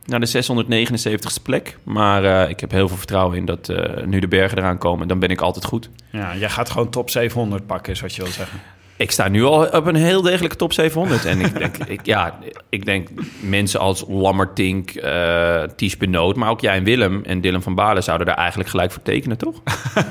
[0.06, 1.76] Naar de 679ste plek.
[1.82, 5.08] Maar uh, ik heb heel veel vertrouwen in dat uh, nu de bergen eraan komen.
[5.08, 5.90] Dan ben ik altijd goed.
[6.10, 8.60] Ja, jij gaat gewoon top 700 pakken, is wat je wil zeggen.
[8.98, 11.24] Ik sta nu al op een heel degelijke top 700.
[11.24, 12.38] En ik denk, ik, ja,
[12.68, 13.08] ik denk
[13.40, 16.36] mensen als Lammertink, uh, Ties Benoot...
[16.36, 19.38] maar ook jij en Willem en Dylan van Balen zouden daar eigenlijk gelijk voor tekenen,
[19.38, 19.62] toch?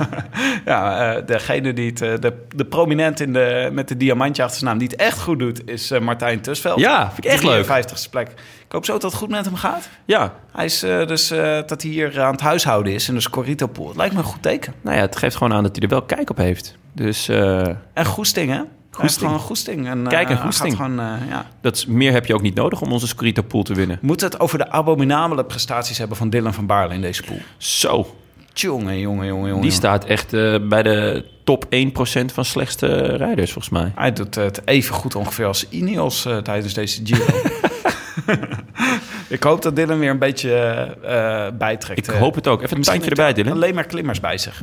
[0.66, 2.22] ja, uh, degene die het...
[2.22, 5.40] De, de prominent in de, met de diamantje achter zijn naam die het echt goed
[5.40, 5.70] doet...
[5.70, 6.80] is Martijn Tusveld.
[6.80, 7.66] Ja, vind ik echt leuk.
[7.66, 8.34] 50ste plek.
[8.66, 9.90] Ik hoop zo dat het goed met hem gaat.
[10.06, 10.34] Ja.
[10.52, 11.28] Hij is dus
[11.68, 13.88] dat hij hier aan het huishouden is in de Scorito Pool.
[13.88, 14.74] Het lijkt me een goed teken.
[14.82, 16.78] Nou ja, het geeft gewoon aan dat hij er wel kijk op heeft.
[16.94, 17.30] Dus...
[17.30, 18.62] En goesting, hè?
[18.96, 19.30] Goesting.
[19.30, 19.88] Gewoon goesting.
[19.88, 20.76] En, Kijk, en uh, goesting.
[20.76, 21.46] Gewoon, uh, ja.
[21.62, 24.00] Dat is, meer heb je ook niet nodig om onze Scorito Pool te winnen.
[24.02, 27.38] Moet het over de abominabele prestaties hebben van Dylan van Baarle in deze pool?
[27.58, 28.16] Zo.
[28.54, 29.62] Jongen, jongen, jongen, jongen.
[29.62, 31.68] Die staat echt uh, bij de top 1%
[32.34, 33.92] van slechtste rijders, volgens mij.
[33.96, 37.26] Hij doet het even goed ongeveer als Ineos uh, tijdens deze Giro.
[39.28, 42.08] ik hoop dat Dylan weer een beetje uh, bijtrekt.
[42.08, 42.62] Ik hoop het ook.
[42.62, 43.54] Even een tandje erbij, Dylan.
[43.54, 44.62] Alleen maar klimmers bij zich.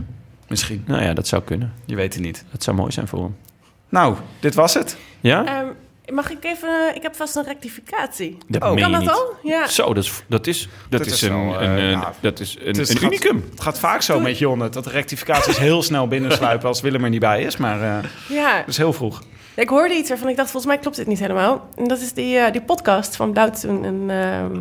[0.48, 0.84] Misschien.
[0.86, 1.72] Nou ja, dat zou kunnen.
[1.84, 2.44] Je weet het niet.
[2.50, 3.36] Dat zou mooi zijn voor hem.
[3.88, 4.96] Nou, dit was het.
[5.20, 5.60] Ja?
[5.60, 5.74] Um,
[6.14, 6.94] mag ik even...
[6.94, 8.38] Ik heb vast een rectificatie.
[8.48, 9.10] Dat oh, kan dat niet.
[9.10, 9.36] al?
[9.42, 9.66] Ja.
[9.66, 12.12] Zo, dat is, dat is, dat Dat is, is een, een, uh, een, ja.
[12.20, 13.40] dat is een, Het, is, een het unicum.
[13.40, 17.04] Gaat, het gaat vaak zo met Jonne, dat de rectificaties heel snel binnensluipen als Willem
[17.04, 17.56] er niet bij is.
[17.56, 18.56] Maar uh, ja.
[18.56, 19.22] dat is heel vroeg.
[19.54, 21.68] Ik hoorde iets waarvan ik dacht, volgens mij klopt dit niet helemaal.
[21.76, 24.60] En dat is die, uh, die podcast van Doutzen en uh,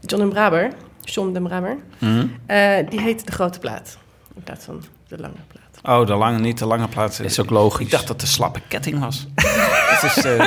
[0.00, 0.72] John en Braber.
[1.00, 1.76] John de Braber.
[1.98, 2.12] Mhm.
[2.12, 2.88] Mm -hmm.
[2.88, 3.98] die heet De Grote Plaat.
[4.34, 5.60] In plaats van De Lange Plaat.
[5.82, 7.16] Oh, de lange, niet de lange plaat.
[7.16, 7.84] Dat is ook logisch.
[7.84, 9.26] Ik dacht dat de slappe ketting was.
[9.90, 10.44] Het is uh,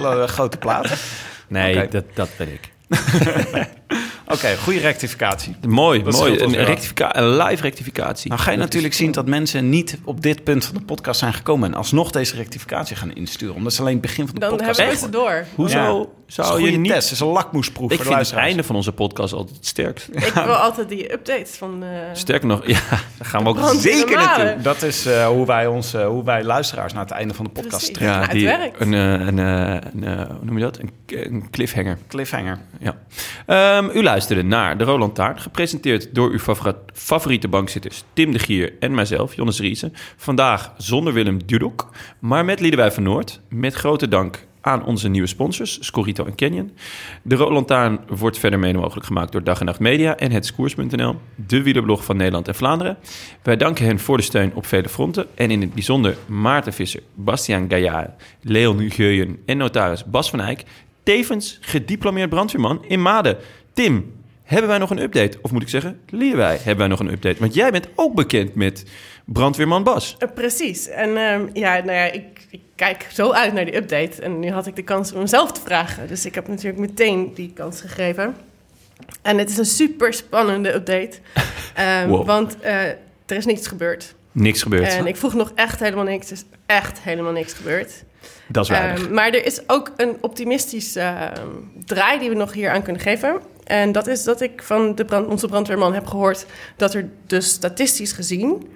[0.00, 0.92] een grote plaat.
[1.46, 1.88] Nee, okay.
[1.88, 2.72] dat, dat ben ik.
[4.28, 5.56] Oké, okay, goede rectificatie.
[5.68, 6.40] Mooi, mooi.
[6.40, 8.28] Een, rectifica een live rectificatie.
[8.30, 11.18] Nou ga je dat natuurlijk zien dat mensen niet op dit punt van de podcast
[11.18, 11.68] zijn gekomen...
[11.68, 13.54] en alsnog deze rectificatie gaan insturen.
[13.54, 14.78] Omdat ze alleen het begin van de Dan podcast...
[14.78, 15.44] Dan hebben we ze door.
[15.54, 16.42] Hoezo ja.
[16.44, 16.92] zou je niet...
[16.92, 19.56] test, het is een lakmoesproef Ik voor de vind het einde van onze podcast altijd
[19.56, 20.08] het sterkst.
[20.12, 21.82] Ik wil altijd die updates van...
[21.82, 21.88] Uh...
[22.12, 24.62] Sterker nog, ja, daar gaan we ook zeker naartoe.
[24.62, 27.50] Dat is uh, hoe, wij ons, uh, hoe wij luisteraars naar het einde van de
[27.50, 28.20] podcast trekken.
[28.20, 28.80] Ja, die, het werkt.
[28.80, 30.78] Een, een, een, een, hoe noem je dat?
[30.78, 31.98] Een, een cliffhanger.
[32.08, 32.58] Cliffhanger.
[32.78, 32.96] Ja.
[33.78, 36.38] Um, u luisterde naar de Roland Taart, gepresenteerd door uw
[36.92, 39.90] favoriete bankzitters Tim de Gier en mijzelf, Jonas Riese.
[40.16, 43.40] Vandaag zonder Willem Dudok, maar met Liedewij van Noord.
[43.48, 46.72] Met grote dank aan onze nieuwe sponsors, Scorito en Canyon.
[47.22, 50.46] De Roland Taart wordt verder mede mogelijk gemaakt door Dag en Nacht Media en het
[50.46, 52.96] Skoers.nl, de wielerblog van Nederland en Vlaanderen.
[53.42, 57.02] Wij danken hen voor de steun op vele fronten en in het bijzonder Maarten Visser,
[57.14, 58.10] Bastiaan Gaillard,
[58.42, 60.64] Leon Geuyen en notaris Bas van Eyck.
[61.08, 63.36] Tevens gediplomeerd brandweerman in Maden.
[63.78, 65.38] Tim, hebben wij nog een update?
[65.42, 67.38] Of moet ik zeggen, wij hebben wij nog een update?
[67.38, 68.84] Want jij bent ook bekend met
[69.24, 70.16] brandweerman Bas.
[70.18, 70.88] Uh, precies.
[70.88, 74.22] En uh, ja, nou ja, ik, ik, kijk zo uit naar die update.
[74.22, 76.08] En nu had ik de kans om mezelf te vragen.
[76.08, 78.36] Dus ik heb natuurlijk meteen die kans gegeven.
[79.22, 81.18] En het is een super spannende update.
[82.02, 82.26] Um, wow.
[82.26, 82.82] Want uh,
[83.26, 84.14] er is niks gebeurd.
[84.32, 84.88] Niks gebeurd.
[84.88, 86.26] En ik vroeg nog echt helemaal niks.
[86.26, 88.04] Er is echt helemaal niks gebeurd.
[88.48, 89.04] Dat is weinig.
[89.04, 91.26] Um, maar er is ook een optimistische uh,
[91.84, 93.40] draai die we nog hier aan kunnen geven.
[93.68, 96.46] En dat is dat ik van de brand, onze brandweerman heb gehoord
[96.76, 98.66] dat er dus statistisch gezien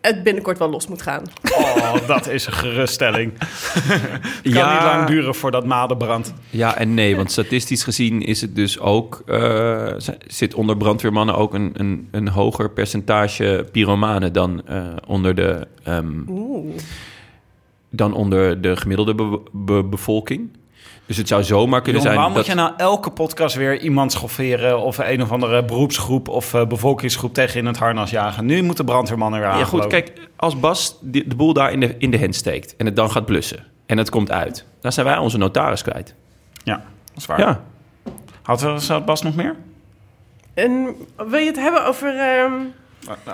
[0.00, 1.22] het binnenkort wel los moet gaan.
[1.58, 3.32] Oh, dat is een geruststelling.
[3.38, 4.72] kan Ja.
[4.72, 6.32] niet lang duren voordat Maden brandt.
[6.50, 9.22] Ja en nee, want statistisch gezien is het dus ook...
[9.26, 9.92] Uh,
[10.26, 15.66] zit onder brandweermannen ook een, een, een hoger percentage pyromanen dan uh, onder de...
[15.88, 16.26] Um,
[17.90, 20.50] dan onder de gemiddelde be be bevolking.
[21.10, 22.46] Dus het zou zomaar kunnen Jongen, zijn waarom dat...
[22.46, 24.80] moet je nou elke podcast weer iemand schofferen...
[24.80, 28.44] of een of andere beroepsgroep of eh, bevolkingsgroep tegen in het harnas jagen?
[28.46, 31.72] Nu moet de brandweerman er aan Ja, goed, kijk, als Bas de, de boel daar
[31.72, 34.64] in de, in de hand steekt en het dan gaat blussen en het komt uit,
[34.80, 36.14] dan zijn wij onze notaris kwijt.
[36.64, 37.38] Ja, dat is waar.
[37.38, 37.60] Ja,
[38.42, 39.56] Had er had Bas nog meer?
[40.54, 42.16] En wil je het hebben over...
[42.16, 42.52] ehm,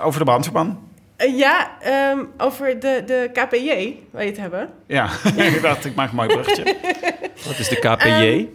[0.03, 0.79] Over de brandweerman?
[1.17, 4.69] Eh, ja, ehm, over de, de KPJ, wil je het hebben?
[4.87, 6.63] Ja, ik dacht, ik maak een mooi bruggetje.
[7.47, 8.07] wat is de KPJ?
[8.09, 8.45] Ehm,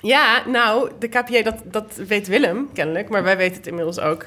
[0.00, 4.26] Ja, nou, de KPJ, dat, dat weet Willem kennelijk, maar wij weten het inmiddels ook.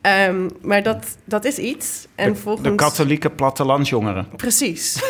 [0.00, 2.06] Ehm, maar dat, dat is iets.
[2.14, 2.68] En volgens...
[2.68, 4.28] De katholieke plattelandsjongeren.
[4.36, 4.98] Precies.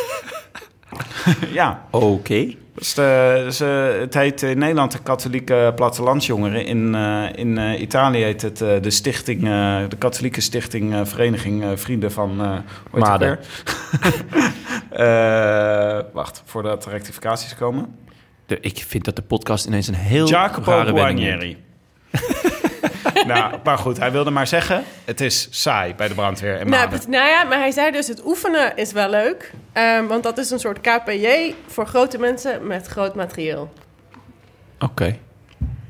[1.53, 2.55] Ja, Oké.
[2.75, 6.65] de, is, eh, het heet in Nederland de katholieke plattelandsjongeren.
[6.65, 11.01] In, eh, in eh, Italië heet het eh, de stichting, eh, de katholieke stichting eh,
[11.05, 12.41] Vereniging eh, Vrienden van...
[12.41, 12.57] eh
[13.01, 13.39] Maden.
[14.91, 17.95] Eh, wacht, voordat de rectificaties komen.
[18.47, 20.91] De- ik vind dat de podcast ineens een heel Jacopo rare.
[20.93, 21.57] Guarnieri.
[23.27, 24.85] nou, maar goed, hij wilde maar zeggen...
[25.05, 28.27] het is saai bij de brandweer en nou, nou ja, maar hij zei dus het
[28.27, 29.53] oefenen is wel leuk.
[29.73, 33.73] Ehm, want dat is een soort KPJ voor grote mensen met groot materieel.
[34.79, 35.19] Oké.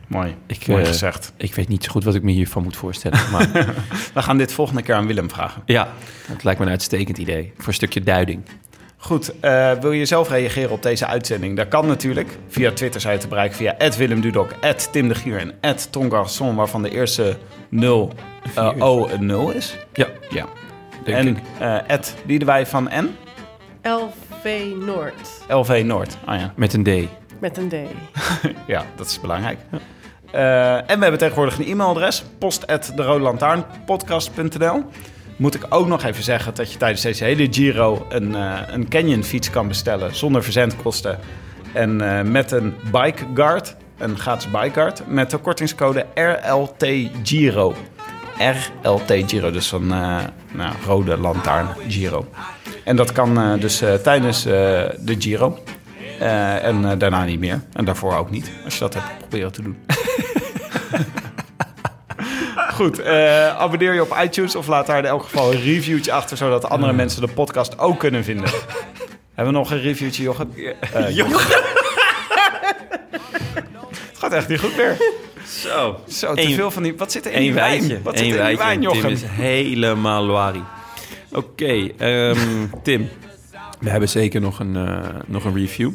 [0.06, 1.32] Mooi, Ik, mooi eh, gezegd.
[1.36, 3.18] Ik weet niet zo goed wat ik me hiervan moet voorstellen.
[3.32, 3.48] Maar
[4.14, 5.62] We gaan dit volgende keer aan Willem vragen.
[5.66, 5.88] ja,
[6.26, 7.52] het lijkt me een uitstekend idee.
[7.56, 8.42] Voor een stukje duiding.
[9.02, 11.56] Goed, eh, wil je zelf reageren op deze uitzending?
[11.56, 12.38] Dat kan natuurlijk.
[12.48, 14.50] Via Twitter zijn te bereiken via Willem Dudok,
[14.90, 17.36] Tim de Gier en Ton Garçon, waarvan de eerste
[17.68, 18.12] 0
[18.54, 19.76] eh, O een 0 is.
[19.92, 20.46] Ja, Ja.
[21.04, 21.38] denk en ik.
[21.58, 23.16] eh Ed Liedewij van N,
[23.82, 25.28] LV Noord.
[25.48, 26.16] LV Noord.
[26.24, 26.52] Ah ja.
[26.56, 26.88] Met een D.
[27.40, 27.74] Met een D.
[28.66, 29.58] ja, dat is belangrijk.
[30.32, 34.84] Eh, en we hebben tegenwoordig een e-mailadres, post.derodelantaarnpodcast.nl.
[35.40, 38.88] Moet ik ook nog even zeggen dat je tijdens deze hele Giro een, eh, een
[38.88, 41.18] Canyon fiets kan bestellen zonder verzendkosten.
[41.72, 46.86] En eh, met een bike guard, een gratis bike guard, met de kortingscode RLT
[47.22, 47.74] Giro.
[48.82, 50.18] RLT Giro, dus van eh
[50.52, 52.28] nou, rode lantaarn Giro.
[52.84, 55.58] En dat kan dus tijdens de Giro.
[56.18, 57.60] En daarna niet meer.
[57.72, 58.50] En daarvoor ook niet.
[58.64, 59.76] Als je dat hebt proberen te doen.
[62.80, 66.36] Goed, eh, abonneer je op iTunes of laat daar in elk geval een reviewtje achter,
[66.36, 68.50] zodat andere mensen de podcast ook kunnen vinden.
[69.34, 70.52] Hebben we nog een reviewtje, Jochem?
[70.92, 71.60] Eh, Jochem.
[74.08, 74.96] Het gaat echt niet goed meer.
[75.46, 76.00] Zo.
[76.08, 76.96] Zo, te Eén- veel van die...
[76.96, 77.70] Wat zit er in Eén die wijn?
[77.78, 78.02] wijntje.
[78.02, 78.88] Wat zit Eén er in die wijntje.
[78.88, 79.10] wijn, Tim Jochem?
[79.10, 80.62] is helemaal loari.
[81.32, 83.08] Oké, ehm, Tim.
[83.80, 85.92] We hebben zeker nog een, eh, nog een review.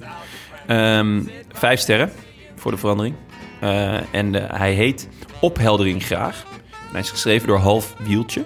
[0.67, 1.21] Ehm,
[1.53, 2.11] vijf sterren
[2.55, 3.15] voor de verandering.
[3.59, 5.09] Eh, en eh, hij heet
[5.41, 6.45] Opheldering Graag.
[6.91, 8.45] Hij is geschreven door Half Wieltje.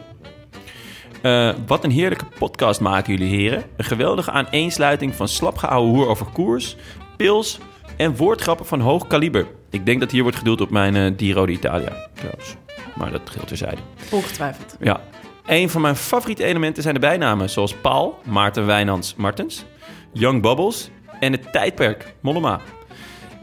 [1.21, 3.63] Eh, wat een heerlijke podcast maken jullie heren.
[3.77, 6.75] Een geweldige aaneensluiting van slapgeouwe hoer over koers,
[7.17, 7.59] pils
[7.97, 9.47] en woordgrappen van hoog kaliber.
[9.69, 12.55] Ik denk dat hier wordt gedoeld op mijn eh Giro d'Italia trouwens.
[12.95, 13.81] Maar dat geldt terzijde.
[14.11, 14.75] Ongetwijfeld.
[14.79, 15.01] Ja.
[15.45, 19.65] Een van mijn favoriete elementen zijn de bijnamen zoals Paul, Maarten Wijnands Martens,
[20.13, 20.89] Young Bubbles
[21.19, 22.59] en het tijdperk Mollema.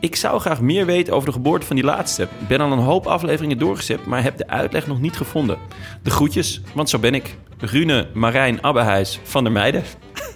[0.01, 2.29] Ik zou graag meer weten over de geboorte van die laatste.
[2.49, 5.59] Ben al een hoop afleveringen doorgezet, maar heb de uitleg nog niet gevonden.
[6.03, 7.37] De groetjes, want zo ben ik.
[7.59, 9.83] Rune Marijn Abbehuis van der Meijden.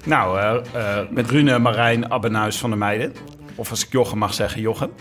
[0.05, 3.15] Nou, eh, eh, met Rune Marijn Abbenhuis van der Meijden.
[3.55, 4.91] Of als ik Jochem mag zeggen, Jochem.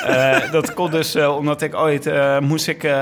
[0.00, 2.92] Eh, dat komt dus omdat ik ooit moest ik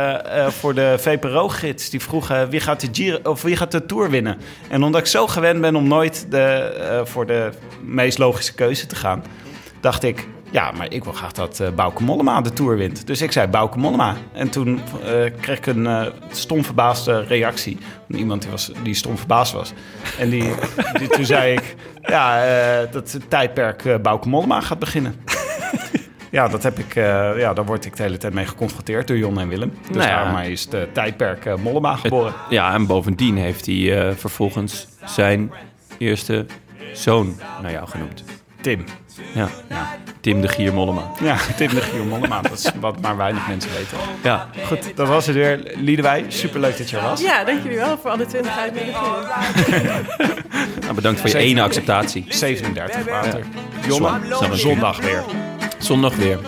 [0.48, 1.90] voor de VPRO-gids.
[1.90, 4.38] Die vroegen wie gaat de Giro, of wie gaat de Tour winnen.
[4.68, 7.50] En omdat ik zo gewend ben om nooit de, voor de
[7.82, 9.24] meest logische keuze te gaan,
[9.80, 10.26] dacht ik.
[10.51, 13.07] Ja, maar ik wil graag dat Bauke Mollema de Tour wint.
[13.07, 14.16] Dus ik zei Bauke Mollema.
[14.33, 15.11] En toen eh,
[15.41, 17.79] kreeg ik een eh stom verbaasde reactie.
[18.11, 19.73] Van iemand die, was, die stom verbaasd was.
[20.19, 20.53] En die,
[20.99, 21.75] die, toen zei ik...
[22.03, 22.41] Ja,
[22.91, 25.15] dat het tijdperk eh Bauke Mollema gaat beginnen.
[26.31, 29.39] Ja, dat heb ik, ja, daar word ik de hele tijd mee geconfronteerd door Jon
[29.41, 29.73] en Willem.
[29.87, 30.25] Dus Nou ja.
[30.25, 32.35] daarom is het tijdperk Mollema geboren.
[32.49, 35.53] Ja, en bovendien heeft hij vervolgens zijn
[35.99, 36.47] eerste
[36.93, 38.25] zoon naar jou genoemd.
[38.61, 38.85] Tim.
[39.35, 39.97] Ja, Ja.
[40.20, 41.11] Tim de Gier Mollema.
[41.20, 42.40] ja, Tim de Giel Mollema.
[42.43, 43.99] Dat is wat maar weinig mensen weten.
[44.23, 45.73] Ja, Goed, dat was het weer.
[45.77, 47.20] Liedewij, superleuk dat je er was.
[47.20, 50.07] Ja, dank jullie wel voor alle 20 uitnodigingen.
[50.81, 52.24] nou, bedankt voor je ene acceptatie.
[52.28, 53.40] 37 water.
[53.89, 54.59] Zon- Jonne, zondag.
[54.59, 55.23] zondag weer.
[55.78, 56.39] Zondag weer.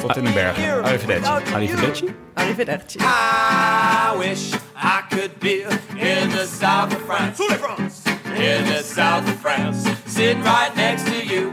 [0.00, 0.82] Tot in de bergen.
[0.82, 1.30] Arrivederci.
[1.54, 2.14] Arrivederci.
[2.34, 2.98] Arrivederci.
[2.98, 7.42] I wish I could be in the south of France.
[8.34, 11.50] In the south of France, sitting right next to you.